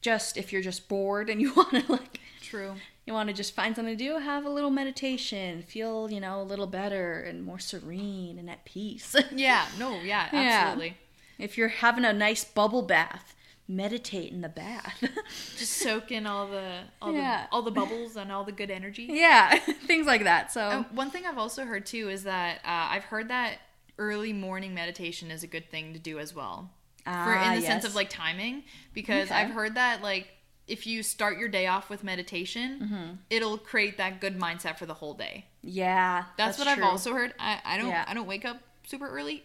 Just 0.00 0.38
if 0.38 0.50
you're 0.50 0.62
just 0.62 0.88
bored 0.88 1.28
and 1.28 1.40
you 1.42 1.52
want 1.54 1.70
to 1.86 1.92
like 1.92 2.20
True. 2.40 2.72
You 3.10 3.14
want 3.14 3.28
to 3.28 3.34
just 3.34 3.54
find 3.54 3.74
something 3.76 3.96
to 3.98 4.04
do, 4.04 4.18
have 4.18 4.44
a 4.46 4.50
little 4.50 4.70
meditation, 4.70 5.62
feel, 5.62 6.10
you 6.10 6.20
know, 6.20 6.40
a 6.40 6.44
little 6.44 6.66
better 6.66 7.20
and 7.20 7.44
more 7.44 7.58
serene 7.58 8.38
and 8.38 8.48
at 8.48 8.64
peace. 8.64 9.14
Yeah. 9.32 9.66
No. 9.78 9.94
Yeah. 10.00 10.28
Yeah. 10.32 10.38
Absolutely. 10.68 10.96
if 11.38 11.58
you're 11.58 11.68
having 11.68 12.04
a 12.04 12.12
nice 12.12 12.44
bubble 12.44 12.82
bath, 12.82 13.34
meditate 13.68 14.32
in 14.32 14.40
the 14.40 14.48
bath. 14.48 15.02
Just 15.58 15.72
soak 15.74 16.10
in 16.12 16.26
all 16.26 16.46
the 16.48 16.80
all 17.02 17.12
Yeah. 17.12 17.46
the 17.46 17.52
all 17.52 17.62
the 17.62 17.70
bubbles 17.70 18.16
and 18.16 18.30
all 18.32 18.44
the 18.44 18.52
good 18.52 18.70
energy. 18.70 19.06
yeah, 19.10 19.58
things 19.58 20.06
like 20.06 20.24
that. 20.24 20.52
So, 20.52 20.60
Uh, 20.62 20.82
one 20.92 21.10
thing 21.10 21.26
I've 21.26 21.38
also 21.38 21.64
heard 21.64 21.86
too 21.86 22.08
is 22.10 22.24
that 22.24 22.58
uh, 22.64 22.94
I've 22.94 23.04
heard 23.04 23.28
that 23.28 23.58
early 23.98 24.32
morning 24.32 24.72
meditation 24.74 25.30
is 25.30 25.42
a 25.42 25.46
good 25.46 25.70
thing 25.70 25.92
to 25.92 25.98
do 25.98 26.18
as 26.18 26.34
well. 26.34 26.70
For 27.04 27.10
Ah, 27.12 27.52
in 27.54 27.60
the 27.60 27.66
sense 27.66 27.84
of 27.84 27.94
like 27.94 28.10
timing, 28.10 28.64
because 28.92 29.28
Okay. 29.30 29.34
I've 29.40 29.50
heard 29.50 29.74
that 29.76 30.02
like 30.02 30.28
if 30.68 30.86
you 30.86 31.02
start 31.02 31.38
your 31.38 31.48
day 31.48 31.66
off 31.66 31.90
with 31.90 32.04
meditation, 32.04 32.80
Mm-hmm. 32.82 33.12
it'll 33.30 33.58
create 33.58 33.96
that 33.98 34.20
good 34.20 34.38
mindset 34.38 34.78
for 34.78 34.86
the 34.86 34.94
whole 34.94 35.14
day. 35.14 35.46
yeah, 35.62 36.24
That's, 36.36 36.58
what 36.58 36.64
true. 36.68 36.84
I've 36.84 36.90
also 36.90 37.12
heard. 37.12 37.34
I, 37.38 37.60
I 37.64 37.76
don't 37.78 37.88
Yeah. 37.88 38.04
I 38.06 38.14
don't 38.14 38.26
wake 38.26 38.44
up 38.44 38.60
super 38.86 39.08
early, 39.08 39.42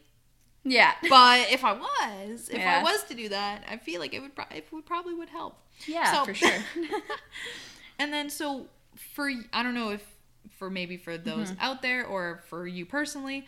Yeah, 0.64 0.94
but 1.10 1.52
if 1.52 1.64
I 1.64 1.74
was, 1.74 2.50
if 2.50 2.58
Yeah. 2.60 2.80
I 2.80 2.84
was 2.84 3.04
to 3.06 3.14
do 3.16 3.30
that, 3.30 3.64
I 3.70 3.78
feel 3.78 4.00
like 4.00 4.14
it 4.14 4.22
would 4.22 4.36
pro- 4.36 4.46
it 4.56 4.68
would 4.72 4.86
probably 4.86 5.14
would 5.16 5.30
help. 5.30 5.58
yeah, 5.88 6.12
So- 6.14 6.26
for 6.26 6.34
sure. 6.34 6.50
And 8.00 8.12
then 8.14 8.30
so 8.30 8.66
for 9.14 9.32
I 9.54 9.64
don't 9.64 9.74
know 9.74 9.90
if 9.92 10.04
for 10.58 10.70
maybe 10.70 10.98
for 10.98 11.18
those 11.18 11.52
Mm-hmm. 11.52 11.62
out 11.62 11.82
there 11.82 12.06
or 12.06 12.42
for 12.50 12.68
you 12.68 12.86
personally, 12.86 13.46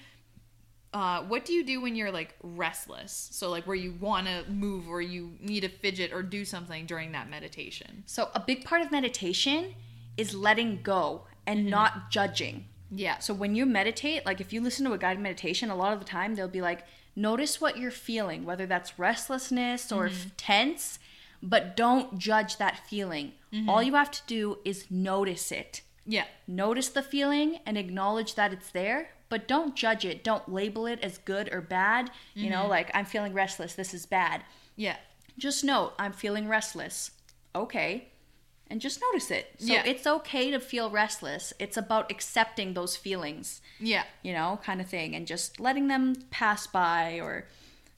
uh, 0.94 1.22
what 1.24 1.46
do 1.46 1.54
you 1.54 1.64
do 1.64 1.82
when 1.82 1.96
you're 1.96 2.12
like 2.12 2.36
restless? 2.42 3.30
So 3.32 3.50
like 3.50 3.68
where 3.68 3.76
you 3.76 3.94
want 4.00 4.28
to 4.28 4.50
move 4.50 4.88
or 4.88 5.02
you 5.02 5.34
need 5.40 5.62
to 5.62 5.70
fidget 5.70 6.14
or 6.14 6.24
do 6.24 6.46
something 6.46 6.86
during 6.86 7.12
that 7.12 7.30
meditation. 7.30 8.04
So, 8.06 8.30
a 8.34 8.40
big 8.40 8.64
part 8.64 8.82
of 8.82 8.92
meditation 8.92 9.76
is 10.16 10.34
letting 10.34 10.82
go 10.82 11.24
and 11.46 11.62
mm-hmm. 11.62 11.70
not 11.70 12.10
judging. 12.10 12.66
Yeah. 12.90 13.20
So, 13.20 13.34
when 13.34 13.54
you 13.54 13.66
meditate, 13.66 14.26
like 14.26 14.40
if 14.40 14.54
you 14.54 14.62
listen 14.62 14.86
to 14.86 14.94
a 14.94 14.98
guided 14.98 15.22
meditation, 15.22 15.70
a 15.70 15.76
lot 15.76 15.94
of 15.94 16.00
the 16.00 16.06
time 16.06 16.36
they'll 16.36 16.48
be 16.48 16.62
like, 16.62 16.86
notice 17.16 17.60
what 17.60 17.78
you're 17.78 17.92
feeling, 17.92 18.46
whether 18.46 18.66
that's 18.66 18.98
restlessness 18.98 19.92
or 19.92 20.08
mm-hmm. 20.08 20.28
f- 20.28 20.38
tense, 20.38 21.00
but 21.44 21.76
don't 21.76 22.18
judge 22.18 22.58
that 22.58 22.80
feeling. 22.88 23.34
Mm-hmm. 23.54 23.70
All 23.70 23.84
you 23.84 23.96
have 23.96 24.12
to 24.12 24.22
do 24.26 24.60
is 24.64 24.86
notice 24.90 25.52
it. 25.52 25.82
yeah. 26.06 26.26
Notice 26.48 26.90
the 26.90 27.04
feeling 27.04 27.60
and 27.66 27.78
acknowledge 27.78 28.36
that 28.36 28.54
it's 28.54 28.72
there, 28.72 29.10
but 29.30 29.48
don't 29.48 29.76
judge 29.76 30.06
it. 30.06 30.24
Don't 30.24 30.48
label 30.52 30.86
it 30.86 31.00
as 31.02 31.18
good 31.18 31.52
or 31.54 31.62
bad. 31.62 32.12
You 32.34 32.50
know, 32.50 32.62
mm-hmm. 32.62 32.70
like, 32.70 32.92
I'm 32.94 33.06
feeling 33.06 33.34
restless, 33.34 33.74
this 33.74 33.94
is 33.94 34.06
bad. 34.06 34.44
Yeah. 34.76 34.98
Just 35.38 35.64
know 35.64 35.94
I'm 36.00 36.14
feeling 36.14 36.48
restless. 36.48 37.12
Okay. 37.56 38.10
And 38.70 38.82
just 38.82 39.02
notice 39.02 39.32
it. 39.32 39.56
So 39.60 39.74
Yeah. 39.74 39.84
it's 39.86 40.06
okay 40.06 40.52
to 40.52 40.60
feel 40.60 40.90
restless. 40.90 41.54
It's 41.60 41.78
about 41.78 42.12
accepting 42.12 42.74
those 42.74 42.96
feelings, 42.96 43.62
Yeah. 43.80 44.04
you 44.24 44.34
know, 44.34 44.60
kind 44.64 44.82
of 44.82 44.90
thing, 44.90 45.16
and 45.16 45.26
just 45.26 45.60
letting 45.60 45.88
them 45.88 46.16
pass 46.32 46.68
by 46.68 47.20
or 47.20 47.48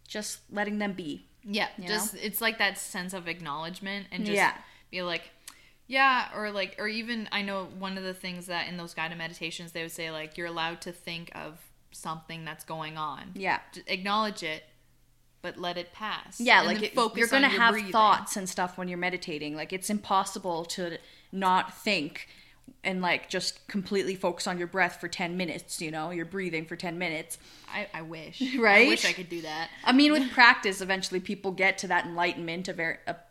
just 0.07 0.39
letting 0.51 0.77
them 0.77 0.93
be. 0.93 1.25
Yeah, 1.43 1.69
just 1.87 2.15
it's 2.15 2.41
like 2.41 2.57
that 2.59 2.77
sense 2.77 3.13
of 3.13 3.27
acknowledgement 3.27 4.07
and 4.11 4.25
just 4.25 4.35
Yeah. 4.35 4.53
be 4.91 5.01
like, 5.01 5.31
yeah, 5.89 6.29
or 6.35 6.51
like, 6.51 6.75
or 6.79 6.87
even 6.87 7.27
I 7.31 7.41
know 7.41 7.67
one 7.79 7.97
of 7.97 8.03
the 8.03 8.13
things 8.13 8.45
that 8.45 8.67
in 8.69 8.77
those 8.77 8.93
guided 8.93 9.17
meditations 9.17 9.71
they 9.71 9.81
would 9.81 9.91
say 9.91 10.11
like 10.11 10.37
you're 10.37 10.47
allowed 10.47 10.81
to 10.81 10.91
think 10.91 11.31
of 11.33 11.57
something 11.91 12.45
that's 12.45 12.63
going 12.63 12.95
on. 12.95 13.31
Yeah. 13.33 13.59
Acknowledge 13.87 14.43
it, 14.43 14.63
but 15.41 15.57
let 15.57 15.77
it 15.77 15.91
pass. 15.91 16.39
Yeah, 16.39 16.59
And 16.59 16.67
like 16.67 16.83
it, 16.83 16.93
you're 16.93 17.27
going 17.27 17.41
to 17.43 17.49
your 17.49 17.59
have 17.59 17.73
breathing. 17.73 17.91
thoughts 17.91 18.37
and 18.37 18.47
stuff 18.47 18.77
when 18.77 18.87
you're 18.87 18.99
meditating. 18.99 19.55
Like 19.55 19.73
it's 19.73 19.89
impossible 19.89 20.63
to 20.65 20.99
not 21.31 21.73
think 21.75 22.27
and 22.83 23.01
like 23.01 23.29
just 23.29 23.67
completely 23.67 24.13
focus 24.15 24.45
on 24.45 24.59
your 24.59 24.67
breath 24.67 25.01
for 25.01 25.07
10 25.07 25.35
minutes, 25.37 25.81
you 25.81 25.89
know, 25.89 26.11
you're 26.11 26.23
breathing 26.25 26.65
for 26.65 26.75
10 26.75 26.99
minutes. 26.99 27.39
I, 27.73 27.87
I 27.93 28.01
wish. 28.03 28.41
Right? 28.57 28.85
I 28.85 28.89
wish 28.89 29.05
I 29.05 29.13
could 29.13 29.29
do 29.29 29.41
that. 29.41 29.69
I 29.83 29.91
mean, 29.91 30.11
with 30.11 30.29
practice, 30.31 30.81
eventually 30.81 31.19
people 31.19 31.51
get 31.51 31.79
to 31.79 31.87
that 31.87 32.05
enlightenment 32.05 32.67
of, 32.67 32.79
er- 32.79 32.99
of, 33.07 33.15
of 33.15 33.21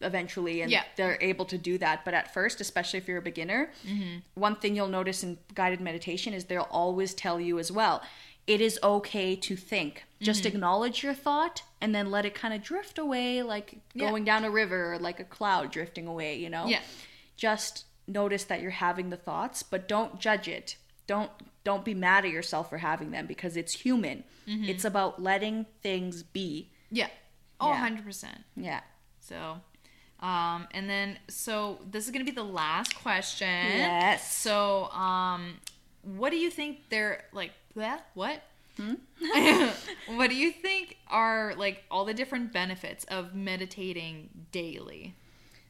eventually, 0.00 0.62
and 0.62 0.70
Yeah. 0.70 0.84
they're 0.96 1.18
able 1.20 1.44
to 1.46 1.58
do 1.58 1.78
that. 1.78 2.04
But 2.04 2.14
at 2.14 2.32
first, 2.34 2.60
especially 2.60 2.98
if 2.98 3.08
you're 3.08 3.18
a 3.18 3.22
beginner, 3.22 3.70
Mm-hmm. 3.86 4.18
one 4.34 4.56
thing 4.56 4.74
you'll 4.76 4.88
notice 4.88 5.22
in 5.22 5.38
guided 5.54 5.80
meditation 5.80 6.34
is 6.34 6.44
they'll 6.46 6.68
always 6.70 7.14
tell 7.14 7.40
you 7.40 7.58
as 7.58 7.70
well. 7.70 8.02
It 8.46 8.60
is 8.60 8.78
okay 8.82 9.36
to 9.36 9.54
think. 9.56 10.04
Just 10.20 10.40
Mm-hmm. 10.44 10.56
acknowledge 10.56 11.02
your 11.04 11.14
thought 11.14 11.62
and 11.80 11.94
then 11.94 12.10
let 12.10 12.24
it 12.26 12.34
kind 12.34 12.52
of 12.52 12.62
drift 12.62 12.98
away, 12.98 13.42
like 13.42 13.78
Yeah. 13.94 14.08
going 14.10 14.24
down 14.24 14.44
a 14.44 14.50
river 14.50 14.94
or 14.94 14.98
like 14.98 15.20
a 15.20 15.24
cloud 15.24 15.70
drifting 15.70 16.06
away, 16.08 16.36
you 16.38 16.50
know? 16.50 16.66
Yeah. 16.66 16.80
Just 17.36 17.84
notice 18.08 18.44
that 18.44 18.60
you're 18.60 18.70
having 18.72 19.10
the 19.10 19.16
thoughts, 19.16 19.62
but 19.62 19.86
don't 19.88 20.18
judge 20.20 20.48
it. 20.48 20.76
Don't 21.06 21.30
don't 21.64 21.84
be 21.84 21.94
mad 21.94 22.24
at 22.24 22.32
yourself 22.32 22.68
for 22.70 22.78
having 22.78 23.12
them 23.12 23.24
because 23.24 23.56
it's 23.56 23.72
human. 23.72 24.24
Mm-hmm. 24.48 24.64
It's 24.64 24.84
about 24.84 25.22
letting 25.22 25.66
things 25.80 26.24
be. 26.24 26.72
Yeah. 26.90 27.06
Oh, 27.60 27.68
Yeah. 27.68 27.88
100%. 27.88 28.42
Yeah. 28.56 28.80
So, 29.22 29.60
um, 30.20 30.66
and 30.72 30.90
then, 30.90 31.18
so 31.28 31.78
this 31.90 32.04
is 32.04 32.10
going 32.10 32.24
to 32.24 32.30
be 32.30 32.34
the 32.34 32.44
last 32.44 32.94
question. 32.96 33.78
Yes. 33.78 34.36
So, 34.36 34.90
um, 34.90 35.54
what 36.02 36.30
do 36.30 36.36
you 36.36 36.50
think 36.50 36.78
they're 36.90 37.24
like, 37.32 37.52
bleh, 37.76 37.98
what? 38.14 38.42
Hmm? 38.76 38.94
what 40.06 40.28
do 40.28 40.36
you 40.36 40.50
think 40.50 40.96
are 41.08 41.54
like 41.56 41.84
all 41.90 42.04
the 42.04 42.14
different 42.14 42.52
benefits 42.52 43.04
of 43.04 43.34
meditating 43.34 44.28
daily? 44.50 45.14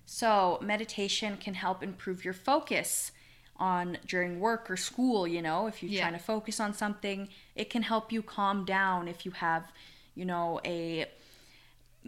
So, 0.07 0.59
meditation 0.63 1.37
can 1.37 1.55
help 1.55 1.83
improve 1.83 2.25
your 2.25 2.35
focus 2.35 3.13
on 3.59 3.99
during 4.07 4.41
work 4.41 4.71
or 4.71 4.77
school, 4.77 5.29
you 5.29 5.43
know, 5.43 5.67
if 5.67 5.83
you're 5.83 5.93
Yeah. 5.93 6.01
trying 6.01 6.15
to 6.15 6.19
focus 6.25 6.59
on 6.59 6.73
something, 6.75 7.29
it 7.55 7.71
can 7.71 7.83
help 7.83 8.11
you 8.11 8.23
calm 8.23 8.65
down 8.65 9.09
if 9.09 9.25
you 9.25 9.31
have, 9.33 9.71
you 10.15 10.25
know, 10.25 10.59
a 10.65 11.07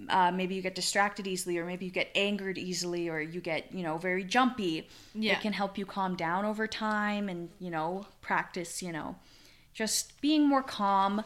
uh, 0.09 0.31
maybe 0.33 0.55
you 0.55 0.63
get 0.63 0.75
distracted 0.75 1.27
easily 1.27 1.57
or 1.59 1.65
maybe 1.65 1.85
you 1.85 1.91
get 1.91 2.09
angered 2.15 2.59
easily 2.59 3.09
or 3.09 3.21
you 3.21 3.41
get 3.41 3.73
you 3.73 3.83
know 3.83 3.97
very 3.99 4.25
jumpy. 4.25 4.89
Yeah. 5.15 5.35
it 5.35 5.41
can 5.41 5.53
help 5.53 5.79
you 5.79 5.87
calm 5.87 6.17
down 6.17 6.45
over 6.45 6.67
time 6.67 7.29
and 7.29 7.49
you 7.59 7.71
know 7.71 8.07
practice 8.21 8.83
you 8.83 8.93
know 8.93 9.17
just 9.73 10.21
being 10.21 10.49
more 10.49 10.63
calm. 10.63 11.25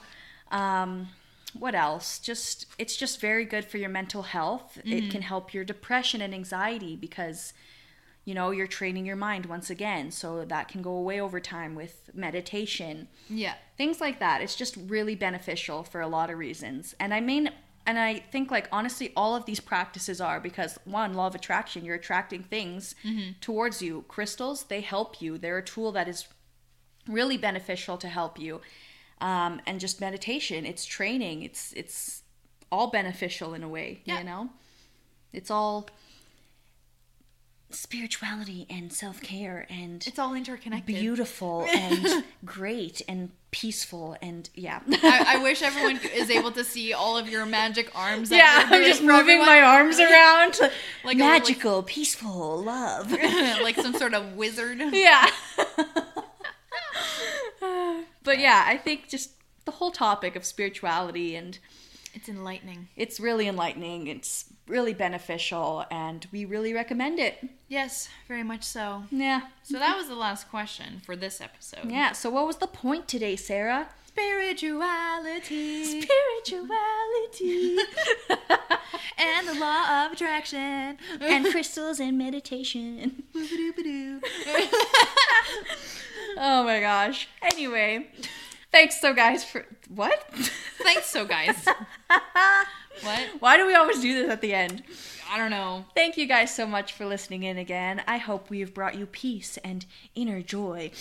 Um, 0.50 1.08
what 1.58 1.74
else? 1.74 2.18
Just 2.18 2.66
it's 2.78 2.96
just 2.96 3.20
very 3.20 3.44
good 3.44 3.64
for 3.64 3.78
your 3.78 3.88
mental 3.88 4.22
health. 4.22 4.78
It 4.84 5.10
can 5.10 5.22
help 5.22 5.54
your 5.54 5.64
depression 5.64 6.20
and 6.20 6.34
anxiety 6.34 6.94
because 6.94 7.52
you 8.24 8.34
know 8.34 8.50
you're 8.50 8.66
training 8.66 9.06
your 9.06 9.16
mind 9.16 9.46
once 9.46 9.70
again. 9.70 10.10
So 10.10 10.44
that 10.44 10.68
can 10.68 10.82
go 10.82 10.92
away 10.92 11.20
over 11.20 11.40
time 11.40 11.74
with 11.74 12.10
meditation. 12.14 13.08
Yeah. 13.30 13.54
things 13.78 14.00
like 14.00 14.18
that. 14.20 14.42
It's 14.42 14.56
just 14.56 14.76
really 14.76 15.14
beneficial 15.14 15.84
for 15.84 16.00
a 16.02 16.08
lot 16.08 16.28
of 16.30 16.38
reasons. 16.38 16.94
And 17.00 17.14
i 17.14 17.20
mean 17.20 17.50
and 17.88 17.98
i 17.98 18.12
think 18.32 18.50
like 18.56 18.68
honestly 18.78 19.06
all 19.16 19.34
of 19.38 19.44
these 19.46 19.60
practices 19.72 20.20
are 20.20 20.38
because 20.48 20.78
one 20.84 21.12
law 21.14 21.26
of 21.30 21.34
attraction 21.34 21.84
you're 21.84 22.00
attracting 22.04 22.42
things 22.54 22.94
towards 23.40 23.82
you. 23.86 24.04
Crystals 24.14 24.58
they 24.72 24.80
help 24.94 25.10
you. 25.22 25.30
They're 25.38 25.58
a 25.58 25.68
tool 25.74 25.90
that 25.98 26.06
is 26.08 26.20
really 27.18 27.38
beneficial 27.38 27.96
to 28.04 28.08
help 28.08 28.38
you. 28.38 28.60
Um, 29.30 29.52
and 29.66 29.80
just 29.80 30.00
meditation 30.00 30.60
it's 30.72 30.84
training. 30.84 31.36
It's 31.48 31.62
it's 31.82 32.22
all 32.70 32.88
beneficial 32.90 33.54
in 33.54 33.62
a 33.62 33.68
way 33.76 33.88
Yeah. 34.04 34.18
you 34.18 34.24
know? 34.30 34.42
It's 35.38 35.50
all 35.50 35.88
spirituality 37.70 38.66
and 38.70 38.92
self-care 38.92 39.66
and 39.68 40.02
It's 40.06 40.18
all 40.18 40.34
interconnected. 40.34 40.94
beautiful 40.96 41.66
and 41.74 42.24
great 42.44 43.02
and 43.08 43.30
peaceful 43.50 44.16
and 44.22 44.48
yeah. 44.54 44.80
I, 44.88 45.36
I 45.36 45.42
wish 45.42 45.62
everyone 45.62 46.00
is 46.14 46.30
able 46.30 46.50
to 46.52 46.64
see 46.64 46.92
all 46.92 47.16
of 47.18 47.28
your 47.28 47.44
magic 47.46 47.90
arms. 47.94 48.30
Yeah, 48.30 48.64
I'm 48.70 48.84
just 48.84 49.02
moving 49.02 49.38
my 49.38 49.60
arms 49.60 49.98
around. 50.00 50.58
Like 51.04 51.16
Magical, 51.18 51.82
peaceful 51.82 52.62
love. 52.62 53.10
like 53.62 53.76
some 53.76 53.94
sort 53.94 54.14
of 54.14 54.34
wizard. 54.34 54.78
yeah. 54.92 55.28
but 58.22 58.38
yeah, 58.38 58.64
I 58.66 58.76
think 58.76 59.08
just 59.08 59.30
the 59.64 59.72
whole 59.72 59.90
topic 59.90 60.36
of 60.36 60.44
spirituality 60.44 61.34
and 61.36 61.58
It's 62.14 62.28
enlightening. 62.28 62.88
it's 62.96 63.18
really 63.20 63.46
enlightening. 63.48 64.06
It's 64.06 64.46
really 64.66 64.92
beneficial 64.94 65.84
and 65.90 66.26
we 66.32 66.44
really 66.44 66.72
recommend 66.74 67.18
it. 67.18 67.38
Yes, 67.68 68.08
very 68.26 68.42
much 68.42 68.64
so. 68.64 69.04
Yeah. 69.10 69.42
So 69.62 69.78
that 69.78 69.96
was 69.96 70.08
the 70.08 70.14
last 70.14 70.48
question 70.50 71.00
for 71.04 71.16
this 71.16 71.40
episode. 71.40 71.90
Yeah, 71.90 72.12
so 72.12 72.28
what 72.30 72.46
was 72.46 72.56
the 72.56 72.66
point 72.66 73.08
today, 73.08 73.36
Sarah? 73.36 73.88
Spirituality 74.08 76.02
Spirituality 76.02 77.76
and 79.18 79.46
the 79.48 79.54
law 79.60 80.04
of 80.06 80.12
attraction. 80.12 80.98
and 81.20 81.46
crystals 81.46 82.00
and 82.00 82.18
meditation. 82.18 83.22
Oh 86.40 86.62
my 86.62 86.78
gosh. 86.80 87.28
Anyway, 87.42 88.06
thanks 88.70 89.00
so 89.00 89.14
guys 89.14 89.44
for 89.44 89.64
what? 89.88 90.22
Thanks, 90.82 91.06
so 91.06 91.24
guys. 91.26 91.56
what? 93.02 93.28
Why 93.40 93.56
do 93.56 93.66
we 93.66 93.74
always 93.74 94.00
do 94.00 94.14
this 94.14 94.30
at 94.30 94.40
the 94.40 94.54
end? 94.54 94.82
I 95.30 95.36
don't 95.36 95.50
know. 95.50 95.84
Thank 95.94 96.16
you 96.16 96.26
guys 96.26 96.54
so 96.54 96.66
much 96.66 96.94
for 96.94 97.04
listening 97.04 97.42
in 97.42 97.58
again. 97.58 98.02
I 98.06 98.16
hope 98.16 98.48
we 98.48 98.60
have 98.60 98.72
brought 98.72 98.94
you 98.94 99.04
peace 99.04 99.58
and 99.58 99.84
inner 100.14 100.40
joy. 100.40 100.92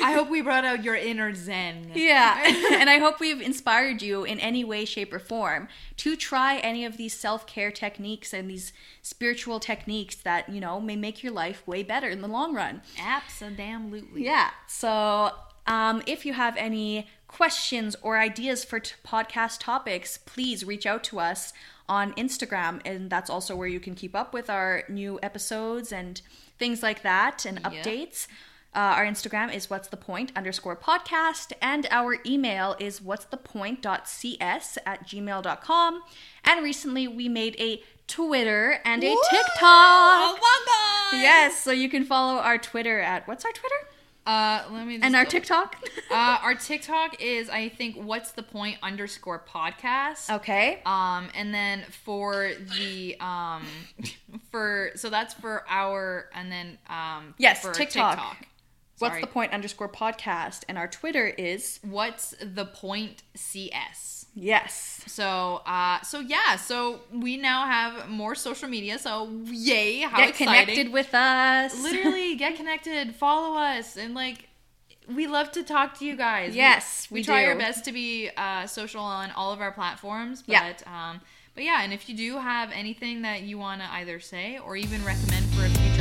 I 0.00 0.12
hope 0.12 0.30
we 0.30 0.40
brought 0.40 0.64
out 0.64 0.82
your 0.82 0.94
inner 0.94 1.34
zen. 1.34 1.90
yeah, 1.94 2.42
and 2.72 2.88
I 2.88 2.98
hope 2.98 3.20
we've 3.20 3.40
inspired 3.40 4.00
you 4.00 4.24
in 4.24 4.40
any 4.40 4.64
way, 4.64 4.86
shape, 4.86 5.12
or 5.12 5.18
form 5.18 5.68
to 5.98 6.16
try 6.16 6.56
any 6.58 6.86
of 6.86 6.96
these 6.96 7.12
self 7.18 7.46
care 7.46 7.70
techniques 7.70 8.32
and 8.32 8.48
these 8.48 8.72
spiritual 9.02 9.60
techniques 9.60 10.16
that, 10.16 10.48
you 10.48 10.60
know, 10.60 10.80
may 10.80 10.96
make 10.96 11.22
your 11.22 11.32
life 11.32 11.66
way 11.66 11.82
better 11.82 12.08
in 12.08 12.22
the 12.22 12.28
long 12.28 12.54
run. 12.54 12.80
Absolutely. 12.98 14.24
Yeah. 14.24 14.50
So, 14.66 15.32
um, 15.66 16.02
if 16.06 16.24
you 16.26 16.32
have 16.34 16.56
any 16.56 17.08
questions 17.28 17.96
or 18.02 18.18
ideas 18.18 18.64
for 18.64 18.80
t- 18.80 18.94
podcast 19.06 19.58
topics, 19.60 20.18
please 20.18 20.64
reach 20.64 20.86
out 20.86 21.02
to 21.04 21.18
us 21.20 21.52
on 21.88 22.12
Instagram, 22.14 22.80
and 22.84 23.10
that's 23.10 23.30
also 23.30 23.54
where 23.54 23.68
you 23.68 23.80
can 23.80 23.94
keep 23.94 24.14
up 24.14 24.32
with 24.32 24.48
our 24.50 24.82
new 24.88 25.18
episodes 25.22 25.92
and 25.92 26.20
things 26.58 26.82
like 26.82 27.02
that 27.02 27.44
and 27.44 27.60
Yeah. 27.60 27.68
updates. 27.70 28.26
Uh, 28.74 28.78
our 28.98 29.06
Instagram 29.06 29.54
is 29.54 29.70
what's 29.70 29.88
the 29.88 29.96
point 29.96 30.30
underscore 30.36 30.76
podcast, 30.76 31.52
and 31.62 31.86
our 31.90 32.18
email 32.26 32.76
is 32.78 33.00
what's 33.00 33.24
the 33.24 33.36
point.cs 33.38 34.78
at 34.84 35.06
gmail.com. 35.06 36.02
And 36.44 36.62
recently 36.64 37.08
we 37.08 37.28
made 37.28 37.56
a 37.58 37.82
Twitter 38.06 38.80
and 38.84 39.02
a 39.02 39.10
Woo! 39.10 39.20
TikTok. 39.30 39.56
Oh 39.60 40.38
my 40.40 40.60
god! 41.12 41.22
Yes, 41.22 41.62
so 41.62 41.72
you 41.72 41.88
can 41.88 42.04
follow 42.04 42.38
our 42.40 42.58
Twitter 42.58 43.00
at 43.00 43.26
what's 43.26 43.44
our 43.44 43.52
Twitter? 43.52 43.88
Uh, 44.26 44.64
let 44.72 44.86
me. 44.86 44.98
And 45.00 45.14
our 45.14 45.22
double- 45.24 45.30
TikTok? 45.30 45.76
Uh, 46.10 46.38
our 46.42 46.54
TikTok 46.54 47.22
is 47.22 47.48
I 47.48 47.68
think 47.68 47.96
what's 47.96 48.32
the 48.32 48.42
point 48.42 48.78
underscore 48.82 49.44
podcast. 49.48 50.28
okay. 50.36 50.82
Um, 50.84 51.28
and 51.34 51.54
then 51.54 51.84
for 52.04 52.50
the 52.78 53.16
um, 53.20 53.64
for 54.50 54.90
so 54.96 55.10
that's 55.10 55.34
for 55.34 55.64
our 55.68 56.28
and 56.34 56.50
then 56.50 56.78
um 56.88 57.34
Yes, 57.38 57.62
for 57.62 57.72
TikTok. 57.72 58.36
What's 58.98 59.12
Sorry. 59.12 59.20
the 59.20 59.26
point 59.26 59.52
underscore 59.52 59.90
podcast? 59.90 60.64
And 60.68 60.78
our 60.78 60.88
Twitter 60.88 61.26
is 61.26 61.78
What's 61.82 62.34
the 62.40 62.64
point 62.64 63.22
CS? 63.34 64.25
Yes. 64.36 65.00
So 65.06 65.62
uh 65.66 66.00
so 66.02 66.20
yeah, 66.20 66.54
so 66.56 67.00
we 67.12 67.36
now 67.36 67.66
have 67.66 68.08
more 68.08 68.34
social 68.34 68.68
media. 68.68 68.98
So 68.98 69.28
yay, 69.46 70.00
how 70.02 70.18
Get 70.18 70.28
exciting. 70.30 70.46
connected 70.66 70.92
with 70.92 71.12
us. 71.14 71.82
Literally 71.82 72.36
get 72.36 72.54
connected, 72.56 73.14
follow 73.16 73.56
us 73.58 73.96
and 73.96 74.14
like 74.14 74.48
we 75.08 75.26
love 75.26 75.52
to 75.52 75.62
talk 75.62 75.98
to 76.00 76.04
you 76.04 76.16
guys. 76.16 76.50
We- 76.50 76.56
Yes, 76.56 77.08
we, 77.10 77.20
we 77.20 77.24
try 77.24 77.44
do. 77.44 77.50
our 77.50 77.56
best 77.56 77.84
to 77.86 77.92
be 77.92 78.28
uh, 78.36 78.66
social 78.66 79.00
on 79.02 79.30
all 79.32 79.52
of 79.52 79.60
our 79.60 79.70
platforms. 79.72 80.42
But 80.42 80.52
Yeah. 80.52 80.72
um, 81.10 81.20
but 81.54 81.64
yeah, 81.64 81.82
and 81.84 81.92
if 81.92 82.08
you 82.08 82.14
do 82.16 82.38
have 82.38 82.70
anything 82.72 83.22
that 83.22 83.42
you 83.42 83.56
want 83.56 83.80
to 83.80 83.90
either 83.92 84.20
say 84.20 84.58
or 84.58 84.76
even 84.76 85.02
recommend 85.04 85.46
for 85.54 85.64
a 85.64 85.68
future 85.70 85.95